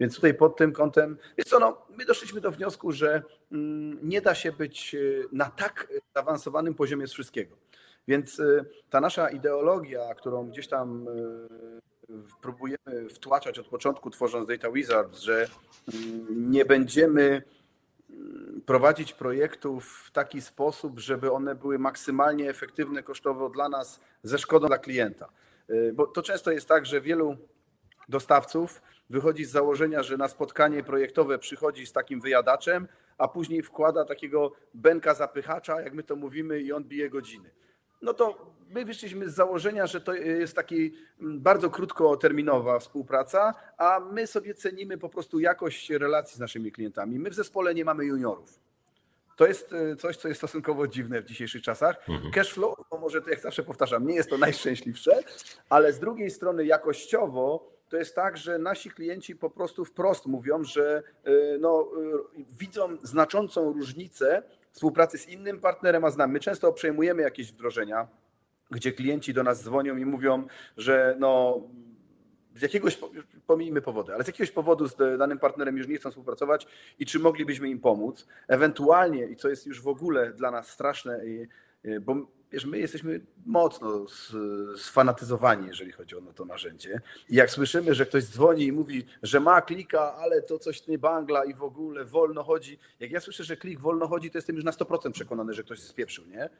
Więc 0.00 0.14
tutaj 0.14 0.34
pod 0.34 0.56
tym 0.56 0.72
kątem, 0.72 1.18
jest 1.36 1.50
co, 1.50 1.58
no, 1.58 1.86
my 1.96 2.04
doszliśmy 2.04 2.40
do 2.40 2.50
wniosku, 2.50 2.92
że 2.92 3.22
mm, 3.52 3.98
nie 4.02 4.20
da 4.20 4.34
się 4.34 4.52
być 4.52 4.94
y, 4.94 5.24
na 5.32 5.44
tak 5.44 5.88
zaawansowanym 6.14 6.74
poziomie 6.74 7.06
z 7.06 7.12
wszystkiego. 7.12 7.56
Więc 8.08 8.38
y, 8.38 8.64
ta 8.90 9.00
nasza 9.00 9.28
ideologia, 9.28 10.14
którą 10.14 10.48
gdzieś 10.50 10.68
tam 10.68 11.06
próbujemy 12.42 13.08
wtłaczać 13.10 13.58
od 13.58 13.66
początku, 13.66 14.10
tworząc 14.10 14.48
Data 14.48 14.70
Wizards, 14.70 15.20
że 15.20 15.46
mm, 15.94 16.50
nie 16.50 16.64
będziemy 16.64 17.42
prowadzić 18.66 19.12
projektów 19.12 20.04
w 20.06 20.10
taki 20.10 20.40
sposób, 20.40 20.98
żeby 21.00 21.32
one 21.32 21.54
były 21.54 21.78
maksymalnie 21.78 22.50
efektywne 22.50 23.02
kosztowo 23.02 23.48
dla 23.48 23.68
nas, 23.68 24.00
ze 24.22 24.38
szkodą 24.38 24.66
dla 24.66 24.78
klienta. 24.78 25.28
Bo 25.94 26.06
to 26.06 26.22
często 26.22 26.50
jest 26.50 26.68
tak, 26.68 26.86
że 26.86 27.00
wielu 27.00 27.36
dostawców 28.08 28.82
wychodzi 29.10 29.44
z 29.44 29.50
założenia, 29.50 30.02
że 30.02 30.16
na 30.16 30.28
spotkanie 30.28 30.82
projektowe 30.82 31.38
przychodzi 31.38 31.86
z 31.86 31.92
takim 31.92 32.20
wyjadaczem, 32.20 32.88
a 33.18 33.28
później 33.28 33.62
wkłada 33.62 34.04
takiego 34.04 34.52
benka 34.74 35.14
zapychacza, 35.14 35.80
jak 35.80 35.94
my 35.94 36.02
to 36.02 36.16
mówimy, 36.16 36.60
i 36.60 36.72
on 36.72 36.84
bije 36.84 37.10
godziny. 37.10 37.50
No 38.04 38.14
to 38.14 38.54
my 38.70 38.84
wyszliśmy 38.84 39.30
z 39.30 39.34
założenia, 39.34 39.86
że 39.86 40.00
to 40.00 40.14
jest 40.14 40.56
taki 40.56 40.94
mm, 41.20 41.40
bardzo 41.40 41.70
krótkoterminowa 41.70 42.78
współpraca, 42.78 43.54
a 43.78 44.00
my 44.00 44.26
sobie 44.26 44.54
cenimy 44.54 44.98
po 44.98 45.08
prostu 45.08 45.40
jakość 45.40 45.90
relacji 45.90 46.36
z 46.36 46.40
naszymi 46.40 46.72
klientami. 46.72 47.18
My 47.18 47.30
w 47.30 47.34
zespole 47.34 47.74
nie 47.74 47.84
mamy 47.84 48.04
juniorów. 48.04 48.60
To 49.36 49.46
jest 49.46 49.72
e, 49.72 49.96
coś, 49.96 50.16
co 50.16 50.28
jest 50.28 50.40
stosunkowo 50.40 50.88
dziwne 50.88 51.22
w 51.22 51.24
dzisiejszych 51.24 51.62
czasach. 51.62 52.08
Mhm. 52.08 52.32
Cashflow, 52.32 52.74
bo 52.90 52.98
może 52.98 53.22
to 53.22 53.30
jak 53.30 53.40
zawsze 53.40 53.62
powtarzam, 53.62 54.06
nie 54.06 54.14
jest 54.14 54.30
to 54.30 54.38
najszczęśliwsze, 54.38 55.20
ale 55.68 55.92
z 55.92 55.98
drugiej 55.98 56.30
strony 56.30 56.66
jakościowo 56.66 57.74
to 57.88 57.96
jest 57.96 58.14
tak, 58.14 58.36
że 58.36 58.58
nasi 58.58 58.90
klienci 58.90 59.36
po 59.36 59.50
prostu 59.50 59.84
wprost 59.84 60.26
mówią, 60.26 60.64
że 60.64 61.02
y, 61.26 61.58
no, 61.60 61.88
y, 62.38 62.44
widzą 62.58 62.96
znaczącą 63.02 63.72
różnicę 63.72 64.42
współpracy 64.74 65.18
z 65.18 65.28
innym 65.28 65.60
partnerem, 65.60 66.04
a 66.04 66.10
z 66.10 66.16
nami. 66.16 66.32
My 66.32 66.40
często 66.40 66.72
przejmujemy 66.72 67.22
jakieś 67.22 67.52
wdrożenia, 67.52 68.08
gdzie 68.70 68.92
klienci 68.92 69.34
do 69.34 69.42
nas 69.42 69.62
dzwonią 69.62 69.96
i 69.96 70.04
mówią, 70.04 70.46
że 70.76 71.16
no, 71.18 71.60
z 72.56 72.62
jakiegoś, 72.62 72.98
pomijmy 73.46 73.82
powody, 73.82 74.14
ale 74.14 74.24
z 74.24 74.26
jakiegoś 74.26 74.50
powodu 74.50 74.88
z 74.88 74.96
danym 75.18 75.38
partnerem 75.38 75.76
już 75.76 75.88
nie 75.88 75.96
chcą 75.96 76.10
współpracować 76.10 76.66
i 76.98 77.06
czy 77.06 77.18
moglibyśmy 77.18 77.68
im 77.68 77.80
pomóc. 77.80 78.26
Ewentualnie, 78.48 79.26
i 79.26 79.36
co 79.36 79.48
jest 79.48 79.66
już 79.66 79.82
w 79.82 79.88
ogóle 79.88 80.32
dla 80.32 80.50
nas 80.50 80.68
straszne, 80.68 81.20
bo 82.00 82.16
wiesz, 82.54 82.64
my 82.64 82.78
jesteśmy 82.78 83.20
mocno 83.46 84.06
sfanatyzowani, 84.76 85.66
jeżeli 85.66 85.92
chodzi 85.92 86.16
o 86.16 86.20
to 86.34 86.44
narzędzie. 86.44 87.00
I 87.28 87.34
jak 87.34 87.50
słyszymy, 87.50 87.94
że 87.94 88.06
ktoś 88.06 88.24
dzwoni 88.24 88.64
i 88.64 88.72
mówi, 88.72 89.04
że 89.22 89.40
ma 89.40 89.62
klika, 89.62 90.14
ale 90.14 90.42
to 90.42 90.58
coś 90.58 90.86
nie 90.86 90.98
bangla 90.98 91.44
i 91.44 91.54
w 91.54 91.62
ogóle 91.62 92.04
wolno 92.04 92.42
chodzi. 92.42 92.78
Jak 93.00 93.10
ja 93.10 93.20
słyszę, 93.20 93.44
że 93.44 93.56
klik 93.56 93.80
wolno 93.80 94.08
chodzi, 94.08 94.30
to 94.30 94.38
jestem 94.38 94.56
już 94.56 94.64
na 94.64 94.70
100% 94.70 95.12
przekonany, 95.12 95.54
że 95.54 95.62
ktoś 95.62 95.80
spieprzył, 95.80 96.26
nie? 96.26 96.50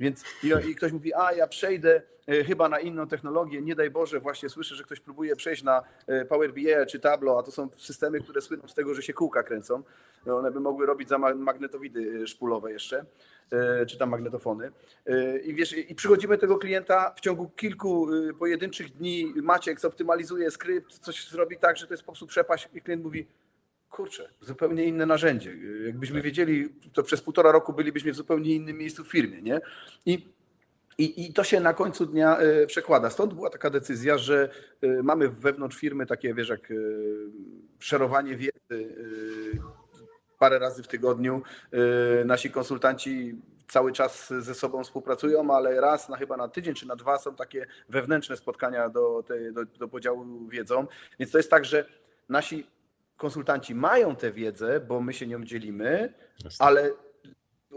Więc 0.00 0.24
i, 0.42 0.70
i, 0.70 0.74
ktoś 0.74 0.92
mówi, 0.92 1.14
a 1.14 1.32
ja 1.32 1.46
przejdę 1.46 2.02
e, 2.28 2.44
chyba 2.44 2.68
na 2.68 2.80
inną 2.80 3.08
technologię, 3.08 3.62
nie 3.62 3.74
daj 3.74 3.90
Boże, 3.90 4.20
właśnie 4.20 4.48
słyszę, 4.48 4.74
że 4.74 4.84
ktoś 4.84 5.00
próbuje 5.00 5.36
przejść 5.36 5.62
na 5.62 5.82
e, 6.06 6.24
Power 6.24 6.52
BI 6.52 6.66
czy 6.88 7.00
Tableau, 7.00 7.38
a 7.38 7.42
to 7.42 7.50
są 7.50 7.68
systemy, 7.78 8.20
które 8.20 8.40
słyną 8.40 8.68
z 8.68 8.74
tego, 8.74 8.94
że 8.94 9.02
się 9.02 9.12
kółka 9.12 9.42
kręcą. 9.42 9.82
No, 10.26 10.36
one 10.36 10.50
by 10.50 10.60
mogły 10.60 10.86
robić 10.86 11.08
za 11.08 11.18
magnetowidy 11.18 12.20
e, 12.22 12.26
szpulowe 12.26 12.72
jeszcze, 12.72 13.04
czy 13.88 13.98
tam 13.98 14.10
magnetofony. 14.10 14.70
I 15.44 15.54
wiesz, 15.54 15.72
i 15.72 15.94
przychodzimy 15.94 16.38
tego 16.38 16.58
klienta 16.58 17.14
w 17.16 17.20
ciągu 17.20 17.48
kilku 17.48 18.08
pojedynczych 18.38 18.96
dni, 18.96 19.32
Maciek 19.36 19.80
zoptymalizuje 19.80 20.50
skrypt, 20.50 20.98
coś 20.98 21.28
zrobi 21.28 21.56
tak, 21.58 21.76
że 21.76 21.86
to 21.86 21.94
jest 21.94 22.02
po 22.02 22.12
prostu 22.12 22.26
przepaść 22.26 22.68
i 22.74 22.80
klient 22.80 23.04
mówi, 23.04 23.26
kurczę, 23.94 24.28
zupełnie 24.40 24.84
inne 24.84 25.06
narzędzie. 25.06 25.54
Jakbyśmy 25.86 26.16
tak. 26.16 26.24
wiedzieli, 26.24 26.68
to 26.92 27.02
przez 27.02 27.20
półtora 27.20 27.52
roku 27.52 27.72
bylibyśmy 27.72 28.12
w 28.12 28.16
zupełnie 28.16 28.54
innym 28.54 28.78
miejscu 28.78 29.04
w 29.04 29.10
firmie, 29.10 29.42
nie? 29.42 29.60
I, 30.06 30.34
i, 30.98 31.26
I 31.26 31.32
to 31.32 31.44
się 31.44 31.60
na 31.60 31.74
końcu 31.74 32.06
dnia 32.06 32.38
e, 32.38 32.66
przekłada. 32.66 33.10
Stąd 33.10 33.34
była 33.34 33.50
taka 33.50 33.70
decyzja, 33.70 34.18
że 34.18 34.48
e, 34.82 35.02
mamy 35.02 35.28
wewnątrz 35.28 35.76
firmy 35.76 36.06
takie, 36.06 36.34
wiesz, 36.34 36.48
jak 36.48 36.70
e, 36.70 36.74
szerowanie 37.78 38.36
wiedzy 38.36 38.94
parę 40.38 40.58
razy 40.58 40.82
w 40.82 40.88
tygodniu. 40.88 41.42
Nasi 42.24 42.50
konsultanci 42.50 43.34
cały 43.68 43.92
czas 43.92 44.32
ze 44.38 44.54
sobą 44.54 44.84
współpracują, 44.84 45.54
ale 45.54 45.80
raz 45.80 46.08
na 46.08 46.16
chyba 46.16 46.36
na 46.36 46.48
tydzień 46.48 46.74
czy 46.74 46.86
na 46.86 46.96
dwa 46.96 47.18
są 47.18 47.36
takie 47.36 47.66
wewnętrzne 47.88 48.36
spotkania 48.36 48.88
do, 48.88 49.24
do, 49.52 49.64
do 49.64 49.88
podziału 49.88 50.48
wiedzą. 50.48 50.86
Więc 51.18 51.32
to 51.32 51.38
jest 51.38 51.50
tak, 51.50 51.64
że 51.64 51.86
nasi 52.28 52.66
konsultanci 53.16 53.74
mają 53.74 54.16
tę 54.16 54.32
wiedzę, 54.32 54.80
bo 54.80 55.00
my 55.00 55.12
się 55.12 55.26
nią 55.26 55.44
dzielimy, 55.44 56.14
ale 56.58 56.90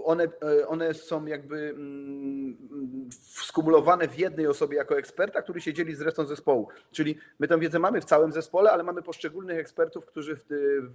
one, 0.03 0.23
e, 0.23 0.67
one 0.67 0.93
są 0.93 1.25
jakby 1.25 1.69
mm, 1.69 2.57
skumulowane 3.41 4.07
w 4.07 4.19
jednej 4.19 4.47
osobie 4.47 4.77
jako 4.77 4.97
eksperta, 4.97 5.41
który 5.41 5.61
się 5.61 5.73
dzieli 5.73 5.95
z 5.95 6.01
resztą 6.01 6.25
zespołu. 6.25 6.67
Czyli 6.91 7.17
my 7.39 7.47
tę 7.47 7.59
wiedzę 7.59 7.79
mamy 7.79 8.01
w 8.01 8.05
całym 8.05 8.31
zespole, 8.31 8.71
ale 8.71 8.83
mamy 8.83 9.01
poszczególnych 9.01 9.57
ekspertów, 9.59 10.05
którzy 10.05 10.35
w, 10.35 10.43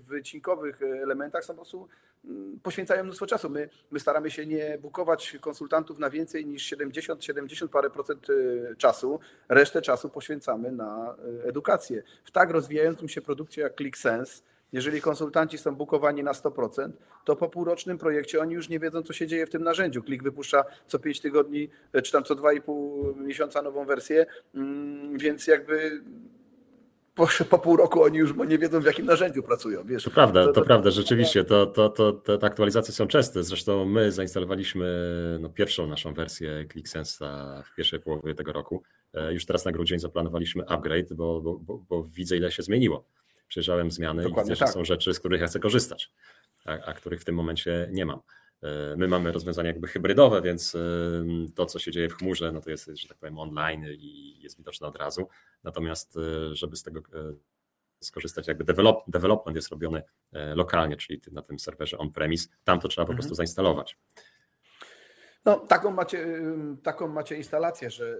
wycinkowych 0.09 0.83
elementach 0.83 1.45
są 1.45 1.55
po 1.55 1.57
prostu 1.57 1.89
mm, 2.25 2.61
poświęcają 2.63 3.05
mnóstwo 3.05 3.27
czasu. 3.27 3.51
My, 3.51 3.69
my 3.91 4.01
staramy 4.01 4.31
się 4.31 4.47
nie 4.47 4.79
bukować 4.79 5.37
konsultantów 5.41 5.99
na 5.99 6.11
więcej 6.11 6.47
niż 6.47 6.63
70, 6.63 7.25
70 7.25 7.71
parę 7.71 7.91
procent 7.91 8.27
e, 8.31 8.77
czasu. 8.77 9.21
Resztę 9.49 9.83
czasu 9.83 10.09
poświęcamy 10.09 10.73
na 10.73 11.17
e, 11.43 11.49
edukację. 11.49 12.03
W 12.25 12.31
tak 12.31 12.51
rozwijającym 12.51 13.09
się 13.09 13.23
produkcie 13.23 13.63
jak 13.63 13.77
ClickSense, 13.77 14.43
jeżeli 14.73 15.01
konsultanci 15.01 15.59
są 15.59 15.75
bukowani 15.77 16.23
na 16.23 16.33
100%, 16.33 16.91
to 17.25 17.37
po 17.37 17.49
półrocznym 17.49 17.99
projekcie 17.99 18.41
oni 18.41 18.55
już 18.55 18.69
nie 18.69 18.79
wiedzą, 18.79 19.03
co 19.03 19.13
się 19.13 19.27
dzieje 19.27 19.47
w 19.47 19.51
tym 19.51 19.63
narzędziu. 19.63 20.03
Klik 20.03 20.23
wypuszcza 20.23 20.65
co 20.87 20.99
5 20.99 21.21
tygodni, 21.21 21.69
czy 22.05 22.13
tam 22.13 22.25
co 22.25 22.35
2,5 22.35 23.17
miesiąca 23.17 23.63
nową 23.63 23.85
wersję, 23.85 24.27
mm, 24.55 25.19
więc 25.19 25.47
jakby 25.47 26.03
po, 27.15 27.27
po, 27.51 27.59
pół 27.59 27.77
roku 27.77 28.03
oni 28.03 28.19
już 28.19 28.35
nie 28.49 28.59
wiedzą, 28.59 28.81
w 28.81 28.85
jakim 28.85 29.07
narzędziu 29.07 29.43
pracują. 29.43 29.85
Wiesz, 29.85 30.05
to 30.05 30.11
prawda, 30.11 30.41
to, 30.41 30.53
to, 30.53 30.61
to 30.61 30.67
prawda, 30.67 30.91
rzeczywiście, 30.91 31.45
to, 31.45 31.67
to, 31.67 31.89
to, 31.89 32.13
te 32.13 32.47
aktualizacje 32.47 32.95
są 32.95 33.07
częste. 33.07 33.43
Zresztą 33.43 33.85
my 33.85 34.13
zainstalowaliśmy 34.13 34.87
no, 35.41 35.49
pierwszą 35.49 35.87
naszą 35.87 36.15
wersję 36.15 36.67
ClickSense'a 36.75 37.63
w 37.63 37.75
pierwszej 37.75 38.01
połowie 38.01 38.35
tego 38.35 38.53
roku. 38.53 38.83
E, 39.15 39.33
już 39.33 39.47
teraz 39.47 39.65
na 39.65 39.73
grudzień 39.73 39.99
zaplanowaliśmy 39.99 40.69
upgrade, 40.69 41.13
bo, 41.15 41.41
bo, 41.41 41.59
bo, 41.59 41.79
bo 41.89 42.05
widzę, 42.05 42.37
ile 42.37 42.51
się 42.51 42.63
zmieniło 42.63 43.05
przejrzałem 43.53 43.91
zmiany 43.91 44.23
Dokładnie 44.23 44.53
i 44.53 44.55
widzę, 44.55 44.59
tak. 44.59 44.69
że 44.69 44.73
są 44.75 44.85
rzeczy, 44.85 45.15
z 45.15 45.19
których 45.19 45.41
ja 45.41 45.47
chcę 45.47 45.61
korzystać, 45.61 46.13
a, 46.65 46.71
a 46.73 46.93
których 46.93 47.21
w 47.21 47.25
tym 47.25 47.35
momencie 47.35 47.89
nie 47.93 48.07
mam. 48.07 48.21
My 48.97 49.09
mamy 49.09 49.33
rozwiązania 49.33 49.69
jakby 49.69 49.89
hybrydowe, 49.89 50.43
więc 50.43 50.77
to, 51.55 51.67
co 51.67 51.79
się 51.79 51.93
dzieje 51.93 52.09
w 52.09 52.15
chmurze, 52.15 52.53
no 52.53 52.61
to 52.61 52.71
jest, 52.71 52.91
że 52.95 53.09
tak 53.09 53.19
powiem, 53.19 53.39
online 53.39 53.87
i 53.99 54.41
jest 54.41 54.57
widoczne 54.57 54.87
od 54.87 54.97
razu. 54.97 55.29
Natomiast, 55.65 56.19
żeby 56.53 56.77
z 56.77 56.83
tego 56.83 57.03
skorzystać, 58.01 58.49
jakby 58.49 58.65
develop, 58.65 59.05
development 59.09 59.57
jest 59.57 59.69
robiony 59.69 60.03
lokalnie, 60.55 60.97
czyli 60.97 61.21
na 61.33 61.43
tym 61.43 61.59
serwerze 61.59 61.99
on-premise, 61.99 62.49
tam 62.65 62.81
to 62.81 62.89
trzeba 62.89 63.07
po 63.07 63.13
prostu 63.13 63.31
mhm. 63.31 63.37
zainstalować. 63.37 63.99
No, 65.45 65.59
taką 65.59 65.91
macie, 65.91 66.27
taką 66.83 67.09
macie 67.09 67.37
instalację, 67.37 67.91
że 67.91 68.19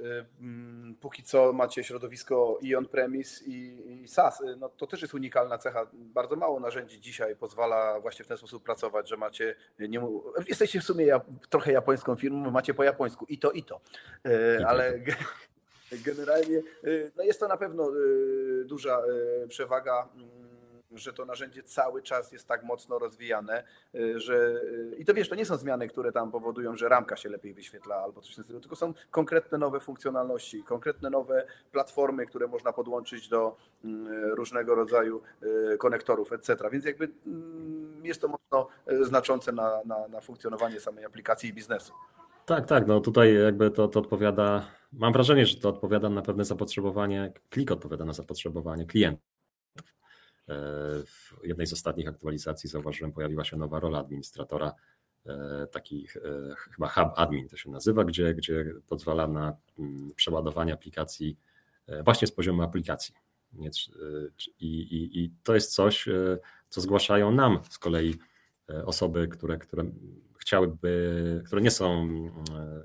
póki 1.01 1.23
co 1.23 1.53
macie 1.53 1.85
środowisko 1.85 2.59
i 2.63 2.75
on-premise 2.75 3.45
i, 3.45 4.03
i 4.03 4.09
SaaS. 4.09 4.43
No, 4.59 4.69
to 4.69 4.87
też 4.87 5.03
jest 5.03 5.15
unikalna 5.15 5.59
cecha. 5.59 5.87
Bardzo 5.93 6.37
mało 6.37 6.61
narzędzi 6.61 7.01
dzisiaj 7.01 7.37
pozwala 7.37 8.01
właśnie 8.01 8.25
w 8.25 8.29
ten 8.29 8.37
sposób 8.37 8.63
pracować, 8.63 9.09
że 9.09 9.17
macie, 9.17 9.55
nie, 9.79 10.01
jesteście 10.49 10.81
w 10.81 10.85
sumie 10.85 11.21
trochę 11.51 11.73
japońską 11.73 12.17
firmą, 12.17 12.51
macie 12.51 12.75
po 12.75 12.85
japońsku 12.85 13.27
i 13.29 13.39
to, 13.39 13.51
i 13.51 13.63
to. 13.63 13.81
E, 14.27 14.67
ale 14.67 15.01
generalnie 16.05 16.63
no 17.17 17.23
jest 17.23 17.41
to 17.41 17.49
na 17.49 17.57
pewno 17.57 17.93
duża 18.65 19.03
przewaga 19.49 20.09
że 20.95 21.13
to 21.13 21.25
narzędzie 21.25 21.63
cały 21.63 22.03
czas 22.03 22.33
jest 22.33 22.49
tak 22.49 22.63
mocno 22.63 22.99
rozwijane, 22.99 23.65
y, 23.95 24.21
że 24.21 24.35
y, 24.35 24.97
i 24.99 25.05
to 25.05 25.15
wiesz, 25.15 25.29
to 25.29 25.35
nie 25.35 25.47
są 25.47 25.57
zmiany, 25.57 25.89
które 25.89 26.13
tam 26.13 26.31
powodują, 26.31 26.77
że 26.77 26.89
ramka 26.89 27.17
się 27.17 27.29
lepiej 27.29 27.55
wyświetla 27.55 27.97
albo 27.97 28.21
coś 28.21 28.37
takiego, 28.37 28.61
tylko 28.61 28.77
są 28.77 28.95
konkretne 29.11 29.59
nowe 29.59 29.81
funkcjonalności, 29.81 30.63
konkretne 30.63 31.11
nowe 31.11 31.47
platformy, 31.73 32.27
które 32.27 32.47
można 32.47 32.73
podłączyć 32.73 33.29
do 33.29 33.57
mm, 33.85 34.25
różnego 34.35 34.75
rodzaju 34.75 35.23
y, 35.73 35.79
konektorów, 35.79 36.33
etc. 36.33 36.71
Więc 36.73 36.85
jakby 36.85 37.09
mm, 37.27 38.07
jest 38.07 38.21
to 38.21 38.29
mocno 38.29 38.69
znaczące 39.01 39.53
na, 39.53 39.81
na, 39.85 40.09
na 40.09 40.21
funkcjonowanie 40.21 40.81
samej 40.81 41.05
aplikacji 41.05 41.51
i 41.51 41.53
biznesu. 41.53 41.93
Tak, 42.47 42.67
tak, 42.67 42.87
no 42.87 43.01
tutaj 43.01 43.35
jakby 43.35 43.71
to, 43.71 43.89
to 43.89 44.01
odpowiada, 44.01 44.67
mam 44.93 45.13
wrażenie, 45.13 45.47
że 45.47 45.57
to 45.57 45.69
odpowiada 45.69 46.09
na 46.09 46.23
pewne 46.23 46.45
zapotrzebowanie, 46.45 47.33
klik 47.51 47.71
odpowiada 47.71 48.05
na 48.05 48.13
zapotrzebowanie 48.13 48.87
klienta. 48.87 49.32
E, 50.49 50.55
w 51.07 51.35
jednej 51.45 51.67
z 51.67 51.73
ostatnich 51.73 52.09
aktualizacji 52.09 52.69
zauważyłem, 52.71 53.13
pojawiła 53.13 53.45
się 53.45 53.57
nowa 53.57 53.81
rola 53.81 53.99
administratora, 53.99 54.73
e, 55.27 55.67
taki 55.73 56.07
e, 56.17 56.55
chyba 56.55 56.89
hub 56.89 57.09
admin 57.17 57.49
to 57.49 57.57
się 57.57 57.71
nazywa, 57.71 58.05
gdzie, 58.05 58.35
gdzie 58.35 58.65
pozwala 58.89 59.29
na 59.29 59.57
mm, 59.79 60.11
przeładowanie 60.17 60.73
aplikacji 60.73 61.37
właśnie 62.05 62.29
z 62.29 62.33
poziomu 62.33 62.63
aplikacji. 62.63 63.15
I, 64.61 64.67
i, 64.69 65.25
I 65.25 65.33
to 65.43 65.55
jest 65.55 65.75
coś, 65.75 66.09
co 66.69 66.81
zgłaszają 66.81 67.33
nam 67.33 67.59
z 67.71 67.79
kolei 67.79 68.15
osoby, 68.85 69.29
które, 69.29 69.59
które 69.59 69.85
chciałyby, 70.53 71.43
które 71.47 71.63
nie 71.63 71.71
są, 71.71 72.09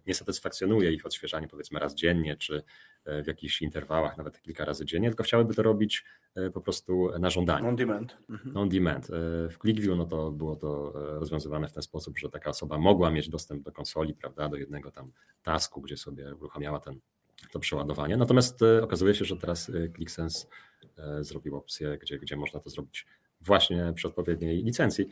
nie 0.07 0.13
satysfakcjonuje 0.13 0.91
ich 0.91 1.05
odświeżanie 1.05 1.47
powiedzmy 1.47 1.79
raz 1.79 1.95
dziennie, 1.95 2.37
czy 2.37 2.63
w 3.05 3.27
jakichś 3.27 3.61
interwałach, 3.61 4.17
nawet 4.17 4.41
kilka 4.41 4.65
razy 4.65 4.85
dziennie, 4.85 5.09
tylko 5.09 5.23
chciałyby 5.23 5.53
to 5.53 5.63
robić 5.63 6.05
e, 6.35 6.49
po 6.49 6.61
prostu 6.61 7.09
na 7.19 7.29
żądanie. 7.29 7.67
On 7.67 7.75
demand. 7.75 8.17
Mhm. 8.29 8.57
On 8.57 8.69
demand. 8.69 9.05
E, 9.05 9.09
w 9.49 9.57
ClickView 9.61 9.97
no 9.97 10.05
to 10.05 10.31
było 10.31 10.55
to 10.55 10.93
e, 11.15 11.19
rozwiązywane 11.19 11.67
w 11.67 11.71
ten 11.71 11.83
sposób, 11.83 12.17
że 12.17 12.29
taka 12.29 12.49
osoba 12.49 12.77
mogła 12.77 13.11
mieć 13.11 13.29
dostęp 13.29 13.63
do 13.63 13.71
konsoli, 13.71 14.13
prawda, 14.13 14.49
do 14.49 14.55
jednego 14.55 14.91
tam 14.91 15.11
tasku, 15.43 15.81
gdzie 15.81 15.97
sobie 15.97 16.35
uruchamiała 16.35 16.79
ten, 16.79 16.99
to 17.51 17.59
przeładowanie. 17.59 18.17
Natomiast 18.17 18.59
okazuje 18.81 19.15
się, 19.15 19.25
że 19.25 19.37
teraz 19.37 19.71
ClickSense 19.95 20.47
zrobił 21.21 21.55
opcję, 21.55 21.97
gdzie, 22.01 22.19
gdzie 22.19 22.35
można 22.35 22.59
to 22.59 22.69
zrobić 22.69 23.05
właśnie 23.41 23.93
przy 23.95 24.07
odpowiedniej 24.07 24.63
licencji, 24.63 25.09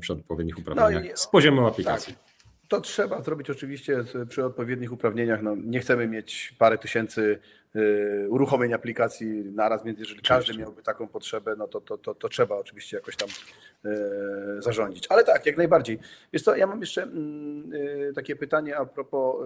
przy 0.00 0.12
odpowiednich 0.12 0.58
uprawnieniach 0.58 1.04
no 1.04 1.10
i, 1.10 1.16
z 1.16 1.26
poziomu 1.26 1.66
aplikacji. 1.66 2.14
Tak. 2.14 2.30
To 2.70 2.80
trzeba 2.80 3.22
zrobić 3.22 3.50
oczywiście 3.50 4.04
przy 4.28 4.44
odpowiednich 4.44 4.92
uprawnieniach. 4.92 5.42
No, 5.42 5.56
nie 5.56 5.80
chcemy 5.80 6.08
mieć 6.08 6.54
parę 6.58 6.78
tysięcy 6.78 7.38
y, 7.76 8.26
uruchomień 8.28 8.72
aplikacji 8.72 9.44
naraz, 9.44 9.84
więc 9.84 9.98
jeżeli 9.98 10.22
każdy 10.22 10.58
miałby 10.58 10.82
taką 10.82 11.08
potrzebę, 11.08 11.54
no 11.58 11.68
to, 11.68 11.80
to, 11.80 11.98
to, 11.98 12.14
to 12.14 12.28
trzeba 12.28 12.56
oczywiście 12.56 12.96
jakoś 12.96 13.16
tam 13.16 13.28
y, 13.28 14.62
zarządzić. 14.62 15.06
Ale 15.08 15.24
tak, 15.24 15.46
jak 15.46 15.56
najbardziej. 15.56 15.98
Wiesz 16.32 16.42
co, 16.42 16.56
ja 16.56 16.66
mam 16.66 16.80
jeszcze 16.80 17.02
mm, 17.02 17.72
y, 17.72 18.12
takie 18.14 18.36
pytanie 18.36 18.76
a 18.76 18.86
propos 18.86 19.36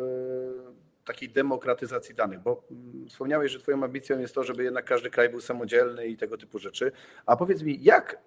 takiej 1.05 1.29
demokratyzacji 1.29 2.15
danych, 2.15 2.41
bo 2.41 2.65
mm, 2.71 3.09
wspomniałeś, 3.09 3.53
że 3.53 3.59
Twoją 3.59 3.85
ambicją 3.85 4.19
jest 4.19 4.35
to, 4.35 4.45
żeby 4.45 4.65
jednak 4.65 4.85
każdy 4.85 5.11
kraj 5.11 5.29
był 5.29 5.41
samodzielny 5.41 6.07
i 6.07 6.17
tego 6.17 6.39
typu 6.39 6.59
rzeczy. 6.59 6.93
A 7.27 7.37
powiedz 7.37 7.63
mi, 7.63 7.83
jak 7.83 8.19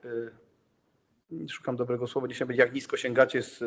szukam 1.50 1.76
dobrego 1.76 2.08
słowa, 2.08 2.28
dzisiaj 2.28 2.48
jak 2.52 2.74
nisko 2.74 2.98
sięgacie, 2.98 3.42
z, 3.42 3.64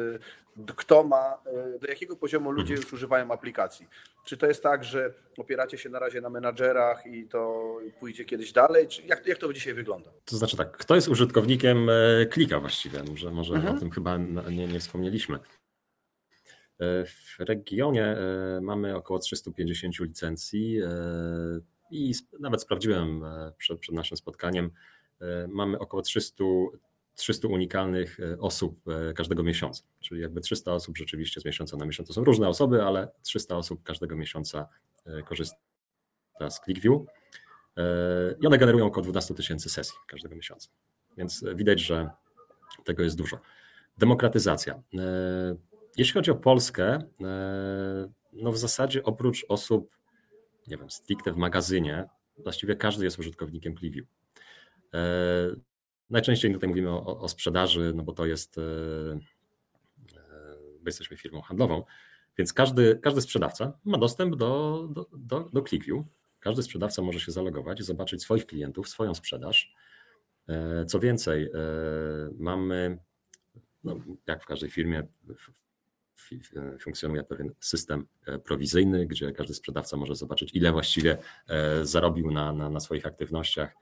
kto 0.77 1.05
ma, 1.05 1.39
do 1.81 1.87
jakiego 1.89 2.17
poziomu 2.17 2.51
ludzie 2.51 2.75
już 2.75 2.93
używają 2.93 3.33
aplikacji. 3.33 3.87
Czy 4.27 4.37
to 4.37 4.47
jest 4.47 4.63
tak, 4.63 4.85
że 4.85 5.15
opieracie 5.39 5.79
się 5.79 5.89
na 5.89 5.99
razie 5.99 6.21
na 6.21 6.31
menadżerach 6.31 7.07
i 7.07 7.29
to 7.29 7.77
pójdzie 8.01 8.25
kiedyś 8.25 8.53
dalej? 8.53 8.89
Czy 8.89 9.03
jak, 9.03 9.27
jak 9.27 9.39
to 9.39 9.53
dzisiaj 9.53 9.75
wygląda? 9.75 10.11
To 10.25 10.37
znaczy 10.37 10.57
tak, 10.57 10.77
kto 10.77 10.95
jest 10.95 11.09
użytkownikiem 11.09 11.89
e, 11.91 12.27
klika 12.27 12.61
właściwie? 12.61 13.03
Może, 13.03 13.31
może 13.31 13.55
mhm. 13.55 13.77
o 13.77 13.79
tym 13.79 13.91
chyba 13.91 14.17
nie, 14.51 14.67
nie 14.67 14.81
wspomnieliśmy. 14.81 15.39
E, 16.81 17.05
w 17.05 17.37
regionie 17.39 18.05
e, 18.05 18.61
mamy 18.63 18.97
około 18.97 19.19
350 19.19 19.99
licencji 19.99 20.81
i 21.91 22.13
nawet 22.41 22.63
sprawdziłem 22.63 23.23
przed, 23.59 23.81
przed 23.81 23.95
naszym 23.95 24.17
spotkaniem, 24.17 24.71
mamy 25.49 25.79
około 25.79 26.03
300 26.03 26.45
300 27.21 27.49
unikalnych 27.49 28.21
e, 28.21 28.39
osób 28.39 28.81
e, 28.89 29.13
każdego 29.13 29.43
miesiąca. 29.43 29.83
Czyli 30.01 30.21
jakby 30.21 30.41
300 30.41 30.73
osób 30.73 30.99
rzeczywiście 30.99 31.41
z 31.41 31.45
miesiąca 31.45 31.77
na 31.77 31.87
miesiąc. 31.87 32.09
To 32.09 32.15
są 32.15 32.25
różne 32.25 32.49
osoby, 32.49 32.83
ale 32.83 33.09
300 33.23 33.57
osób 33.57 33.83
każdego 33.83 34.17
miesiąca 34.17 34.69
e, 35.07 35.23
korzysta 35.23 35.57
z 36.49 36.61
ClickView. 36.61 37.01
I 38.41 38.47
one 38.47 38.59
generują 38.59 38.87
około 38.87 39.05
12 39.05 39.35
tysięcy 39.35 39.69
sesji 39.69 39.95
każdego 40.07 40.37
miesiąca. 40.37 40.69
Więc 41.17 41.45
widać, 41.55 41.81
że 41.81 42.11
tego 42.85 43.03
jest 43.03 43.17
dużo. 43.17 43.41
Demokratyzacja. 43.99 44.83
Jeśli 45.97 46.15
chodzi 46.15 46.31
o 46.31 46.35
Polskę, 46.35 46.99
no 48.33 48.53
w 48.53 48.59
zasadzie 48.59 49.03
oprócz 49.03 49.47
osób, 49.49 49.97
nie 50.69 50.77
wiem, 50.77 50.91
stricte 50.91 51.33
w 51.33 51.37
magazynie, 51.37 52.09
właściwie 52.39 52.77
każdy 52.77 53.05
jest 53.05 53.19
użytkownikiem 53.19 53.77
ClickView. 53.77 54.07
Najczęściej 56.11 56.53
tutaj 56.53 56.69
mówimy 56.69 56.91
o, 56.91 57.21
o 57.21 57.29
sprzedaży, 57.29 57.93
no 57.95 58.03
bo 58.03 58.13
to 58.13 58.27
jest, 58.27 58.59
e, 58.59 58.63
e, 58.63 59.19
my 60.59 60.87
jesteśmy 60.87 61.17
firmą 61.17 61.41
handlową, 61.41 61.85
więc 62.39 62.53
każdy, 62.53 62.99
każdy 63.03 63.21
sprzedawca 63.21 63.79
ma 63.85 63.99
dostęp 63.99 64.37
do, 64.37 64.89
do, 64.93 65.07
do, 65.13 65.41
do 65.53 65.63
ClickView. 65.63 66.05
Każdy 66.41 66.63
sprzedawca 66.63 67.03
może 67.03 67.21
się 67.21 67.33
zalogować 67.33 67.81
i 67.81 67.83
zobaczyć 67.83 68.23
swoich 68.23 68.47
klientów, 68.47 68.89
swoją 68.89 69.15
sprzedaż. 69.15 69.75
E, 70.49 70.85
co 70.85 71.01
więcej, 71.01 71.51
mamy, 72.39 72.99
no, 73.85 73.97
jak 74.27 74.43
w 74.43 74.47
każdej 74.47 74.71
firmie, 74.71 75.07
funkcjonuje 76.81 77.25
pewien 77.25 77.53
system 77.61 78.07
prowizyjny, 78.45 79.07
gdzie 79.07 79.33
każdy 79.33 79.55
sprzedawca 79.55 79.97
może 79.97 80.15
zobaczyć, 80.15 80.55
ile 80.55 80.73
właściwie 80.73 81.19
zarobił 81.83 82.31
na, 82.31 82.53
na, 82.53 82.71
na 82.71 82.81
swoich 82.81 83.07
aktywnościach 83.07 83.75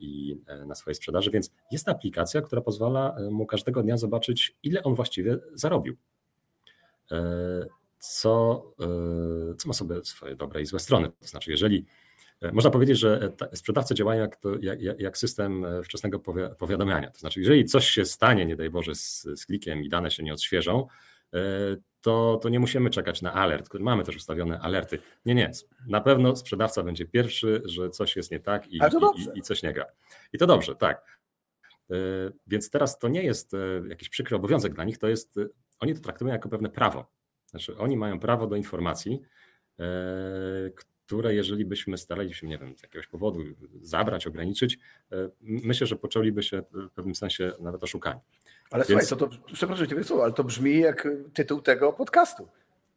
i 0.00 0.36
e, 0.46 0.66
na 0.66 0.74
swojej 0.74 0.94
sprzedaży, 0.94 1.30
więc 1.30 1.50
jest 1.70 1.88
aplikacja, 1.88 2.42
która 2.42 2.62
pozwala 2.62 3.16
e, 3.16 3.30
mu 3.30 3.46
każdego 3.46 3.82
dnia 3.82 3.96
zobaczyć, 3.96 4.56
ile 4.62 4.82
on 4.82 4.94
właściwie 4.94 5.38
zarobił. 5.54 5.96
Co, 7.98 8.64
co 9.58 9.68
ma 9.68 9.74
sobie 9.74 10.04
swoje 10.04 10.36
dobre 10.36 10.62
i 10.62 10.66
złe 10.66 10.78
strony. 10.78 11.10
To 11.20 11.26
znaczy, 11.26 11.50
jeżeli 11.50 11.86
można 12.52 12.70
powiedzieć, 12.70 12.98
że 12.98 13.32
sprzedawcy 13.54 13.94
działają 13.94 14.20
jak, 14.20 14.36
to, 14.36 14.50
jak, 14.60 15.00
jak, 15.00 15.18
system 15.18 15.66
wczesnego 15.84 16.18
powiadamiania. 16.58 17.10
To 17.10 17.18
znaczy, 17.18 17.40
jeżeli 17.40 17.64
coś 17.64 17.90
się 17.90 18.04
stanie, 18.04 18.46
nie 18.46 18.56
daj 18.56 18.70
Boże, 18.70 18.94
z, 18.94 19.22
z 19.22 19.46
klikiem 19.46 19.82
i 19.82 19.88
dane 19.88 20.10
się 20.10 20.22
nie 20.22 20.32
odświeżą, 20.32 20.86
to, 22.04 22.38
to 22.42 22.48
nie 22.48 22.60
musimy 22.60 22.90
czekać 22.90 23.22
na 23.22 23.32
alert. 23.32 23.74
Mamy 23.74 24.04
też 24.04 24.16
ustawione 24.16 24.60
alerty. 24.60 24.98
Nie, 25.26 25.34
nie. 25.34 25.50
Na 25.86 26.00
pewno 26.00 26.36
sprzedawca 26.36 26.82
będzie 26.82 27.06
pierwszy, 27.06 27.62
że 27.64 27.90
coś 27.90 28.16
jest 28.16 28.30
nie 28.30 28.40
tak 28.40 28.66
i, 28.68 28.76
i, 28.76 29.38
i 29.38 29.42
coś 29.42 29.62
nie 29.62 29.72
gra. 29.72 29.86
I 30.32 30.38
to 30.38 30.46
dobrze, 30.46 30.76
tak. 30.76 31.18
E, 31.90 31.94
więc 32.46 32.70
teraz 32.70 32.98
to 32.98 33.08
nie 33.08 33.22
jest 33.22 33.54
e, 33.54 33.58
jakiś 33.88 34.08
przykry 34.08 34.36
obowiązek 34.36 34.74
dla 34.74 34.84
nich, 34.84 34.98
to 34.98 35.08
jest, 35.08 35.38
e, 35.38 35.46
oni 35.80 35.94
to 35.94 36.00
traktują 36.00 36.32
jako 36.32 36.48
pewne 36.48 36.68
prawo. 36.68 37.06
Znaczy, 37.50 37.78
oni 37.78 37.96
mają 37.96 38.20
prawo 38.20 38.46
do 38.46 38.56
informacji, 38.56 39.22
które 41.04 41.34
jeżeli 41.34 41.64
byśmy 41.64 41.98
starali 41.98 42.34
się, 42.34 42.46
nie 42.46 42.58
wiem, 42.58 42.78
z 42.78 42.82
jakiegoś 42.82 43.06
powodu 43.06 43.40
zabrać, 43.82 44.26
ograniczyć, 44.26 44.78
myślę, 45.40 45.86
że 45.86 45.96
poczęliby 45.96 46.42
się 46.42 46.62
w 46.72 46.90
pewnym 46.90 47.14
sensie 47.14 47.52
nawet 47.60 47.82
oszukani. 47.82 48.20
Ale 48.70 48.84
Więc... 48.84 49.08
słuchaj, 49.08 49.28
to, 49.28 49.36
to 49.36 49.52
przepraszam 49.52 49.86
cię, 49.86 49.96
ale 50.22 50.32
to 50.32 50.44
brzmi 50.44 50.78
jak 50.78 51.08
tytuł 51.34 51.62
tego 51.62 51.92
podcastu. 51.92 52.48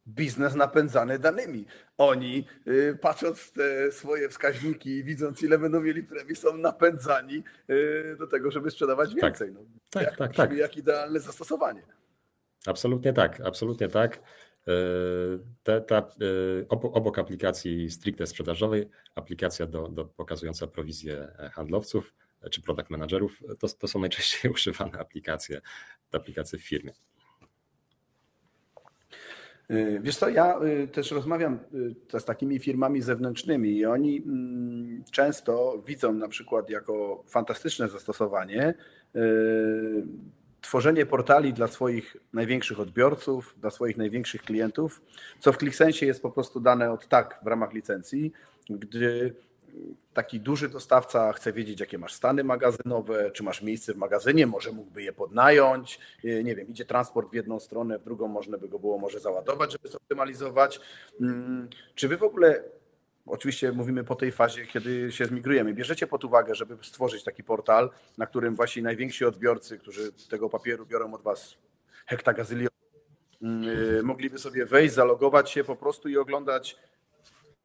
Biznes 0.08 0.54
napędzany 0.54 1.18
danymi. 1.18 1.66
Oni, 1.98 2.44
y, 2.68 2.98
patrząc 3.00 3.52
te 3.52 3.92
swoje 3.92 4.28
wskaźniki 4.28 4.90
i 4.90 5.04
widząc, 5.04 5.42
ile 5.42 5.58
będą 5.58 5.80
mieli 5.80 6.02
premii, 6.02 6.36
są 6.36 6.56
napędzani 6.56 7.42
y, 7.70 8.16
do 8.18 8.26
tego, 8.26 8.50
żeby 8.50 8.70
sprzedawać 8.70 9.10
tak. 9.10 9.22
więcej. 9.22 9.52
No, 9.52 9.60
tak, 9.90 10.02
jak, 10.02 10.16
tak, 10.16 10.34
tak. 10.34 10.52
Jak 10.52 10.76
idealne 10.76 11.20
zastosowanie. 11.20 11.82
Absolutnie 12.66 13.12
tak, 13.12 13.40
absolutnie 13.40 13.88
tak. 13.88 14.20
Te, 15.62 15.80
ta, 15.80 16.08
obok 16.68 17.18
aplikacji 17.18 17.90
stricte 17.90 18.26
sprzedażowej, 18.26 18.88
aplikacja 19.14 19.66
do, 19.66 19.88
do 19.88 20.04
pokazująca 20.04 20.66
prowizję 20.66 21.28
handlowców 21.52 22.14
czy 22.50 22.62
product 22.62 22.90
managerów, 22.90 23.42
to, 23.58 23.68
to 23.68 23.88
są 23.88 23.98
najczęściej 23.98 24.50
używane 24.54 24.98
aplikacje, 24.98 25.60
te 26.10 26.18
aplikacje 26.18 26.58
w 26.58 26.62
firmie. 26.62 26.92
Y, 29.70 30.00
wiesz 30.02 30.16
co, 30.16 30.28
ja 30.28 30.60
y, 30.62 30.88
też 30.88 31.10
rozmawiam 31.10 31.58
y, 32.14 32.20
z 32.20 32.24
takimi 32.24 32.58
firmami 32.58 33.02
zewnętrznymi 33.02 33.76
i 33.76 33.86
oni 33.86 34.22
mm, 34.26 35.04
często 35.10 35.82
widzą 35.86 36.12
na 36.12 36.28
przykład 36.28 36.70
jako 36.70 37.24
fantastyczne 37.28 37.88
zastosowanie 37.88 38.74
tworzenie 40.60 41.06
portali 41.06 41.52
dla 41.52 41.66
swoich 41.66 42.16
największych 42.32 42.80
odbiorców, 42.80 43.54
dla 43.60 43.70
swoich 43.70 43.96
największych 43.96 44.42
klientów, 44.42 45.02
co 45.38 45.52
w 45.52 45.58
ClickSense 45.58 46.06
jest 46.06 46.22
po 46.22 46.30
prostu 46.30 46.60
dane 46.60 46.92
od 46.92 47.08
tak 47.08 47.40
w 47.42 47.46
ramach 47.46 47.72
licencji, 47.72 48.32
gdy 48.70 49.34
taki 50.14 50.40
duży 50.40 50.68
dostawca 50.68 51.32
chce 51.32 51.52
wiedzieć, 51.52 51.80
jakie 51.80 51.98
masz 51.98 52.12
stany 52.12 52.44
magazynowe, 52.44 53.30
czy 53.30 53.42
masz 53.42 53.62
miejsce 53.62 53.94
w 53.94 53.96
magazynie, 53.96 54.46
może 54.46 54.72
mógłby 54.72 55.02
je 55.02 55.12
podnająć, 55.12 56.00
y, 56.24 56.44
nie 56.44 56.56
wiem, 56.56 56.68
idzie 56.68 56.84
transport 56.84 57.30
w 57.30 57.34
jedną 57.34 57.60
stronę, 57.60 57.98
w 57.98 58.04
drugą 58.04 58.28
można 58.28 58.58
by 58.58 58.68
go 58.68 58.78
było 58.78 58.98
może 58.98 59.20
załadować, 59.20 59.72
żeby 59.72 59.88
zoptymalizować. 59.88 60.80
Mm, 61.20 61.68
czy 61.94 62.08
wy 62.08 62.16
w 62.16 62.22
ogóle, 62.22 62.64
oczywiście 63.26 63.72
mówimy 63.72 64.04
po 64.04 64.14
tej 64.14 64.32
fazie, 64.32 64.66
kiedy 64.66 65.12
się 65.12 65.26
zmigrujemy, 65.26 65.74
bierzecie 65.74 66.06
pod 66.06 66.24
uwagę, 66.24 66.54
żeby 66.54 66.76
stworzyć 66.82 67.24
taki 67.24 67.44
portal, 67.44 67.90
na 68.18 68.26
którym 68.26 68.56
właśnie 68.56 68.82
najwięksi 68.82 69.24
odbiorcy, 69.24 69.78
którzy 69.78 70.12
tego 70.30 70.48
papieru 70.48 70.86
biorą 70.86 71.14
od 71.14 71.22
was 71.22 71.56
hektagazylion, 72.06 72.70
mm, 73.42 73.68
y, 73.98 74.02
mogliby 74.02 74.38
sobie 74.38 74.66
wejść, 74.66 74.94
zalogować 74.94 75.50
się 75.50 75.64
po 75.64 75.76
prostu 75.76 76.08
i 76.08 76.16
oglądać 76.16 76.76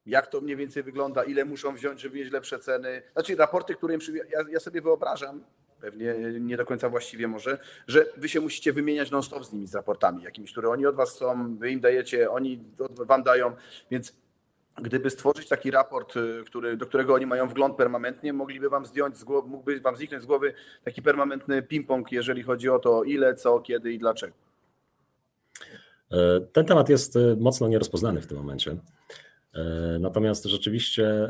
jak 0.06 0.28
to 0.28 0.42
mniej 0.42 0.56
więcej 0.56 0.84
wygląda, 0.84 1.24
ile 1.24 1.46
muszą 1.46 1.76
wziąć, 1.76 2.02
żeby 2.02 2.18
mieć 2.18 2.32
lepsze 2.32 2.60
ceny. 2.60 3.02
Znaczy 3.14 3.36
raporty, 3.36 3.76
które 3.76 3.98
ja, 4.32 4.40
ja 4.52 4.60
sobie 4.60 4.82
wyobrażam, 4.82 5.44
pewnie 5.82 6.16
nie 6.40 6.58
do 6.58 6.66
końca 6.66 6.90
właściwie 6.90 7.28
może, 7.28 7.58
że 7.88 8.06
wy 8.18 8.30
się 8.30 8.42
musicie 8.42 8.74
wymieniać 8.74 9.12
non-stop 9.12 9.46
z 9.46 9.54
nimi, 9.54 9.68
z 9.68 9.76
raportami 9.76 10.24
jakimiś, 10.24 10.52
które 10.52 10.70
oni 10.70 10.86
od 10.86 10.96
was 10.96 11.16
są, 11.16 11.58
wy 11.58 11.72
im 11.72 11.80
dajecie, 11.80 12.32
oni 12.32 12.60
wam 13.06 13.24
dają, 13.24 13.56
więc 13.92 14.14
gdyby 14.82 15.10
stworzyć 15.10 15.48
taki 15.48 15.72
raport, 15.72 16.16
y, 16.16 16.44
który, 16.46 16.78
do 16.78 16.86
którego 16.86 17.14
oni 17.14 17.26
mają 17.26 17.48
wgląd 17.48 17.76
permanentnie, 17.76 18.34
mogliby 18.34 18.70
wam 18.70 18.86
zdjąć 18.86 19.18
z 19.18 19.24
głowy, 19.24 19.50
mógłby 19.50 19.80
wam 19.80 19.96
zniknąć 19.96 20.24
z 20.24 20.26
głowy 20.26 20.54
taki 20.84 21.02
permanentny 21.02 21.62
ping-pong, 21.62 22.04
jeżeli 22.12 22.44
chodzi 22.44 22.70
o 22.70 22.80
to 22.80 23.04
ile, 23.04 23.36
co, 23.36 23.60
kiedy 23.60 23.94
i 23.94 24.00
dlaczego. 24.00 24.34
E, 26.12 26.42
ten 26.54 26.66
temat 26.66 26.90
jest 26.90 27.16
y, 27.16 27.38
mocno 27.40 27.68
nierozpoznany 27.68 28.22
w 28.22 28.28
tym 28.28 28.38
momencie. 28.38 28.78
E, 29.54 30.00
natomiast 30.00 30.46
rzeczywiście 30.46 31.08
e, 31.08 31.30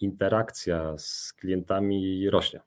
interakcja 0.00 0.98
z 0.98 1.32
klientami 1.32 2.30
rośnie. 2.30 2.60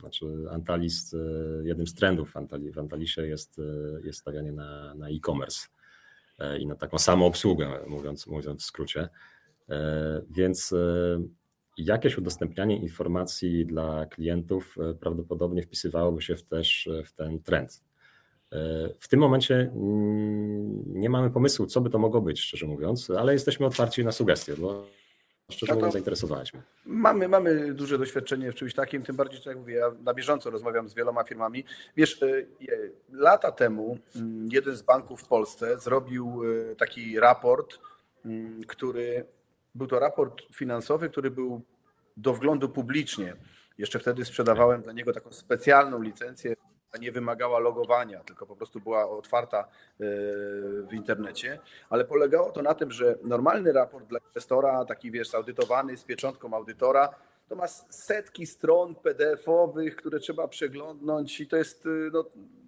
Znaczy 0.00 0.26
Antalis, 0.50 1.14
e, 1.14 1.18
jednym 1.64 1.86
z 1.86 1.94
trendów 1.94 2.34
w 2.72 2.78
Antalisie 2.78 3.26
jest, 3.26 3.60
jest 4.02 4.18
stawianie 4.18 4.52
na, 4.52 4.94
na 4.94 5.08
e-commerce 5.08 5.68
i 6.58 6.66
na 6.66 6.74
taką 6.74 6.98
samą 6.98 7.26
obsługę, 7.26 7.80
mówiąc, 7.86 8.26
mówiąc 8.26 8.62
w 8.62 8.66
skrócie. 8.66 9.08
Więc 10.30 10.74
jakieś 11.78 12.18
udostępnianie 12.18 12.76
informacji 12.76 13.66
dla 13.66 14.06
klientów 14.06 14.76
prawdopodobnie 15.00 15.62
wpisywałoby 15.62 16.22
się 16.22 16.34
też 16.36 16.88
w 17.04 17.12
ten 17.12 17.42
trend. 17.42 17.84
W 19.00 19.08
tym 19.08 19.20
momencie 19.20 19.54
mm, 19.54 20.82
nie 20.86 21.10
mamy 21.10 21.30
pomysłu, 21.30 21.66
co 21.66 21.80
by 21.80 21.90
to 21.90 21.98
mogło 21.98 22.20
być, 22.20 22.40
szczerze 22.40 22.66
mówiąc, 22.66 23.10
ale 23.10 23.32
jesteśmy 23.32 23.66
otwarci 23.66 24.04
na 24.04 24.12
sugestie, 24.12 24.54
bo 24.56 24.86
szczerze 25.50 25.72
no 25.72 25.76
mówiąc 25.76 25.92
zainteresowałeś 25.92 26.54
mnie. 26.54 26.62
Mamy, 26.84 27.28
mamy 27.28 27.74
duże 27.74 27.98
doświadczenie 27.98 28.52
w 28.52 28.54
czymś 28.54 28.74
takim, 28.74 29.02
tym 29.02 29.16
bardziej, 29.16 29.40
jak 29.46 29.58
mówię, 29.58 29.74
ja 29.74 29.92
na 30.04 30.14
bieżąco 30.14 30.50
rozmawiam 30.50 30.88
z 30.88 30.94
wieloma 30.94 31.24
firmami. 31.24 31.64
Wiesz, 31.96 32.22
y, 32.22 32.46
lata 33.12 33.52
temu 33.52 33.98
mm, 34.16 34.48
jeden 34.52 34.76
z 34.76 34.82
banków 34.82 35.22
w 35.22 35.28
Polsce 35.28 35.78
zrobił 35.78 36.44
y, 36.44 36.76
taki 36.76 37.20
raport, 37.20 37.78
mm, 38.24 38.64
który 38.64 39.26
był 39.74 39.86
to 39.86 39.98
raport 39.98 40.42
finansowy, 40.54 41.10
który 41.10 41.30
był 41.30 41.62
do 42.16 42.34
wglądu 42.34 42.68
publicznie. 42.68 43.36
Jeszcze 43.78 43.98
wtedy 43.98 44.24
sprzedawałem 44.24 44.82
dla 44.82 44.92
niego 44.92 45.12
taką 45.12 45.32
specjalną 45.32 46.02
licencję 46.02 46.56
nie 46.98 47.12
wymagała 47.12 47.58
logowania, 47.58 48.20
tylko 48.20 48.46
po 48.46 48.56
prostu 48.56 48.80
była 48.80 49.10
otwarta 49.10 49.58
e, 49.58 49.66
w 50.82 50.92
internecie, 50.92 51.58
ale 51.90 52.04
polegało 52.04 52.50
to 52.50 52.62
na 52.62 52.74
tym, 52.74 52.90
że 52.90 53.18
normalny 53.22 53.72
raport 53.72 54.06
dla 54.06 54.18
inwestora, 54.28 54.84
taki 54.84 55.10
wiesz, 55.10 55.34
audytowany 55.34 55.96
z 55.96 56.04
pieczątką 56.04 56.54
audytora, 56.54 57.14
to 57.48 57.56
ma 57.56 57.68
setki 57.88 58.46
stron 58.46 58.94
PDF-owych, 58.94 59.96
które 59.96 60.18
trzeba 60.18 60.48
przeglądnąć 60.48 61.40
i 61.40 61.46
to 61.46 61.56
jest, 61.56 61.86
e, 61.86 61.88
no, 62.12 62.24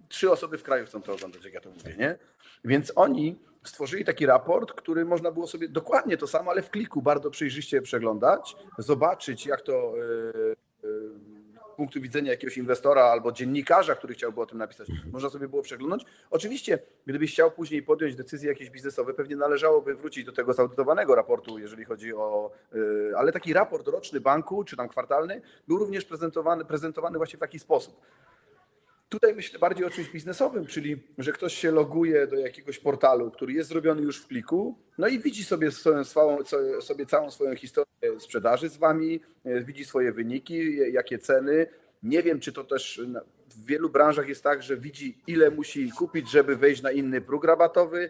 trzy 0.09 0.31
osoby 0.31 0.57
w 0.57 0.63
kraju 0.63 0.85
chcą 0.85 1.01
to 1.01 1.13
oglądać, 1.13 1.45
jak 1.45 1.53
ja 1.53 1.61
to 1.61 1.69
mówię, 1.69 1.95
nie? 1.97 2.17
Więc 2.65 2.93
oni 2.95 3.39
stworzyli 3.63 4.05
taki 4.05 4.25
raport, 4.25 4.73
który 4.73 5.05
można 5.05 5.31
było 5.31 5.47
sobie 5.47 5.69
dokładnie 5.69 6.17
to 6.17 6.27
samo, 6.27 6.51
ale 6.51 6.61
w 6.61 6.69
kliku 6.69 7.01
bardzo 7.01 7.31
przejrzyście 7.31 7.81
przeglądać, 7.81 8.55
zobaczyć 8.77 9.45
jak 9.45 9.61
to 9.61 9.73
e, 9.73 10.66
punktu 11.77 12.01
widzenia 12.01 12.31
jakiegoś 12.31 12.57
inwestora 12.57 13.03
albo 13.03 13.31
dziennikarza, 13.31 13.95
który 13.95 14.13
chciałby 14.13 14.41
o 14.41 14.45
tym 14.45 14.57
napisać, 14.57 14.89
mhm. 14.89 15.11
można 15.11 15.29
sobie 15.29 15.47
było 15.47 15.61
przeglądać. 15.61 16.05
Oczywiście, 16.29 16.79
gdybyś 17.05 17.33
chciał 17.33 17.51
później 17.51 17.83
podjąć 17.83 18.15
decyzje 18.15 18.49
jakieś 18.49 18.69
biznesowe, 18.69 19.13
pewnie 19.13 19.35
należałoby 19.35 19.95
wrócić 19.95 20.25
do 20.25 20.31
tego 20.31 20.53
zaudytowanego 20.53 21.15
raportu, 21.15 21.59
jeżeli 21.59 21.85
chodzi 21.85 22.13
o. 22.13 22.51
Y, 22.75 23.11
ale 23.17 23.31
taki 23.31 23.53
raport 23.53 23.87
roczny 23.87 24.19
banku, 24.19 24.63
czy 24.63 24.77
tam 24.77 24.89
kwartalny, 24.89 25.41
był 25.67 25.77
również 25.77 26.05
prezentowany, 26.05 26.65
prezentowany 26.65 27.17
właśnie 27.17 27.37
w 27.37 27.39
taki 27.39 27.59
sposób. 27.59 28.01
Tutaj 29.09 29.35
myślę 29.35 29.59
bardziej 29.59 29.85
o 29.85 29.89
czymś 29.89 30.09
biznesowym, 30.09 30.65
czyli 30.65 31.03
że 31.17 31.31
ktoś 31.31 31.53
się 31.53 31.71
loguje 31.71 32.27
do 32.27 32.35
jakiegoś 32.35 32.79
portalu, 32.79 33.31
który 33.31 33.53
jest 33.53 33.69
zrobiony 33.69 34.01
już 34.01 34.21
w 34.21 34.27
pliku, 34.27 34.77
no 34.97 35.07
i 35.07 35.19
widzi 35.19 35.43
sobie, 35.43 35.71
swoją, 35.71 36.43
sobie 36.81 37.05
całą 37.05 37.31
swoją 37.31 37.55
historię 37.55 38.19
sprzedaży 38.19 38.69
z 38.69 38.77
wami, 38.77 39.19
e, 39.45 39.61
widzi 39.61 39.85
swoje 39.85 40.11
wyniki, 40.11 40.77
jakie 40.91 41.19
ceny. 41.19 41.67
Nie 42.03 42.23
wiem, 42.23 42.39
czy 42.39 42.53
to 42.53 42.63
też 42.63 43.01
w 43.49 43.65
wielu 43.65 43.89
branżach 43.89 44.27
jest 44.27 44.43
tak, 44.43 44.63
że 44.63 44.77
widzi, 44.77 45.17
ile 45.27 45.51
musi 45.51 45.91
kupić, 45.91 46.31
żeby 46.31 46.55
wejść 46.55 46.81
na 46.81 46.91
inny 46.91 47.21
próg 47.21 47.43
rabatowy. 47.43 48.09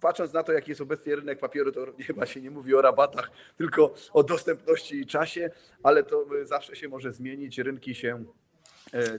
Patrząc 0.00 0.32
na 0.32 0.42
to, 0.42 0.52
jaki 0.52 0.70
jest 0.70 0.80
obecnie 0.80 1.16
rynek 1.16 1.38
papieru, 1.38 1.72
to 1.72 1.86
chyba 2.06 2.26
się 2.26 2.40
nie 2.40 2.50
mówi 2.50 2.74
o 2.74 2.82
rabatach, 2.82 3.30
tylko 3.56 3.94
o 4.12 4.22
dostępności 4.22 5.00
i 5.00 5.06
czasie, 5.06 5.50
ale 5.82 6.02
to 6.02 6.26
zawsze 6.44 6.76
się 6.76 6.88
może 6.88 7.12
zmienić. 7.12 7.58
Rynki 7.58 7.94
się 7.94 8.24
E, 8.24 8.47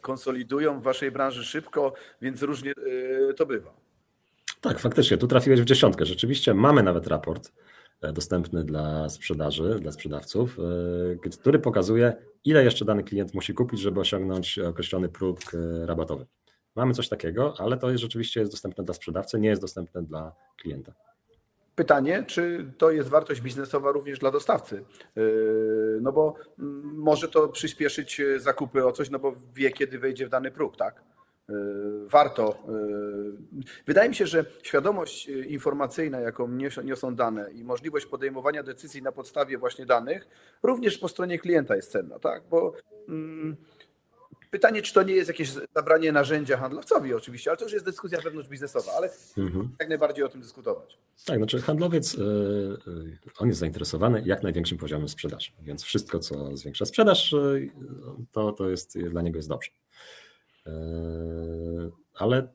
konsolidują 0.02 0.80
w 0.80 0.84
waszej 0.84 1.12
branży 1.12 1.46
szybko, 1.46 1.94
więc 2.22 2.42
różnie 2.42 2.72
e, 3.30 3.34
to 3.34 3.46
bywa. 3.46 3.74
Tak, 4.62 4.80
faktycznie, 4.80 5.18
tu 5.18 5.28
trafiłeś 5.28 5.62
w 5.62 5.66
dziesiątkę. 5.66 6.06
Rzeczywiście 6.06 6.54
mamy 6.54 6.84
nawet 6.84 7.08
raport 7.08 7.52
e, 8.02 8.14
dostępny 8.14 8.64
dla 8.64 9.10
sprzedaży, 9.10 9.78
dla 9.82 9.92
sprzedawców, 9.92 10.58
który 11.42 11.60
pokazuje, 11.60 12.14
ile 12.46 12.64
jeszcze 12.64 12.86
dany 12.86 13.04
klient 13.04 13.34
musi 13.34 13.54
kupić, 13.54 13.80
żeby 13.80 14.00
osiągnąć 14.00 14.60
określony 14.60 15.10
próg 15.10 15.40
rabatowy. 15.86 16.26
Mamy 16.76 16.94
coś 16.94 17.10
takiego, 17.10 17.54
ale 17.58 17.78
to 17.78 17.90
jest 17.90 18.02
rzeczywiście 18.02 18.40
jest 18.40 18.52
dostępne 18.52 18.84
dla 18.84 18.94
sprzedawcy, 18.94 19.40
nie 19.40 19.50
jest 19.50 19.62
dostępne 19.62 20.04
dla 20.04 20.36
klienta. 20.58 20.94
Pytanie, 21.80 22.24
czy 22.28 22.72
to 22.78 22.92
jest 22.92 23.10
wartość 23.10 23.42
biznesowa 23.42 23.92
również 23.92 24.20
dla 24.20 24.32
dostawcy? 24.32 24.84
Yy, 25.16 26.00
no 26.02 26.12
bo 26.12 26.36
mm, 26.60 26.96
może 26.98 27.28
to 27.28 27.48
przyspieszyć 27.48 28.20
e, 28.20 28.40
zakupy 28.40 28.86
o 28.86 28.92
coś, 28.92 29.10
no 29.10 29.20
bo 29.20 29.34
wie, 29.56 29.72
kiedy 29.72 30.00
wejdzie 30.00 30.28
w 30.28 30.30
dany 30.30 30.52
próg, 30.52 30.78
tak? 30.78 31.02
Yy, 31.50 31.56
warto. 32.08 32.64
Yy, 32.68 33.64
wydaje 33.86 34.10
mi 34.10 34.16
się, 34.16 34.26
że 34.26 34.46
świadomość 34.64 35.28
informacyjna, 35.28 36.20
jaką 36.20 36.48
niosą 36.84 37.16
dane 37.16 37.52
i 37.52 37.64
możliwość 37.64 38.06
podejmowania 38.06 38.64
decyzji 38.64 39.02
na 39.02 39.12
podstawie 39.12 39.58
właśnie 39.58 39.86
danych, 39.86 40.28
również 40.64 40.98
po 40.98 41.08
stronie 41.08 41.40
klienta 41.40 41.76
jest 41.76 41.92
cenna, 41.92 42.20
tak? 42.20 42.44
Bo 42.50 42.74
mm, 43.08 43.58
Pytanie, 44.52 44.82
czy 44.82 44.94
to 44.94 45.04
nie 45.04 45.14
jest 45.14 45.28
jakieś 45.28 45.52
zabranie 45.76 46.12
narzędzia 46.12 46.58
handlowcowi 46.58 47.14
oczywiście, 47.14 47.50
ale 47.50 47.58
to 47.58 47.64
już 47.64 47.74
jest 47.74 47.86
dyskusja 47.86 48.22
wewnątrz 48.22 48.50
biznesowa, 48.50 48.92
ale 48.98 49.10
mhm. 49.38 49.70
jak 49.80 49.90
najbardziej 49.90 50.24
o 50.24 50.30
tym 50.30 50.42
dyskutować. 50.42 50.98
Tak, 51.26 51.38
znaczy 51.38 51.62
handlowiec, 51.62 52.16
e, 52.16 52.22
e, 52.22 52.26
on 53.40 53.48
jest 53.48 53.60
zainteresowany 53.60 54.24
jak 54.26 54.44
największym 54.44 54.78
poziomem 54.78 55.10
sprzedaży, 55.10 55.52
więc 55.62 55.84
wszystko, 55.84 56.20
co 56.20 56.58
zwiększa 56.58 56.86
sprzedaż, 56.86 57.34
e, 57.34 57.38
to, 58.32 58.52
to 58.52 58.70
jest, 58.70 59.00
dla 59.00 59.22
niego 59.22 59.38
jest 59.38 59.50
dobrze. 59.50 59.72
Ale 62.14 62.48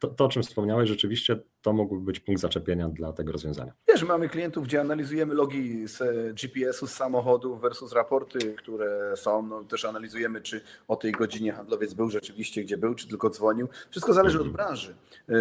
to, 0.00 0.08
to, 0.08 0.24
o 0.24 0.28
czym 0.28 0.42
wspomniałeś, 0.42 0.88
rzeczywiście 0.88 1.38
to 1.66 1.72
mógłby 1.72 2.00
być 2.00 2.20
punkt 2.20 2.40
zaczepienia 2.40 2.88
dla 2.88 3.12
tego 3.12 3.32
rozwiązania. 3.32 3.72
Wiesz, 3.88 4.02
mamy 4.02 4.28
klientów, 4.28 4.64
gdzie 4.64 4.80
analizujemy 4.80 5.34
logi 5.34 5.88
z 5.88 5.98
GPS-u, 6.34 6.86
z 6.86 6.92
samochodów 6.92 7.60
versus 7.60 7.92
raporty, 7.92 8.54
które 8.54 9.16
są. 9.16 9.42
No, 9.42 9.64
też 9.64 9.84
analizujemy, 9.84 10.40
czy 10.40 10.60
o 10.88 10.96
tej 10.96 11.12
godzinie 11.12 11.52
handlowiec 11.52 11.94
był 11.94 12.10
rzeczywiście, 12.10 12.64
gdzie 12.64 12.76
był, 12.76 12.94
czy 12.94 13.08
tylko 13.08 13.30
dzwonił. 13.30 13.68
Wszystko 13.90 14.12
zależy 14.12 14.40
od 14.40 14.46
mhm. 14.46 14.56
branży. 14.56 14.94
E, 15.28 15.34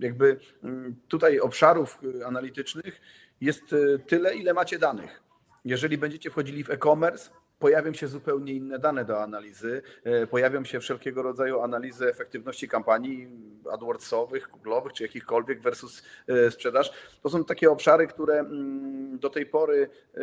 jakby 0.00 0.40
mm, 0.62 0.96
tutaj 1.08 1.40
obszarów 1.40 1.98
analitycznych 2.26 3.00
jest 3.40 3.62
tyle, 4.06 4.34
ile 4.34 4.54
macie 4.54 4.78
danych. 4.78 5.22
Jeżeli 5.64 5.98
będziecie 5.98 6.30
wchodzili 6.30 6.64
w 6.64 6.70
e-commerce, 6.70 7.30
pojawią 7.58 7.92
się 7.92 8.08
zupełnie 8.08 8.52
inne 8.52 8.78
dane 8.78 9.04
do 9.04 9.22
analizy, 9.22 9.82
e, 10.04 10.26
pojawią 10.26 10.64
się 10.64 10.80
wszelkiego 10.80 11.22
rodzaju 11.22 11.60
analizy 11.60 12.08
efektywności 12.08 12.68
kampanii 12.68 13.28
AdWordsowych, 13.72 14.50
Google'owych 14.50 14.92
czy 14.92 15.02
jakichkolwiek 15.02 15.60
versus 15.60 16.02
e, 16.28 16.50
sprzedaż. 16.50 16.92
To 17.22 17.30
są 17.30 17.44
takie 17.44 17.70
obszary, 17.70 18.06
które 18.06 18.38
mm, 18.38 19.18
do 19.18 19.30
tej 19.30 19.46
pory 19.46 19.88
e, 20.14 20.20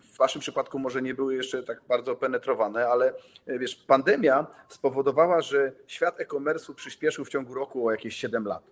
w 0.00 0.16
Waszym 0.18 0.40
przypadku 0.40 0.78
może 0.78 1.02
nie 1.02 1.14
były 1.14 1.34
jeszcze 1.34 1.62
tak 1.62 1.80
bardzo 1.88 2.16
penetrowane, 2.16 2.88
ale 2.88 3.12
wiesz, 3.46 3.76
pandemia 3.76 4.46
spowodowała, 4.68 5.40
że 5.40 5.72
świat 5.86 6.20
e-commerce'u 6.20 6.74
przyspieszył 6.74 7.24
w 7.24 7.28
ciągu 7.28 7.54
roku 7.54 7.86
o 7.86 7.90
jakieś 7.90 8.16
7 8.16 8.44
lat. 8.44 8.62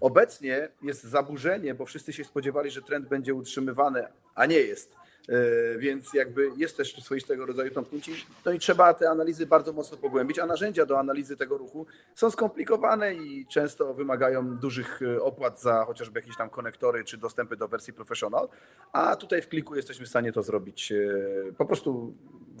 Obecnie 0.00 0.68
jest 0.82 1.02
zaburzenie, 1.02 1.74
bo 1.74 1.86
wszyscy 1.86 2.12
się 2.12 2.24
spodziewali, 2.24 2.70
że 2.70 2.82
trend 2.82 3.08
będzie 3.08 3.34
utrzymywany, 3.34 4.06
a 4.34 4.46
nie 4.46 4.58
jest. 4.58 4.96
E, 5.28 5.78
więc 5.78 6.14
jakby 6.14 6.50
jest 6.56 6.76
też 6.76 7.02
swoistego 7.02 7.46
rodzaju 7.46 7.70
tąpnięcie. 7.70 8.12
No 8.44 8.52
i 8.52 8.58
trzeba 8.58 8.94
te 8.94 9.10
analizy 9.10 9.46
bardzo 9.46 9.72
mocno 9.72 9.96
pogłębić, 9.96 10.38
a 10.38 10.46
narzędzia 10.46 10.86
do 10.86 10.98
analizy 10.98 11.36
tego 11.36 11.58
ruchu 11.58 11.86
są 12.14 12.30
skomplikowane 12.30 13.14
i 13.14 13.46
często 13.46 13.94
wymagają 13.94 14.56
dużych 14.56 15.02
e, 15.02 15.22
opłat 15.22 15.60
za 15.60 15.84
chociażby 15.84 16.20
jakieś 16.20 16.36
tam 16.36 16.50
konektory 16.50 17.04
czy 17.04 17.18
dostępy 17.18 17.56
do 17.56 17.68
wersji 17.68 17.92
professional, 17.92 18.48
a 18.92 19.16
tutaj 19.16 19.42
w 19.42 19.48
kliku 19.48 19.76
jesteśmy 19.76 20.06
w 20.06 20.08
stanie 20.08 20.32
to 20.32 20.42
zrobić 20.42 20.92
e, 20.92 21.52
po 21.58 21.66
prostu 21.66 22.14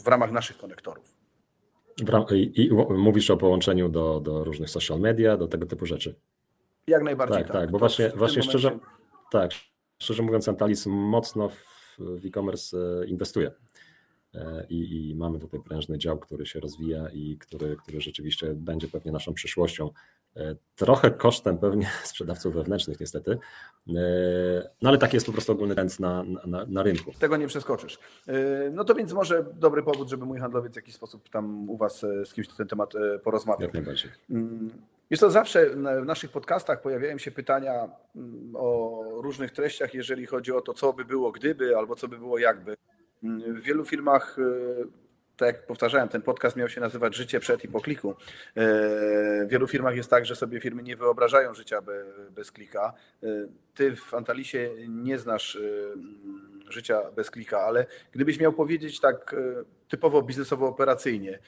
w 0.04 0.08
ramach 0.08 0.32
naszych 0.32 0.58
konektorów. 0.58 1.16
I, 2.54 2.70
mówisz 2.90 3.30
o 3.30 3.36
połączeniu 3.36 3.88
do, 3.88 4.20
do 4.20 4.44
różnych 4.44 4.70
social 4.70 5.00
media, 5.00 5.36
do 5.36 5.48
tego 5.48 5.66
typu 5.66 5.86
rzeczy. 5.86 6.14
Jak 6.86 7.02
najbardziej. 7.02 7.38
Tak, 7.38 7.46
tak, 7.46 7.56
tak 7.56 7.70
bo 7.70 7.78
właśnie, 7.78 8.08
właśnie 8.08 8.40
momencie... 8.40 8.42
szczerze, 8.42 8.78
tak, 9.30 9.50
szczerze 9.98 10.22
mówiąc, 10.22 10.48
Antalis 10.48 10.86
mocno 10.86 11.48
w 11.48 11.71
e-commerce 12.26 12.76
e, 12.76 13.06
inwestuje. 13.06 13.50
E, 14.34 14.66
I, 14.68 15.10
I, 15.10 15.14
mamy 15.14 15.38
tutaj 15.38 15.60
prężny 15.60 15.98
dział, 15.98 16.18
który 16.18 16.46
się 16.46 16.60
rozwija 16.60 17.08
i 17.08 17.36
który, 17.38 17.76
który 17.76 18.00
rzeczywiście 18.00 18.54
będzie 18.54 18.88
pewnie 18.88 19.12
naszą 19.12 19.34
przyszłością. 19.34 19.90
E, 20.36 20.56
trochę 20.76 21.10
kosztem 21.10 21.58
pewnie 21.58 21.90
sprzedawców 22.04 22.54
wewnętrznych, 22.54 23.00
niestety. 23.00 23.38
No 24.82 24.88
ale 24.88 24.98
taki 24.98 25.16
jest 25.16 25.26
po 25.26 25.32
prostu 25.32 25.52
ogólny 25.52 25.74
trend 25.74 26.00
na, 26.00 26.24
na, 26.46 26.66
na, 26.66 26.82
rynku. 26.82 27.12
Tego 27.18 27.36
nie 27.36 27.46
przeskoczysz. 27.46 27.98
No 28.72 28.84
to 28.84 28.94
więc 28.94 29.12
może 29.12 29.44
dobry 29.54 29.82
powód, 29.82 30.08
żeby 30.08 30.26
mój 30.26 30.38
handlowiec 30.38 30.72
w 30.72 30.76
jakiś 30.76 30.94
sposób 30.94 31.28
tam 31.28 31.70
u 31.70 31.76
Was 31.76 32.00
z 32.00 32.32
kimś 32.32 32.48
na 32.48 32.54
ten 32.54 32.68
temat 32.68 32.92
porozmawiał. 33.22 33.62
Jak 33.62 33.74
najbardziej. 33.74 34.10
Mm, 35.12 35.14
jest 35.14 35.20
to 35.20 35.30
zawsze 35.30 35.70
w 36.02 36.06
naszych 36.06 36.30
podcastach 36.30 36.82
pojawiają 36.82 37.18
się 37.18 37.30
pytania 37.30 37.88
mm, 38.16 38.56
o 38.56 39.02
różnych 39.22 39.50
treściach, 39.50 39.94
jeżeli 39.94 40.26
chodzi 40.26 40.52
o 40.52 40.60
to, 40.60 40.74
co 40.74 40.92
by 40.92 41.04
było 41.04 41.32
gdyby, 41.32 41.76
albo 41.76 41.96
co 41.96 42.08
by 42.08 42.18
było 42.18 42.38
jakby. 42.38 42.76
Mm, 43.22 43.54
w 43.54 43.62
wielu 43.62 43.84
firmach, 43.84 44.38
y, 44.38 44.86
tak 45.36 45.46
jak 45.46 45.66
powtarzałem, 45.66 46.08
ten 46.08 46.22
podcast 46.22 46.56
miał 46.56 46.68
się 46.68 46.80
nazywać 46.80 47.16
Życie 47.16 47.40
przed 47.40 47.64
i 47.64 47.68
po 47.68 47.80
kliku. 47.80 48.10
Y, 48.10 48.14
w 49.46 49.48
wielu 49.48 49.66
firmach 49.66 49.96
jest 49.96 50.10
tak, 50.10 50.26
że 50.26 50.36
sobie 50.36 50.60
firmy 50.60 50.82
nie 50.82 50.96
wyobrażają 50.96 51.54
życia 51.54 51.82
bez 52.30 52.52
klika. 52.52 52.92
Y, 53.22 53.48
ty 53.74 53.96
w 53.96 54.14
Antalisie 54.14 54.70
nie 54.88 55.18
znasz 55.18 55.58
życia 56.68 57.10
bez 57.16 57.30
klika, 57.30 57.60
ale 57.60 57.86
gdybyś 58.12 58.40
miał 58.40 58.52
powiedzieć 58.52 59.00
tak 59.00 59.36
typowo 59.88 60.22
biznesowo-operacyjnie, 60.22 61.38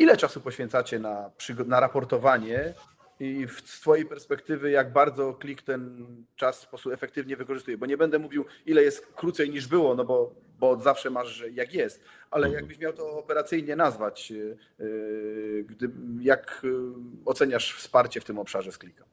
Ile 0.00 0.16
czasu 0.16 0.40
poświęcacie 0.40 0.98
na, 0.98 1.30
na 1.66 1.80
raportowanie 1.80 2.74
i 3.20 3.46
z 3.66 3.80
Twojej 3.80 4.06
perspektywy, 4.06 4.70
jak 4.70 4.92
bardzo 4.92 5.34
klik 5.34 5.62
ten 5.62 6.06
czas 6.36 6.58
w 6.58 6.62
sposób 6.62 6.92
efektywnie 6.92 7.36
wykorzystuje? 7.36 7.78
Bo 7.78 7.86
nie 7.86 7.96
będę 7.96 8.18
mówił, 8.18 8.44
ile 8.66 8.82
jest 8.82 9.06
krócej 9.06 9.50
niż 9.50 9.66
było, 9.66 9.94
no 9.94 10.04
bo, 10.04 10.34
bo 10.58 10.80
zawsze 10.80 11.10
masz, 11.10 11.44
jak 11.52 11.74
jest, 11.74 12.04
ale 12.30 12.46
mhm. 12.46 12.62
jakbyś 12.62 12.78
miał 12.78 12.92
to 12.92 13.18
operacyjnie 13.18 13.76
nazwać, 13.76 14.30
yy, 14.30 15.64
gdy, 15.68 15.90
jak 16.20 16.60
yy, 16.64 16.92
oceniasz 17.24 17.74
wsparcie 17.74 18.20
w 18.20 18.24
tym 18.24 18.38
obszarze 18.38 18.72
z 18.72 18.78
klika? 18.78 19.04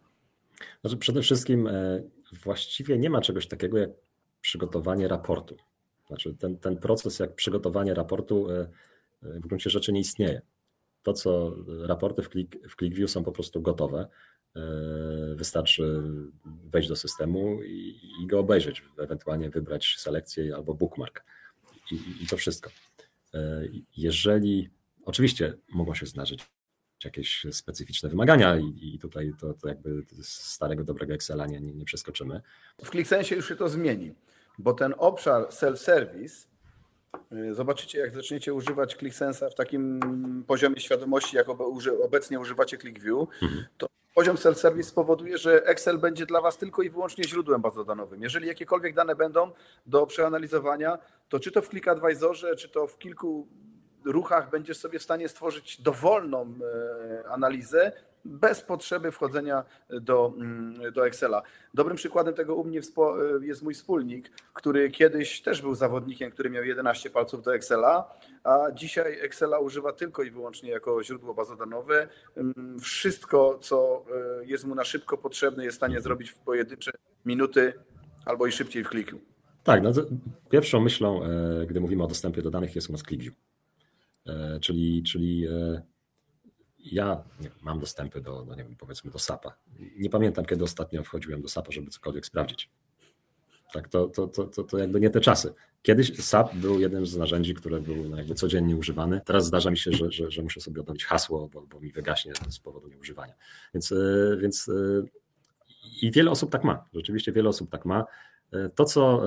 Znaczy 0.81 0.97
przede 0.97 1.21
wszystkim 1.21 1.67
e, 1.67 2.03
właściwie 2.43 2.97
nie 2.97 3.09
ma 3.09 3.21
czegoś 3.21 3.47
takiego 3.47 3.77
jak 3.77 3.89
przygotowanie 4.41 5.07
raportu. 5.07 5.57
Znaczy 6.07 6.35
ten, 6.39 6.57
ten 6.57 6.77
proces 6.77 7.19
jak 7.19 7.35
przygotowanie 7.35 7.93
raportu 7.93 8.51
e, 8.51 8.67
w 9.21 9.47
gruncie 9.47 9.69
rzeczy 9.69 9.91
nie 9.91 9.99
istnieje 9.99 10.41
to, 11.07 11.13
co 11.13 11.55
raporty 11.81 12.21
w, 12.21 12.29
Click, 12.29 12.69
w 12.69 12.75
ClickView 12.75 13.11
są 13.11 13.23
po 13.23 13.31
prostu 13.31 13.61
gotowe. 13.61 14.07
E, 14.55 14.59
wystarczy 15.35 16.03
wejść 16.45 16.89
do 16.89 16.95
systemu 16.95 17.63
i, 17.63 17.99
i 18.21 18.27
go 18.27 18.39
obejrzeć, 18.39 18.83
ewentualnie 18.99 19.49
wybrać 19.49 19.95
selekcję 19.97 20.55
albo 20.55 20.73
bookmark 20.73 21.23
i, 21.91 22.23
i 22.23 22.27
to 22.27 22.37
wszystko. 22.37 22.69
E, 23.33 23.63
jeżeli 23.97 24.69
oczywiście 25.05 25.53
mogą 25.69 25.93
się 25.93 26.05
zdarzyć 26.05 26.45
jakieś 27.05 27.45
specyficzne 27.51 28.09
wymagania 28.09 28.57
i, 28.57 28.95
i 28.95 28.99
tutaj 28.99 29.33
to, 29.39 29.53
to 29.53 29.67
jakby 29.67 30.03
starego 30.21 30.83
dobrego 30.83 31.13
Excela 31.13 31.47
nie, 31.47 31.61
nie, 31.61 31.73
nie 31.73 31.85
przeskoczymy. 31.85 32.41
W 32.83 32.89
ClickSense 32.89 33.35
już 33.35 33.47
się 33.47 33.55
to 33.55 33.69
zmieni, 33.69 34.13
bo 34.57 34.73
ten 34.73 34.93
obszar 34.97 35.43
self-service 35.43 36.47
zobaczycie, 37.51 37.99
jak 37.99 38.11
zaczniecie 38.11 38.53
używać 38.53 38.95
ClickSense'a 38.97 39.49
w 39.49 39.55
takim 39.55 39.99
poziomie 40.47 40.79
świadomości, 40.79 41.37
jak 41.37 41.47
obecnie 42.03 42.39
używacie 42.39 42.77
ClickView, 42.77 43.27
mhm. 43.41 43.65
to 43.77 43.87
poziom 44.15 44.35
self-service 44.35 44.83
spowoduje, 44.83 45.37
że 45.37 45.65
Excel 45.65 45.97
będzie 45.97 46.25
dla 46.25 46.41
Was 46.41 46.57
tylko 46.57 46.81
i 46.81 46.89
wyłącznie 46.89 47.23
źródłem 47.23 47.61
bazodanowym. 47.61 48.23
Jeżeli 48.23 48.47
jakiekolwiek 48.47 48.95
dane 48.95 49.15
będą 49.15 49.51
do 49.85 50.07
przeanalizowania, 50.07 50.97
to 51.29 51.39
czy 51.39 51.51
to 51.51 51.61
w 51.61 51.69
ClickAdvisorze, 51.69 52.55
czy 52.55 52.69
to 52.69 52.87
w 52.87 52.97
kilku 52.97 53.47
ruchach 54.05 54.49
będziesz 54.49 54.77
sobie 54.77 54.99
w 54.99 55.03
stanie 55.03 55.29
stworzyć 55.29 55.81
dowolną 55.81 56.53
e, 57.23 57.29
analizę, 57.29 57.91
bez 58.27 58.61
potrzeby 58.61 59.11
wchodzenia 59.11 59.63
do, 59.89 60.33
mm, 60.37 60.93
do 60.93 61.07
Excela. 61.07 61.41
Dobrym 61.73 61.97
przykładem 61.97 62.33
tego 62.33 62.55
u 62.55 62.63
mnie 62.63 62.81
jest 63.41 63.63
mój 63.63 63.73
wspólnik, 63.73 64.31
który 64.53 64.91
kiedyś 64.91 65.41
też 65.41 65.61
był 65.61 65.75
zawodnikiem, 65.75 66.31
który 66.31 66.49
miał 66.49 66.63
11 66.63 67.09
palców 67.09 67.43
do 67.43 67.55
Excela, 67.55 68.15
a 68.43 68.71
dzisiaj 68.73 69.19
Excela 69.19 69.59
używa 69.59 69.93
tylko 69.93 70.23
i 70.23 70.31
wyłącznie 70.31 70.69
jako 70.69 71.03
źródło 71.03 71.33
bazodanowe. 71.33 72.07
Mm, 72.35 72.79
wszystko, 72.79 73.59
co 73.61 74.05
e, 74.41 74.45
jest 74.45 74.65
mu 74.65 74.75
na 74.75 74.83
szybko 74.83 75.17
potrzebne, 75.17 75.65
jest 75.65 75.75
w 75.75 75.79
stanie 75.79 76.01
zrobić 76.01 76.29
w 76.31 76.39
pojedyncze 76.39 76.91
minuty 77.25 77.73
albo 78.25 78.47
i 78.47 78.51
szybciej 78.51 78.83
w 78.83 78.89
kliku. 78.89 79.19
Tak, 79.63 79.83
no 79.83 79.91
pierwszą 80.49 80.81
myślą, 80.81 81.23
e, 81.23 81.65
gdy 81.65 81.79
mówimy 81.79 82.03
o 82.03 82.07
dostępie 82.07 82.41
do 82.41 82.51
danych, 82.51 82.75
jest 82.75 82.89
u 82.89 82.91
nas 82.91 83.03
ClickView. 83.03 83.33
E, 84.25 84.59
czyli, 84.59 85.03
czyli 85.03 85.47
ja 86.79 87.23
mam 87.61 87.79
dostępy 87.79 88.21
do, 88.21 88.45
no 88.47 88.55
nie 88.55 88.63
wiem, 88.63 88.75
powiedzmy 88.75 89.11
do 89.11 89.19
SAP-a. 89.19 89.57
Nie 89.97 90.09
pamiętam, 90.09 90.45
kiedy 90.45 90.63
ostatnio 90.63 91.03
wchodziłem 91.03 91.41
do 91.41 91.47
SAP-a, 91.47 91.71
żeby 91.71 91.89
cokolwiek 91.89 92.25
sprawdzić. 92.25 92.69
Tak, 93.73 93.87
to, 93.87 94.07
to, 94.07 94.27
to, 94.27 94.43
to, 94.43 94.63
to 94.63 94.77
jakby 94.77 94.99
nie 94.99 95.09
te 95.09 95.21
czasy. 95.21 95.53
Kiedyś 95.81 96.15
SAP 96.25 96.55
był 96.55 96.79
jednym 96.79 97.05
z 97.05 97.17
narzędzi, 97.17 97.53
które 97.53 97.81
były 97.81 98.09
no 98.09 98.17
jakby 98.17 98.35
codziennie 98.35 98.75
używane. 98.75 99.21
Teraz 99.25 99.45
zdarza 99.45 99.71
mi 99.71 99.77
się, 99.77 99.91
że, 99.91 100.11
że, 100.11 100.31
że 100.31 100.41
muszę 100.41 100.61
sobie 100.61 100.81
odnowić 100.81 101.05
hasło, 101.05 101.49
bo, 101.53 101.61
bo 101.61 101.79
mi 101.79 101.91
wygaśnie 101.91 102.33
z 102.49 102.59
powodu 102.59 102.87
nieużywania. 102.87 103.33
Więc, 103.73 103.91
e, 103.91 104.37
więc 104.41 104.69
e, 104.69 104.73
i 106.01 106.11
wiele 106.11 106.31
osób 106.31 106.51
tak 106.51 106.63
ma. 106.63 106.85
Rzeczywiście 106.93 107.31
wiele 107.31 107.49
osób 107.49 107.69
tak 107.69 107.85
ma. 107.85 108.05
E, 108.51 108.69
to, 108.69 108.85
co 108.85 109.23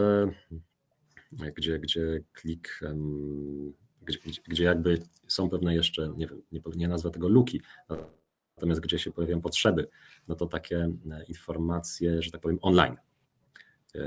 gdzie, 1.57 1.78
gdzie 1.78 2.20
klik 2.32 2.80
gdzie, 4.03 4.18
gdzie 4.48 4.64
jakby 4.64 4.98
są 5.28 5.51
pewne 5.51 5.74
jeszcze, 5.74 6.12
nie 6.16 6.26
wiem, 6.26 6.42
nie, 6.53 6.61
nie 6.76 6.88
nazwę 6.88 7.11
tego 7.11 7.28
luki, 7.28 7.61
natomiast 8.61 8.80
gdzie 8.80 8.98
się 8.98 9.11
pojawiają 9.11 9.40
potrzeby, 9.40 9.88
no 10.28 10.34
to 10.34 10.46
takie 10.46 10.78
e, 11.11 11.24
informacje, 11.28 12.22
że 12.22 12.30
tak 12.30 12.40
powiem, 12.40 12.59
online. 12.62 12.96
E, 13.94 14.01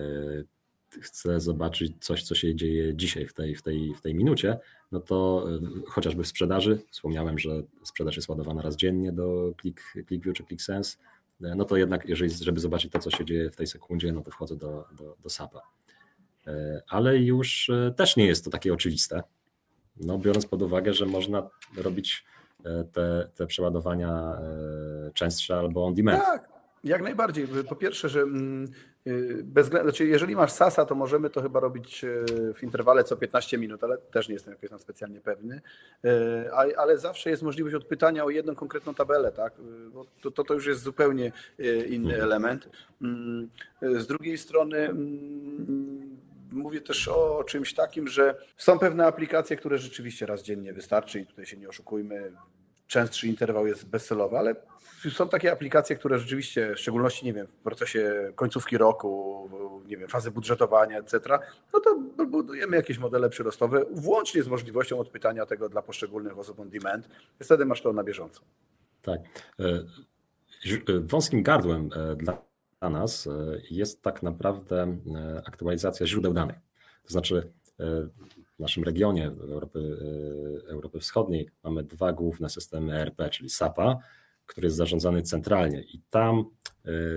chcę 1.01 1.39
zobaczyć 1.39 2.05
coś, 2.05 2.23
co 2.23 2.35
się 2.35 2.55
dzieje 2.55 2.95
dzisiaj 2.95 3.25
w 3.25 3.33
tej, 3.33 3.55
w 3.55 3.61
tej, 3.61 3.93
w 3.93 4.01
tej 4.01 4.15
minucie, 4.15 4.57
no 4.91 4.99
to 4.99 5.47
e, 5.55 5.59
chociażby 5.87 6.23
w 6.23 6.27
sprzedaży, 6.27 6.79
wspomniałem, 6.91 7.39
że 7.39 7.63
sprzedaż 7.83 8.15
jest 8.15 8.29
ładowana 8.29 8.61
raz 8.61 8.75
dziennie 8.75 9.11
do 9.11 9.53
Click, 9.61 9.81
ClickView 10.07 10.35
czy 10.35 10.43
ClickSense, 10.43 10.97
no 11.39 11.65
to 11.65 11.77
jednak, 11.77 12.09
jeżeli, 12.09 12.31
żeby 12.31 12.59
zobaczyć 12.59 12.91
to, 12.91 12.99
co 12.99 13.11
się 13.11 13.25
dzieje 13.25 13.49
w 13.49 13.55
tej 13.55 13.67
sekundzie, 13.67 14.11
no 14.11 14.21
to 14.21 14.31
wchodzę 14.31 14.55
do, 14.55 14.85
do, 14.97 15.17
do 15.23 15.29
SAP-a. 15.29 15.61
Ale 16.87 17.17
już 17.17 17.71
też 17.95 18.17
nie 18.17 18.25
jest 18.25 18.45
to 18.45 18.51
takie 18.51 18.73
oczywiste, 18.73 19.23
no, 19.97 20.17
biorąc 20.17 20.45
pod 20.45 20.61
uwagę, 20.61 20.93
że 20.93 21.05
można 21.05 21.49
robić 21.77 22.25
te, 22.93 23.29
te 23.35 23.47
przeładowania 23.47 24.37
częstsze 25.13 25.55
albo 25.55 25.85
on 25.85 25.93
demand. 25.93 26.23
Tak, 26.23 26.49
jak 26.83 27.01
najbardziej. 27.01 27.47
Po 27.69 27.75
pierwsze, 27.75 28.09
że 28.09 28.21
mm, 28.21 28.67
y, 29.07 29.41
bez 29.43 29.65
względu, 29.65 29.89
znaczy 29.89 30.05
jeżeli 30.05 30.35
masz 30.35 30.51
SASA, 30.51 30.85
to 30.85 30.95
możemy 30.95 31.29
to 31.29 31.41
chyba 31.41 31.59
robić 31.59 32.05
w 32.55 32.63
interwale 32.63 33.03
co 33.03 33.17
15 33.17 33.57
minut, 33.57 33.83
ale 33.83 33.97
też 33.97 34.27
nie 34.27 34.33
jestem 34.33 34.53
jakoś 34.53 34.69
tam 34.69 34.79
specjalnie 34.79 35.21
pewny. 35.21 35.61
Ale 36.77 36.97
zawsze 36.97 37.29
jest 37.29 37.43
możliwość 37.43 37.75
odpytania 37.75 38.25
o 38.25 38.29
jedną 38.29 38.55
konkretną 38.55 38.93
tabelę, 38.93 39.31
tak? 39.31 39.53
Bo 39.93 40.05
to, 40.21 40.31
to, 40.31 40.43
to 40.43 40.53
już 40.53 40.65
jest 40.65 40.81
zupełnie 40.81 41.31
inny 41.89 42.13
mhm. 42.13 42.21
element. 42.23 42.69
Mm, 43.01 43.49
z 43.81 44.07
drugiej 44.07 44.37
strony 44.37 44.77
mm, 44.77 45.82
mówię 46.63 46.81
też 46.81 47.07
o 47.07 47.43
czymś 47.43 47.73
takim, 47.73 48.07
że 48.07 48.35
są 48.57 48.79
pewne 48.79 49.05
aplikacje, 49.05 49.57
które 49.57 49.77
rzeczywiście 49.77 50.25
raz 50.25 50.43
dziennie 50.43 50.73
wystarczy 50.73 51.19
i 51.19 51.25
tutaj 51.25 51.45
się 51.45 51.57
nie 51.57 51.69
oszukujmy 51.69 52.33
częstszy 52.87 53.27
interwał 53.27 53.67
jest 53.67 53.89
bezcelowy, 53.89 54.37
ale 54.37 54.55
są 55.11 55.29
takie 55.29 55.51
aplikacje, 55.51 55.95
które 55.95 56.19
rzeczywiście, 56.19 56.75
w 56.75 56.79
szczególności, 56.79 57.25
nie 57.25 57.33
wiem, 57.33 57.47
w 57.47 57.51
procesie 57.51 58.31
końcówki 58.35 58.77
roku, 58.77 59.49
nie 59.87 59.97
wiem, 59.97 60.09
fazy 60.09 60.31
budżetowania, 60.31 60.99
etc., 60.99 61.19
no 61.73 61.79
to 61.79 61.95
budujemy 62.25 62.77
jakieś 62.77 62.97
modele 62.97 63.29
przyrostowe, 63.29 63.85
włącznie 63.91 64.43
z 64.43 64.47
możliwością 64.47 64.99
odpytania 64.99 65.45
tego 65.45 65.69
dla 65.69 65.81
poszczególnych 65.81 66.39
osób 66.39 66.59
on 66.59 66.69
demand. 66.69 67.09
Wtedy 67.39 67.65
masz 67.65 67.81
to 67.81 67.93
na 67.93 68.03
bieżąco. 68.03 68.41
Tak. 69.01 69.19
E, 69.59 69.63
e, 69.65 70.99
wąskim 70.99 71.43
gardłem 71.43 71.89
e, 71.95 72.15
dla 72.83 72.89
nas 72.89 73.29
jest 73.69 74.01
tak 74.01 74.23
naprawdę 74.23 74.97
aktualizacja 75.45 76.07
źródeł 76.07 76.33
danych. 76.33 76.55
To 77.03 77.09
znaczy, 77.09 77.51
w 78.55 78.59
naszym 78.59 78.83
regionie 78.83 79.27
Europy, 79.27 79.97
Europy 80.67 80.99
Wschodniej 80.99 81.49
mamy 81.63 81.83
dwa 81.83 82.13
główne 82.13 82.49
systemy 82.49 82.93
ERP, 82.93 83.29
czyli 83.29 83.49
SAPA, 83.49 83.97
który 84.45 84.67
jest 84.67 84.77
zarządzany 84.77 85.21
centralnie 85.21 85.81
i 85.81 86.01
tam 86.09 86.45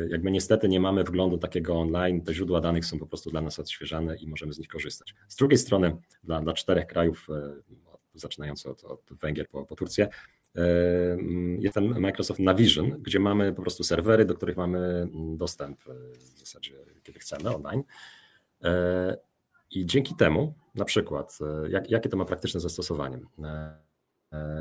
jakby 0.08 0.30
niestety 0.30 0.68
nie 0.68 0.80
mamy 0.80 1.04
wglądu 1.04 1.38
takiego 1.38 1.80
online, 1.80 2.20
te 2.20 2.34
źródła 2.34 2.60
danych 2.60 2.84
są 2.84 2.98
po 2.98 3.06
prostu 3.06 3.30
dla 3.30 3.40
nas 3.40 3.58
odświeżane 3.58 4.16
i 4.16 4.28
możemy 4.28 4.52
z 4.52 4.58
nich 4.58 4.68
korzystać. 4.68 5.14
Z 5.28 5.36
drugiej 5.36 5.58
strony 5.58 5.96
dla, 6.24 6.40
dla 6.40 6.52
czterech 6.52 6.86
krajów, 6.86 7.26
zaczynając 8.14 8.66
od, 8.66 8.84
od 8.84 9.00
Węgier 9.10 9.48
po, 9.48 9.64
po 9.64 9.76
Turcję, 9.76 10.08
y, 10.56 11.58
jest 11.60 11.74
ten 11.74 12.00
Microsoft 12.00 12.40
Navision, 12.40 12.90
gdzie 12.90 13.18
mamy 13.18 13.52
po 13.52 13.62
prostu 13.62 13.84
serwery, 13.84 14.24
do 14.24 14.34
których 14.34 14.56
mamy 14.56 15.08
dostęp 15.36 15.80
w 16.34 16.38
zasadzie 16.38 16.72
kiedy 17.02 17.18
chcemy 17.18 17.54
online. 17.54 17.82
I 19.70 19.86
dzięki 19.86 20.14
temu, 20.14 20.54
na 20.74 20.84
przykład, 20.84 21.38
jak, 21.68 21.90
jakie 21.90 22.08
to 22.08 22.16
ma 22.16 22.24
praktyczne 22.24 22.60
zastosowanie? 22.60 23.18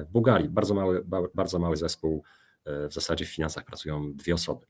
W 0.05 0.11
Bułgarii 0.11 0.49
bardzo 0.49 0.73
mały, 0.73 1.05
bardzo 1.33 1.59
mały 1.59 1.77
zespół 1.77 2.23
w 2.65 2.93
zasadzie 2.93 3.25
w 3.25 3.29
finansach 3.29 3.65
pracują 3.65 4.13
dwie 4.13 4.33
osoby, 4.33 4.65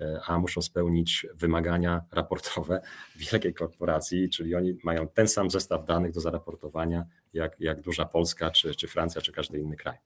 e, 0.00 0.20
a 0.26 0.38
muszą 0.38 0.62
spełnić 0.62 1.26
wymagania 1.34 2.04
raportowe 2.12 2.80
wielkiej 3.16 3.54
korporacji, 3.54 4.30
czyli 4.30 4.54
oni 4.54 4.78
mają 4.84 5.08
ten 5.08 5.28
sam 5.28 5.50
zestaw 5.50 5.84
danych 5.84 6.12
do 6.12 6.20
zaraportowania 6.20 7.04
jak, 7.32 7.60
jak 7.60 7.80
duża 7.80 8.04
Polska, 8.04 8.50
czy, 8.50 8.74
czy 8.74 8.88
Francja, 8.88 9.20
czy 9.20 9.32
każdy 9.32 9.58
inny 9.58 9.76
kraj. 9.76 9.98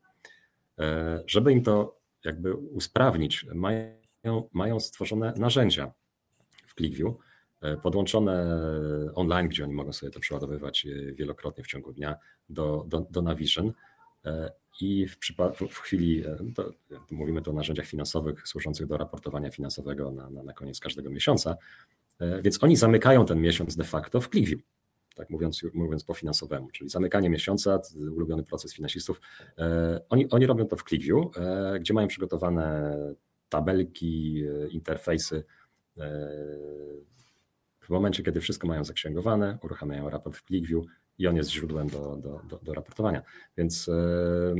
E, 0.79 1.23
żeby 1.27 1.53
im 1.53 1.62
to 1.62 1.99
jakby 2.25 2.55
usprawnić, 2.55 3.47
mają, 3.55 4.49
mają 4.53 4.81
stworzone 4.81 5.33
narzędzia 5.37 5.93
w 6.66 6.75
ClickView, 6.75 7.14
e, 7.61 7.77
podłączone 7.77 8.61
online, 9.14 9.49
gdzie 9.49 9.64
oni 9.64 9.73
mogą 9.73 9.93
sobie 9.93 10.12
to 10.12 10.20
przeładowywać 10.20 10.87
wielokrotnie 11.14 11.64
w 11.64 11.66
ciągu 11.66 11.93
dnia 11.93 12.16
do, 12.49 12.85
do, 12.89 13.07
do 13.11 13.23
Navision. 13.23 13.73
I 14.81 15.07
w, 15.07 15.16
w 15.68 15.79
chwili, 15.79 16.27
e, 16.27 16.39
to, 16.55 16.70
mówimy 17.11 17.43
tu 17.43 17.51
o 17.51 17.55
narzędziach 17.55 17.87
finansowych 17.87 18.49
służących 18.49 18.87
do 18.87 18.97
raportowania 18.97 19.51
finansowego 19.51 20.11
na, 20.11 20.31
na, 20.31 20.43
na 20.43 20.53
koniec 20.53 20.81
każdego 20.81 21.11
miesiąca, 21.11 21.57
e, 22.20 22.43
więc 22.43 22.62
oni 22.62 22.77
zamykają 22.77 23.27
ten 23.27 23.41
miesiąc 23.41 23.77
de 23.77 23.85
facto 23.85 24.20
w 24.20 24.29
ClickView 24.29 24.61
tak 25.15 25.31
mówiąc, 25.31 25.63
mówiąc 25.75 26.05
po 26.05 26.15
finansowemu, 26.15 26.71
czyli 26.71 26.91
zamykanie 26.91 27.31
miesiąca, 27.31 27.81
ulubiony 27.97 28.43
proces 28.43 28.75
finansistów. 28.75 29.21
E, 29.59 30.01
oni, 30.09 30.31
oni 30.31 30.47
robią 30.47 30.67
to 30.67 30.77
w 30.77 30.85
ClickView, 30.85 31.25
gdzie 31.81 31.95
mają 31.95 32.09
przygotowane 32.09 32.97
tabelki, 33.49 34.45
interfejsy. 34.71 35.45
W 37.81 37.89
momencie, 37.89 38.23
kiedy 38.23 38.41
wszystko 38.41 38.67
mają 38.67 38.85
zaksięgowane, 38.85 39.59
uruchamiają 39.63 40.11
raport 40.11 40.37
w 40.37 40.43
ClickView, 40.43 40.85
i 41.19 41.27
on 41.27 41.37
jest 41.37 41.51
źródłem 41.51 41.89
do, 41.89 42.17
do, 42.17 42.41
do, 42.49 42.59
do 42.63 42.75
raportowania. 42.75 43.23
Więc, 43.57 43.89
e, 43.89 44.55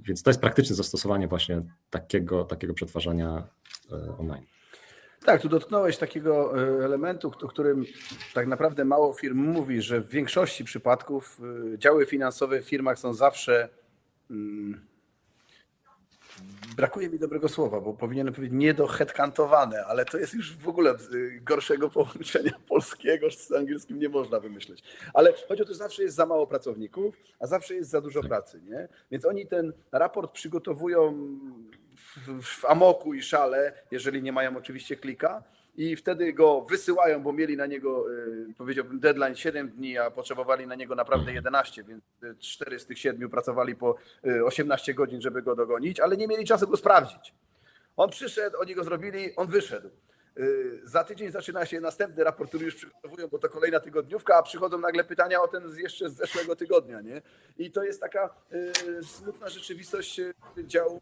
więc 0.00 0.22
to 0.22 0.30
jest 0.30 0.40
praktyczne 0.40 0.76
zastosowanie 0.76 1.28
właśnie 1.28 1.62
takiego, 1.90 2.44
takiego 2.44 2.74
przetwarzania 2.74 3.48
e, 3.92 4.16
online. 4.18 4.46
Tak, 5.24 5.42
tu 5.42 5.48
dotknąłeś 5.48 5.98
takiego 5.98 6.62
e, 6.62 6.84
elementu, 6.84 7.32
o 7.42 7.48
którym 7.48 7.84
tak 8.34 8.46
naprawdę 8.46 8.84
mało 8.84 9.12
firm 9.12 9.38
mówi, 9.38 9.82
że 9.82 10.00
w 10.00 10.08
większości 10.08 10.64
przypadków 10.64 11.40
działy 11.76 12.06
finansowe 12.06 12.62
w 12.62 12.68
firmach 12.68 12.98
są 12.98 13.14
zawsze 13.14 13.68
mm, 14.30 14.90
brakuje 16.76 17.08
mi 17.08 17.18
dobrego 17.18 17.48
słowa, 17.48 17.80
bo 17.80 17.94
powinienem 17.94 18.34
powiedzieć 18.34 18.58
niedoheadkantowane, 18.58 19.84
ale 19.84 20.04
to 20.04 20.18
jest 20.18 20.34
już 20.34 20.56
w 20.56 20.68
ogóle 20.68 20.94
y, 21.14 21.40
gorszego 21.42 21.90
połączenia 21.90 22.52
polskiego 22.68 23.30
z 23.30 23.52
angielskim 23.52 23.98
nie 23.98 24.08
można 24.08 24.40
wymyśleć. 24.40 24.82
Ale 25.14 25.32
chodzi 25.48 25.62
o 25.62 25.64
to, 25.64 25.72
że 25.72 25.78
zawsze 25.78 26.02
jest 26.02 26.16
za 26.16 26.26
mało 26.26 26.46
pracowników, 26.46 27.14
a 27.40 27.46
zawsze 27.46 27.74
jest 27.74 27.90
za 27.90 28.00
dużo 28.00 28.20
tak. 28.20 28.28
pracy, 28.28 28.60
nie? 28.62 28.88
Więc 29.10 29.24
oni 29.24 29.46
ten 29.46 29.72
raport 29.92 30.32
przygotowują 30.32 31.28
w, 32.42 32.64
amoku 32.64 33.14
i 33.14 33.22
szale, 33.22 33.72
jeżeli 33.90 34.22
nie 34.22 34.32
mają 34.32 34.56
oczywiście 34.56 34.96
klika, 34.96 35.42
i 35.76 35.96
wtedy 35.96 36.32
go 36.32 36.60
wysyłają, 36.60 37.22
bo 37.22 37.32
mieli 37.32 37.56
na 37.56 37.66
niego, 37.66 38.12
y, 38.12 38.54
powiedziałbym, 38.58 39.00
deadline 39.00 39.36
7 39.36 39.68
dni, 39.68 39.98
a 39.98 40.10
potrzebowali 40.10 40.66
na 40.66 40.74
niego 40.74 40.94
naprawdę 40.94 41.32
11, 41.32 41.84
więc 41.84 42.04
4 42.38 42.78
z 42.78 42.86
tych 42.86 42.98
7 42.98 43.30
pracowali 43.30 43.74
po 43.74 43.96
18 44.44 44.92
y, 44.92 44.94
godzin, 44.94 45.20
żeby 45.20 45.42
go 45.42 45.56
dogonić, 45.56 46.00
ale 46.00 46.16
nie 46.16 46.28
mieli 46.28 46.44
czasu 46.44 46.68
go 46.68 46.76
sprawdzić. 46.76 47.34
On 47.96 48.10
przyszedł, 48.10 48.60
oni 48.60 48.74
go 48.74 48.84
zrobili, 48.84 49.36
on 49.36 49.46
wyszedł. 49.46 49.90
Y, 50.38 50.80
za 50.84 51.04
tydzień 51.04 51.30
zaczyna 51.30 51.66
się 51.66 51.80
następny 51.80 52.24
raport, 52.24 52.48
który 52.48 52.64
już 52.64 52.74
przygotowują, 52.74 53.28
bo 53.28 53.38
to 53.38 53.48
kolejna 53.48 53.80
tygodniówka, 53.80 54.36
a 54.36 54.42
przychodzą 54.42 54.78
nagle 54.78 55.04
pytania 55.04 55.42
o 55.42 55.48
ten 55.48 55.78
jeszcze 55.78 56.10
z 56.10 56.16
zeszłego 56.16 56.56
tygodnia. 56.56 57.00
Nie? 57.00 57.22
I 57.58 57.70
to 57.70 57.84
jest 57.84 58.00
taka 58.00 58.34
smutna 59.02 59.48
rzeczywistość 59.48 60.20
działu 60.58 61.00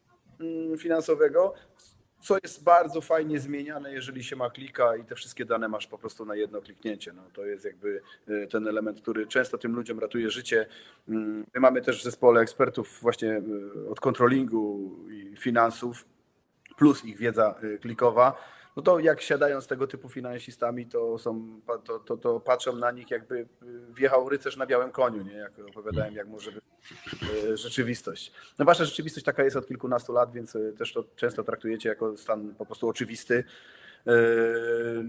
finansowego, 0.79 1.55
co 2.21 2.37
jest 2.43 2.65
bardzo 2.65 3.01
fajnie 3.01 3.41
zmieniane, 3.41 3.93
jeżeli 3.93 4.25
się 4.25 4.37
ma 4.37 4.51
klika 4.51 4.97
i 4.97 5.05
te 5.05 5.15
wszystkie 5.15 5.45
dane 5.45 5.69
masz 5.69 5.87
po 5.87 5.99
prostu 5.99 6.25
na 6.25 6.37
jedno 6.37 6.61
kliknięcie. 6.61 7.13
No, 7.13 7.23
to 7.33 7.47
jest 7.47 7.65
jakby 7.65 8.01
e, 8.29 8.47
ten 8.47 8.69
element, 8.69 9.01
który 9.01 9.27
często 9.27 9.59
tym 9.59 9.75
ludziom 9.75 9.99
ratuje 9.99 10.31
życie. 10.31 10.67
Mm, 11.09 11.47
my 11.55 11.61
mamy 11.61 11.83
też 11.83 12.01
w 12.01 12.05
zespole 12.05 12.41
ekspertów 12.41 12.99
właśnie 13.03 13.33
e, 13.87 13.91
od 13.91 14.01
kontrolingu 14.01 14.95
i 15.11 15.37
finansów, 15.37 16.05
plus 16.77 17.05
ich 17.05 17.17
wiedza 17.17 17.55
e, 17.63 17.79
klikowa 17.79 18.58
no 18.79 18.83
to 18.83 18.99
jak 18.99 19.21
siadają 19.21 19.61
z 19.61 19.67
tego 19.67 19.87
typu 19.87 20.09
finansistami, 20.09 20.87
to, 20.87 21.19
są, 21.19 21.61
to, 21.85 21.99
to, 21.99 22.17
to 22.17 22.41
patrzą 22.41 22.77
na 22.77 22.91
nich 22.91 23.11
jakby 23.11 23.47
wjechał 23.91 24.29
rycerz 24.29 24.57
na 24.57 24.67
białym 24.67 24.91
koniu, 24.91 25.23
nie? 25.23 25.33
jak 25.33 25.53
opowiadałem, 25.59 26.15
jak 26.15 26.29
może 26.29 26.53
być 26.53 26.65
e, 27.53 27.57
rzeczywistość. 27.57 28.33
No 28.59 28.65
wasza 28.65 28.85
rzeczywistość 28.85 29.27
taka 29.27 29.45
jest 29.45 29.57
od 29.57 29.67
kilkunastu 29.67 30.13
lat, 30.13 30.33
więc 30.33 30.57
e, 30.57 30.73
też 30.73 30.93
to 30.93 31.05
często 31.17 31.45
traktujecie 31.45 31.89
jako 31.89 32.17
stan 32.17 32.55
po 32.55 32.67
prostu 32.67 32.89
oczywisty. 32.89 33.45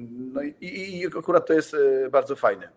No 0.10 0.42
i, 0.42 0.56
i 0.62 1.08
akurat 1.08 1.48
to 1.48 1.54
jest 1.54 1.76
bardzo 2.12 2.36
fajne. 2.36 2.70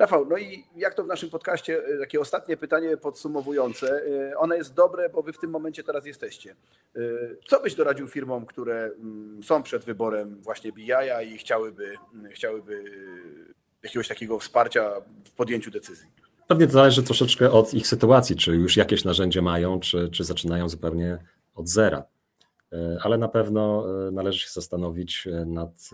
Rafał, 0.00 0.26
no 0.30 0.38
i 0.38 0.64
jak 0.76 0.94
to 0.94 1.04
w 1.04 1.06
naszym 1.06 1.30
podcaście, 1.30 1.82
e, 1.84 1.98
takie 1.98 2.20
ostatnie 2.20 2.56
pytanie 2.56 2.96
podsumowujące. 2.96 4.02
E, 4.30 4.38
one 4.38 4.56
jest 4.56 4.74
dobre, 4.74 5.08
bo 5.08 5.22
wy 5.22 5.32
w 5.32 5.38
tym 5.38 5.50
momencie 5.50 5.82
teraz 5.82 6.06
jesteście. 6.06 6.56
E, 6.96 7.00
co 7.48 7.60
byś 7.60 7.74
doradził 7.74 8.08
firmom, 8.08 8.46
które 8.46 8.90
mm, 8.98 9.42
są 9.42 9.62
przed 9.62 9.84
wyborem 9.84 10.40
właśnie 10.42 10.72
BI 10.72 10.90
i 11.34 11.38
chciałyby, 11.38 11.94
mm, 12.14 12.32
chciałyby 12.32 12.84
jakiegoś 13.82 14.08
takiego 14.08 14.38
wsparcia 14.38 14.92
w 15.24 15.30
podjęciu 15.30 15.70
decyzji? 15.70 16.08
Pewnie 16.46 16.66
to 16.66 16.72
zależy 16.72 17.02
troszeczkę 17.02 17.50
od 17.50 17.74
ich 17.74 17.86
sytuacji, 17.86 18.36
czy 18.36 18.52
już 18.52 18.76
jakieś 18.76 19.04
narzędzie 19.04 19.42
mają, 19.42 19.80
czy, 19.80 20.08
czy 20.08 20.24
zaczynają 20.24 20.68
zupełnie 20.68 21.18
od 21.54 21.68
zera. 21.68 22.04
Ale 23.02 23.18
na 23.18 23.28
pewno 23.28 23.86
należy 24.12 24.38
się 24.38 24.50
zastanowić 24.50 25.28
nad, 25.46 25.90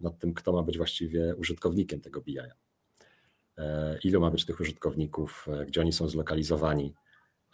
nad 0.00 0.18
tym, 0.18 0.34
kto 0.34 0.52
ma 0.52 0.62
być 0.62 0.76
właściwie 0.76 1.34
użytkownikiem 1.36 2.00
tego 2.00 2.20
BI. 2.20 2.38
E, 3.60 3.98
ilu 4.04 4.20
ma 4.20 4.30
być 4.30 4.44
tych 4.44 4.60
użytkowników, 4.60 5.46
e, 5.48 5.66
gdzie 5.66 5.80
oni 5.80 5.92
są 5.92 6.08
zlokalizowani, 6.08 6.94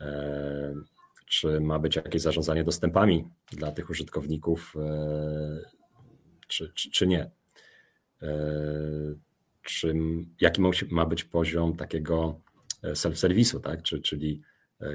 e, 0.01 0.75
czy 1.27 1.61
ma 1.61 1.79
być 1.79 1.97
jakieś 1.97 2.23
zarządzanie 2.23 2.65
dostępami 2.65 3.29
dla 3.53 3.73
tych 3.73 3.91
użytkowników, 3.91 4.75
czy, 6.49 6.73
czy, 6.75 6.91
czy 6.91 7.07
nie. 7.07 7.31
Czy, 9.63 9.95
jaki 10.41 10.61
ma 10.91 11.07
być 11.07 11.25
poziom 11.25 11.77
takiego 11.77 12.41
self-serwisu, 12.83 13.61
tak? 13.61 13.83
Czy, 13.83 14.01
czyli 14.01 14.43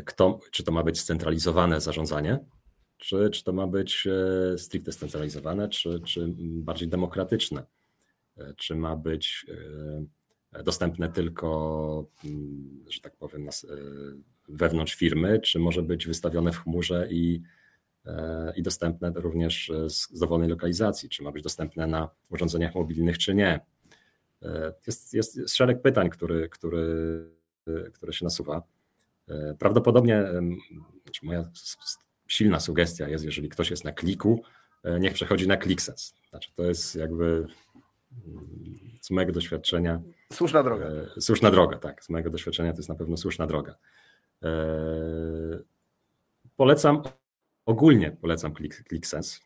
kto, 0.05 0.39
czy 0.51 0.63
to 0.63 0.71
ma 0.71 0.83
być 0.83 0.99
scentralizowane 0.99 1.81
zarządzanie, 1.81 2.39
czy, 2.97 3.29
czy 3.29 3.43
to 3.43 3.53
ma 3.53 3.67
być 3.67 4.07
stricte 4.57 4.91
scentralizowane, 4.91 5.69
czy, 5.69 5.99
czy 6.05 6.33
bardziej 6.37 6.87
demokratyczne, 6.87 7.65
czy 8.57 8.75
ma 8.75 8.95
być 8.95 9.45
dostępne 10.63 11.09
tylko, 11.09 12.05
mm, 12.25 12.85
że 12.89 13.01
tak 13.01 13.15
powiem, 13.15 13.49
wewnątrz 14.49 14.95
firmy, 14.95 15.39
czy 15.39 15.59
może 15.59 15.83
być 15.83 16.07
wystawione 16.07 16.51
w 16.51 16.57
chmurze 16.57 17.07
i, 17.11 17.41
e, 18.05 18.53
i 18.55 18.63
dostępne 18.63 19.11
również 19.15 19.71
z 19.87 20.19
dowolnej 20.19 20.49
lokalizacji, 20.49 21.09
czy 21.09 21.23
ma 21.23 21.31
być 21.31 21.43
dostępne 21.43 21.87
na 21.87 22.09
urządzeniach 22.29 22.75
mobilnych, 22.75 23.17
czy 23.17 23.35
nie. 23.35 23.59
E, 24.41 24.73
jest, 24.87 25.13
jest 25.13 25.49
szereg 25.49 25.81
pytań, 25.81 26.09
który, 26.09 26.49
który, 26.49 27.25
które 27.93 28.13
się 28.13 28.25
nasuwa. 28.25 28.63
E, 29.29 29.55
prawdopodobnie 29.59 30.23
moja 31.23 31.51
silna 32.27 32.59
sugestia 32.59 33.09
jest, 33.09 33.25
jeżeli 33.25 33.49
ktoś 33.49 33.69
jest 33.69 33.83
na 33.83 33.91
kliku, 33.91 34.43
niech 34.99 35.13
przechodzi 35.13 35.47
na 35.47 35.57
ClickSense. 35.57 36.13
Znaczy 36.29 36.51
to 36.53 36.63
jest 36.63 36.95
jakby 36.95 37.47
z 39.01 39.11
mojego 39.11 39.33
doświadczenia. 39.33 40.01
Słuszna 40.33 40.63
droga. 40.63 40.85
Słuszna 41.19 41.51
droga, 41.51 41.77
tak. 41.77 42.03
Z 42.03 42.09
mojego 42.09 42.29
doświadczenia 42.29 42.71
to 42.71 42.77
jest 42.79 42.89
na 42.89 42.95
pewno 42.95 43.17
słuszna 43.17 43.47
droga. 43.47 43.75
Eee, 44.41 44.51
polecam, 46.55 47.03
ogólnie 47.65 48.11
polecam 48.11 48.53
ClickSense. 48.89 49.39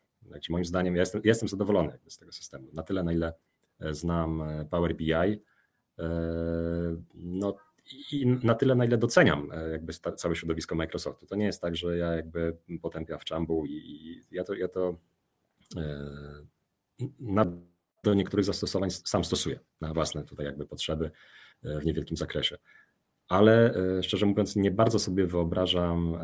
Moim 0.50 0.66
zdaniem 0.66 0.96
ja 0.96 1.02
jestem, 1.02 1.22
jestem 1.24 1.50
zadowolony 1.50 2.00
z 2.08 2.18
tego 2.18 2.32
systemu. 2.32 2.68
Na 2.74 2.84
tyle, 2.84 3.04
na 3.04 3.14
ile 3.14 3.34
e, 3.80 3.94
znam 3.94 4.42
e, 4.42 4.66
Power 4.66 4.96
BI, 4.96 5.14
e, 5.14 5.40
no 7.14 7.56
i 8.12 8.28
na 8.44 8.56
tyle, 8.56 8.76
na 8.76 8.86
ile 8.86 8.98
doceniam 8.98 9.50
jakby 9.72 9.94
całe 9.94 10.36
środowisko 10.36 10.76
Microsoftu. 10.76 11.26
To 11.26 11.36
nie 11.36 11.46
jest 11.46 11.62
tak, 11.62 11.76
że 11.76 11.98
ja 11.98 12.16
jakby 12.16 12.58
potępiam 12.82 13.20
w 13.20 13.26
czambu 13.26 13.66
i 13.66 14.24
ja 14.32 14.44
to, 14.44 14.54
ja 14.54 14.68
to 14.68 14.96
na, 17.20 17.46
do 18.06 18.14
niektórych 18.14 18.46
zastosowań 18.46 18.90
sam 18.92 19.26
stosuję 19.26 19.60
na 19.82 19.94
własne 19.94 20.24
tutaj 20.24 20.46
jakby 20.46 20.66
potrzeby 20.66 21.12
w 21.64 21.86
niewielkim 21.86 22.18
zakresie 22.18 22.58
ale 23.28 23.74
e, 23.74 24.04
szczerze 24.04 24.26
mówiąc, 24.26 24.56
nie 24.56 24.72
bardzo 24.72 25.00
sobie 25.00 25.28
wyobrażam 25.28 26.16
e, 26.16 26.20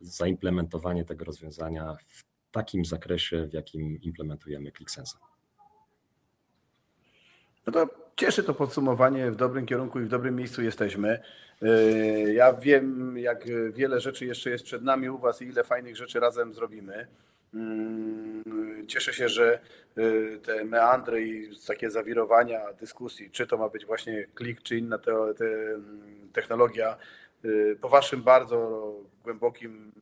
zaimplementowanie 0.00 1.04
tego 1.04 1.24
rozwiązania 1.24 1.96
w 2.08 2.24
takim 2.50 2.84
zakresie, 2.84 3.46
w 3.46 3.52
jakim 3.52 4.00
implementujemy 4.02 4.72
ClickSense. 4.72 5.18
No 7.66 7.72
to 7.72 7.86
cieszy 8.16 8.42
to 8.42 8.54
podsumowanie, 8.54 9.30
w 9.30 9.36
dobrym 9.36 9.66
kierunku 9.66 10.00
i 10.00 10.04
w 10.04 10.08
dobrym 10.08 10.36
miejscu 10.36 10.62
jesteśmy. 10.62 11.20
E, 11.62 11.68
ja 12.32 12.52
wiem, 12.52 13.18
jak 13.18 13.44
wiele 13.72 14.00
rzeczy 14.00 14.26
jeszcze 14.26 14.50
jest 14.50 14.64
przed 14.64 14.82
nami 14.82 15.10
u 15.10 15.18
Was 15.18 15.42
i 15.42 15.44
ile 15.44 15.64
fajnych 15.64 15.96
rzeczy 15.96 16.20
razem 16.20 16.54
zrobimy. 16.54 17.06
Mm, 17.54 18.86
cieszę 18.86 19.12
się, 19.12 19.28
że 19.28 19.60
y, 19.98 20.40
te 20.42 20.64
meandry 20.64 21.28
i 21.28 21.50
takie 21.66 21.90
zawirowania 21.90 22.72
dyskusji, 22.72 23.30
czy 23.30 23.46
to 23.46 23.56
ma 23.56 23.68
być 23.68 23.86
właśnie 23.86 24.26
klik, 24.34 24.62
czy 24.62 24.76
inna 24.76 24.98
te, 24.98 25.34
te 25.34 25.44
mm, 25.44 26.30
technologia, 26.32 26.96
y, 27.44 27.78
po 27.80 27.88
Waszym 27.88 28.22
bardzo 28.22 28.92
głębokim 29.24 29.92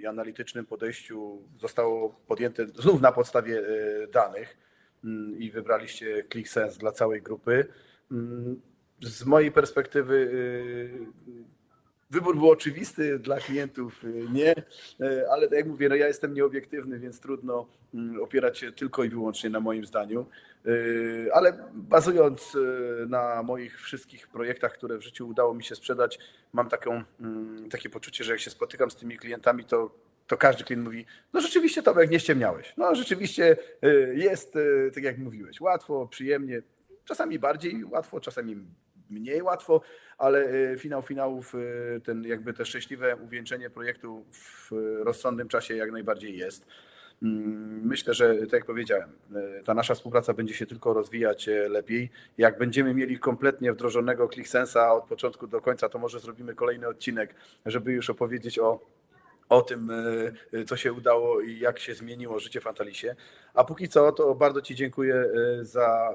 i 0.00 0.06
analitycznym 0.06 0.66
podejściu 0.66 1.42
zostało 1.58 2.20
podjęte 2.26 2.66
znów 2.66 3.00
na 3.00 3.12
podstawie 3.12 3.58
y, 3.58 4.08
danych 4.12 4.56
mm, 5.04 5.38
i 5.38 5.50
wybraliście 5.50 6.24
ClickSense 6.32 6.78
dla 6.78 6.92
całej 6.92 7.22
grupy. 7.22 7.66
Z 9.02 9.24
mojej 9.24 9.52
perspektywy 9.52 10.30
Wybór 12.10 12.36
był 12.36 12.50
oczywisty 12.50 13.18
dla 13.18 13.40
klientów, 13.40 14.04
y, 14.04 14.26
nie, 14.32 14.54
y, 15.00 15.30
ale 15.30 15.48
tak 15.48 15.58
jak 15.58 15.66
mówię, 15.66 15.88
no 15.88 15.94
ja 15.94 16.06
jestem 16.06 16.34
nieobiektywny, 16.34 16.98
więc 16.98 17.20
trudno 17.20 17.66
mm, 17.94 18.22
opierać 18.22 18.58
się 18.58 18.72
tylko 18.72 19.04
i 19.04 19.08
wyłącznie 19.08 19.50
na 19.50 19.60
moim 19.60 19.86
zdaniu. 19.86 20.26
Y, 20.66 21.30
ale 21.32 21.70
bazując 21.74 22.56
na 23.08 23.42
moich 23.42 23.80
wszystkich 23.80 24.28
projektach, 24.28 24.72
które 24.72 24.98
w 24.98 25.02
życiu 25.02 25.28
udało 25.28 25.54
mi 25.54 25.64
się 25.64 25.74
sprzedać, 25.74 26.18
mam 26.52 26.68
taką, 26.68 27.02
mm, 27.20 27.68
takie 27.70 27.90
poczucie, 27.90 28.24
że 28.24 28.32
jak 28.32 28.40
się 28.40 28.50
spotykam 28.50 28.90
z 28.90 28.96
tymi 28.96 29.18
klientami, 29.18 29.64
to, 29.64 29.90
to 30.26 30.36
każdy 30.36 30.64
klient 30.64 30.84
mówi, 30.84 31.06
no 31.32 31.40
rzeczywiście 31.40 31.82
Tomek, 31.82 32.10
nie 32.10 32.20
ściemniałeś. 32.20 32.74
No 32.76 32.94
rzeczywiście 32.94 33.56
jest, 34.14 34.58
tak 34.94 35.04
jak 35.04 35.18
mówiłeś, 35.18 35.60
łatwo, 35.60 36.08
przyjemnie, 36.10 36.62
czasami 37.04 37.38
bardziej 37.38 37.84
łatwo, 37.84 38.20
czasami 38.20 38.56
mniej 39.10 39.42
łatwo, 39.42 39.80
ale 40.18 40.44
e, 40.44 40.76
finał 40.78 41.02
finałów, 41.02 41.54
e, 41.54 42.00
ten 42.00 42.24
jakby 42.24 42.52
te 42.52 42.66
szczęśliwe 42.66 43.16
uwieńczenie 43.16 43.70
projektu 43.70 44.24
w 44.32 44.70
rozsądnym 44.98 45.48
czasie 45.48 45.76
jak 45.76 45.92
najbardziej 45.92 46.38
jest. 46.38 46.66
Mm, 47.22 47.86
myślę, 47.86 48.14
że 48.14 48.34
tak 48.34 48.52
jak 48.52 48.64
powiedziałem, 48.64 49.12
e, 49.34 49.62
ta 49.64 49.74
nasza 49.74 49.94
współpraca 49.94 50.34
będzie 50.34 50.54
się 50.54 50.66
tylko 50.66 50.94
rozwijać 50.94 51.48
lepiej. 51.68 52.10
Jak 52.38 52.58
będziemy 52.58 52.94
mieli 52.94 53.18
kompletnie 53.18 53.72
wdrożonego 53.72 54.26
ClickSense'a 54.26 54.96
od 54.96 55.04
początku 55.04 55.46
do 55.46 55.60
końca, 55.60 55.88
to 55.88 55.98
może 55.98 56.20
zrobimy 56.20 56.54
kolejny 56.54 56.88
odcinek, 56.88 57.34
żeby 57.66 57.92
już 57.92 58.10
opowiedzieć 58.10 58.58
o 58.58 58.97
o 59.48 59.62
tym, 59.62 59.90
co 60.66 60.76
się 60.76 60.92
udało 60.92 61.40
i 61.40 61.58
jak 61.58 61.78
się 61.78 61.94
zmieniło 61.94 62.40
życie 62.40 62.60
w 62.60 62.66
Antalisie. 62.66 63.16
A 63.54 63.64
póki 63.64 63.88
co, 63.88 64.12
to 64.12 64.34
bardzo 64.34 64.62
Ci 64.62 64.74
dziękuję 64.74 65.24
za, 65.62 66.14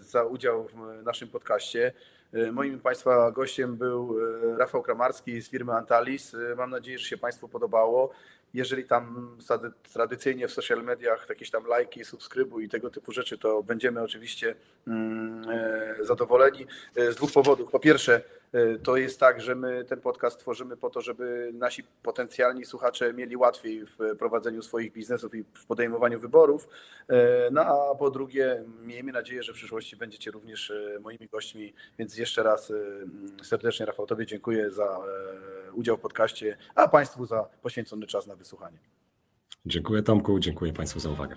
za 0.00 0.24
udział 0.24 0.68
w 0.68 1.04
naszym 1.04 1.28
podcaście. 1.28 1.92
E, 2.32 2.52
moim 2.52 2.80
Państwa 2.80 3.30
gościem 3.30 3.76
był 3.76 4.16
e, 4.54 4.58
Rafał 4.58 4.82
Kramarski 4.82 5.40
z 5.40 5.48
firmy 5.48 5.72
Antalis. 5.72 6.34
E, 6.34 6.54
mam 6.56 6.70
nadzieję, 6.70 6.98
że 6.98 7.04
się 7.04 7.16
Państwu 7.16 7.48
podobało. 7.48 8.10
Jeżeli 8.54 8.84
tam 8.84 9.36
tradycyjnie 9.92 10.48
w 10.48 10.52
social 10.52 10.82
mediach 10.82 11.26
jakieś 11.28 11.50
tam 11.50 11.66
lajki, 11.66 12.04
subskrybuj 12.04 12.64
i 12.64 12.68
tego 12.68 12.90
typu 12.90 13.12
rzeczy, 13.12 13.38
to 13.38 13.62
będziemy 13.62 14.02
oczywiście 14.02 14.54
mm, 14.86 15.46
zadowoleni 16.02 16.66
z 16.96 17.14
dwóch 17.14 17.32
powodów. 17.32 17.70
Po 17.70 17.80
pierwsze, 17.80 18.20
E, 18.20 18.37
to 18.82 18.96
jest 18.96 19.20
tak, 19.20 19.40
że 19.40 19.54
my 19.54 19.84
ten 19.84 20.00
podcast 20.00 20.40
tworzymy 20.40 20.76
po 20.76 20.90
to, 20.90 21.00
żeby 21.00 21.50
nasi 21.54 21.84
potencjalni 22.02 22.64
słuchacze 22.64 23.14
mieli 23.14 23.36
łatwiej 23.36 23.86
w 23.86 24.16
prowadzeniu 24.18 24.62
swoich 24.62 24.92
biznesów 24.92 25.34
i 25.34 25.44
w 25.54 25.66
podejmowaniu 25.66 26.20
wyborów. 26.20 26.68
E, 27.08 27.50
no 27.50 27.60
a 27.60 27.94
po 27.94 28.10
drugie, 28.10 28.64
miejmy 28.82 29.12
nadzieję, 29.12 29.42
że 29.42 29.52
w 29.52 29.56
przyszłości 29.56 29.96
będziecie 29.96 30.30
również 30.30 30.70
e, 30.70 31.00
moimi 31.00 31.28
gośćmi, 31.32 31.74
więc 31.98 32.16
jeszcze 32.16 32.42
raz 32.42 32.72
serdecznie 33.42 33.86
Rafał 33.86 34.06
Tobie 34.06 34.26
dziękuję 34.26 34.70
za 34.70 34.98
udział 35.72 35.96
w 35.96 36.00
podcaście, 36.00 36.56
a 36.74 36.88
Państwu 36.88 37.26
za 37.26 37.42
poświęcony 37.62 38.06
czas 38.06 38.26
na 38.26 38.36
wysłuchanie. 38.36 38.78
Dziękuję 39.66 40.02
Tomku, 40.02 40.38
dziękuję 40.38 40.72
Państwu 40.72 41.00
za 41.00 41.10
uwagę. 41.10 41.36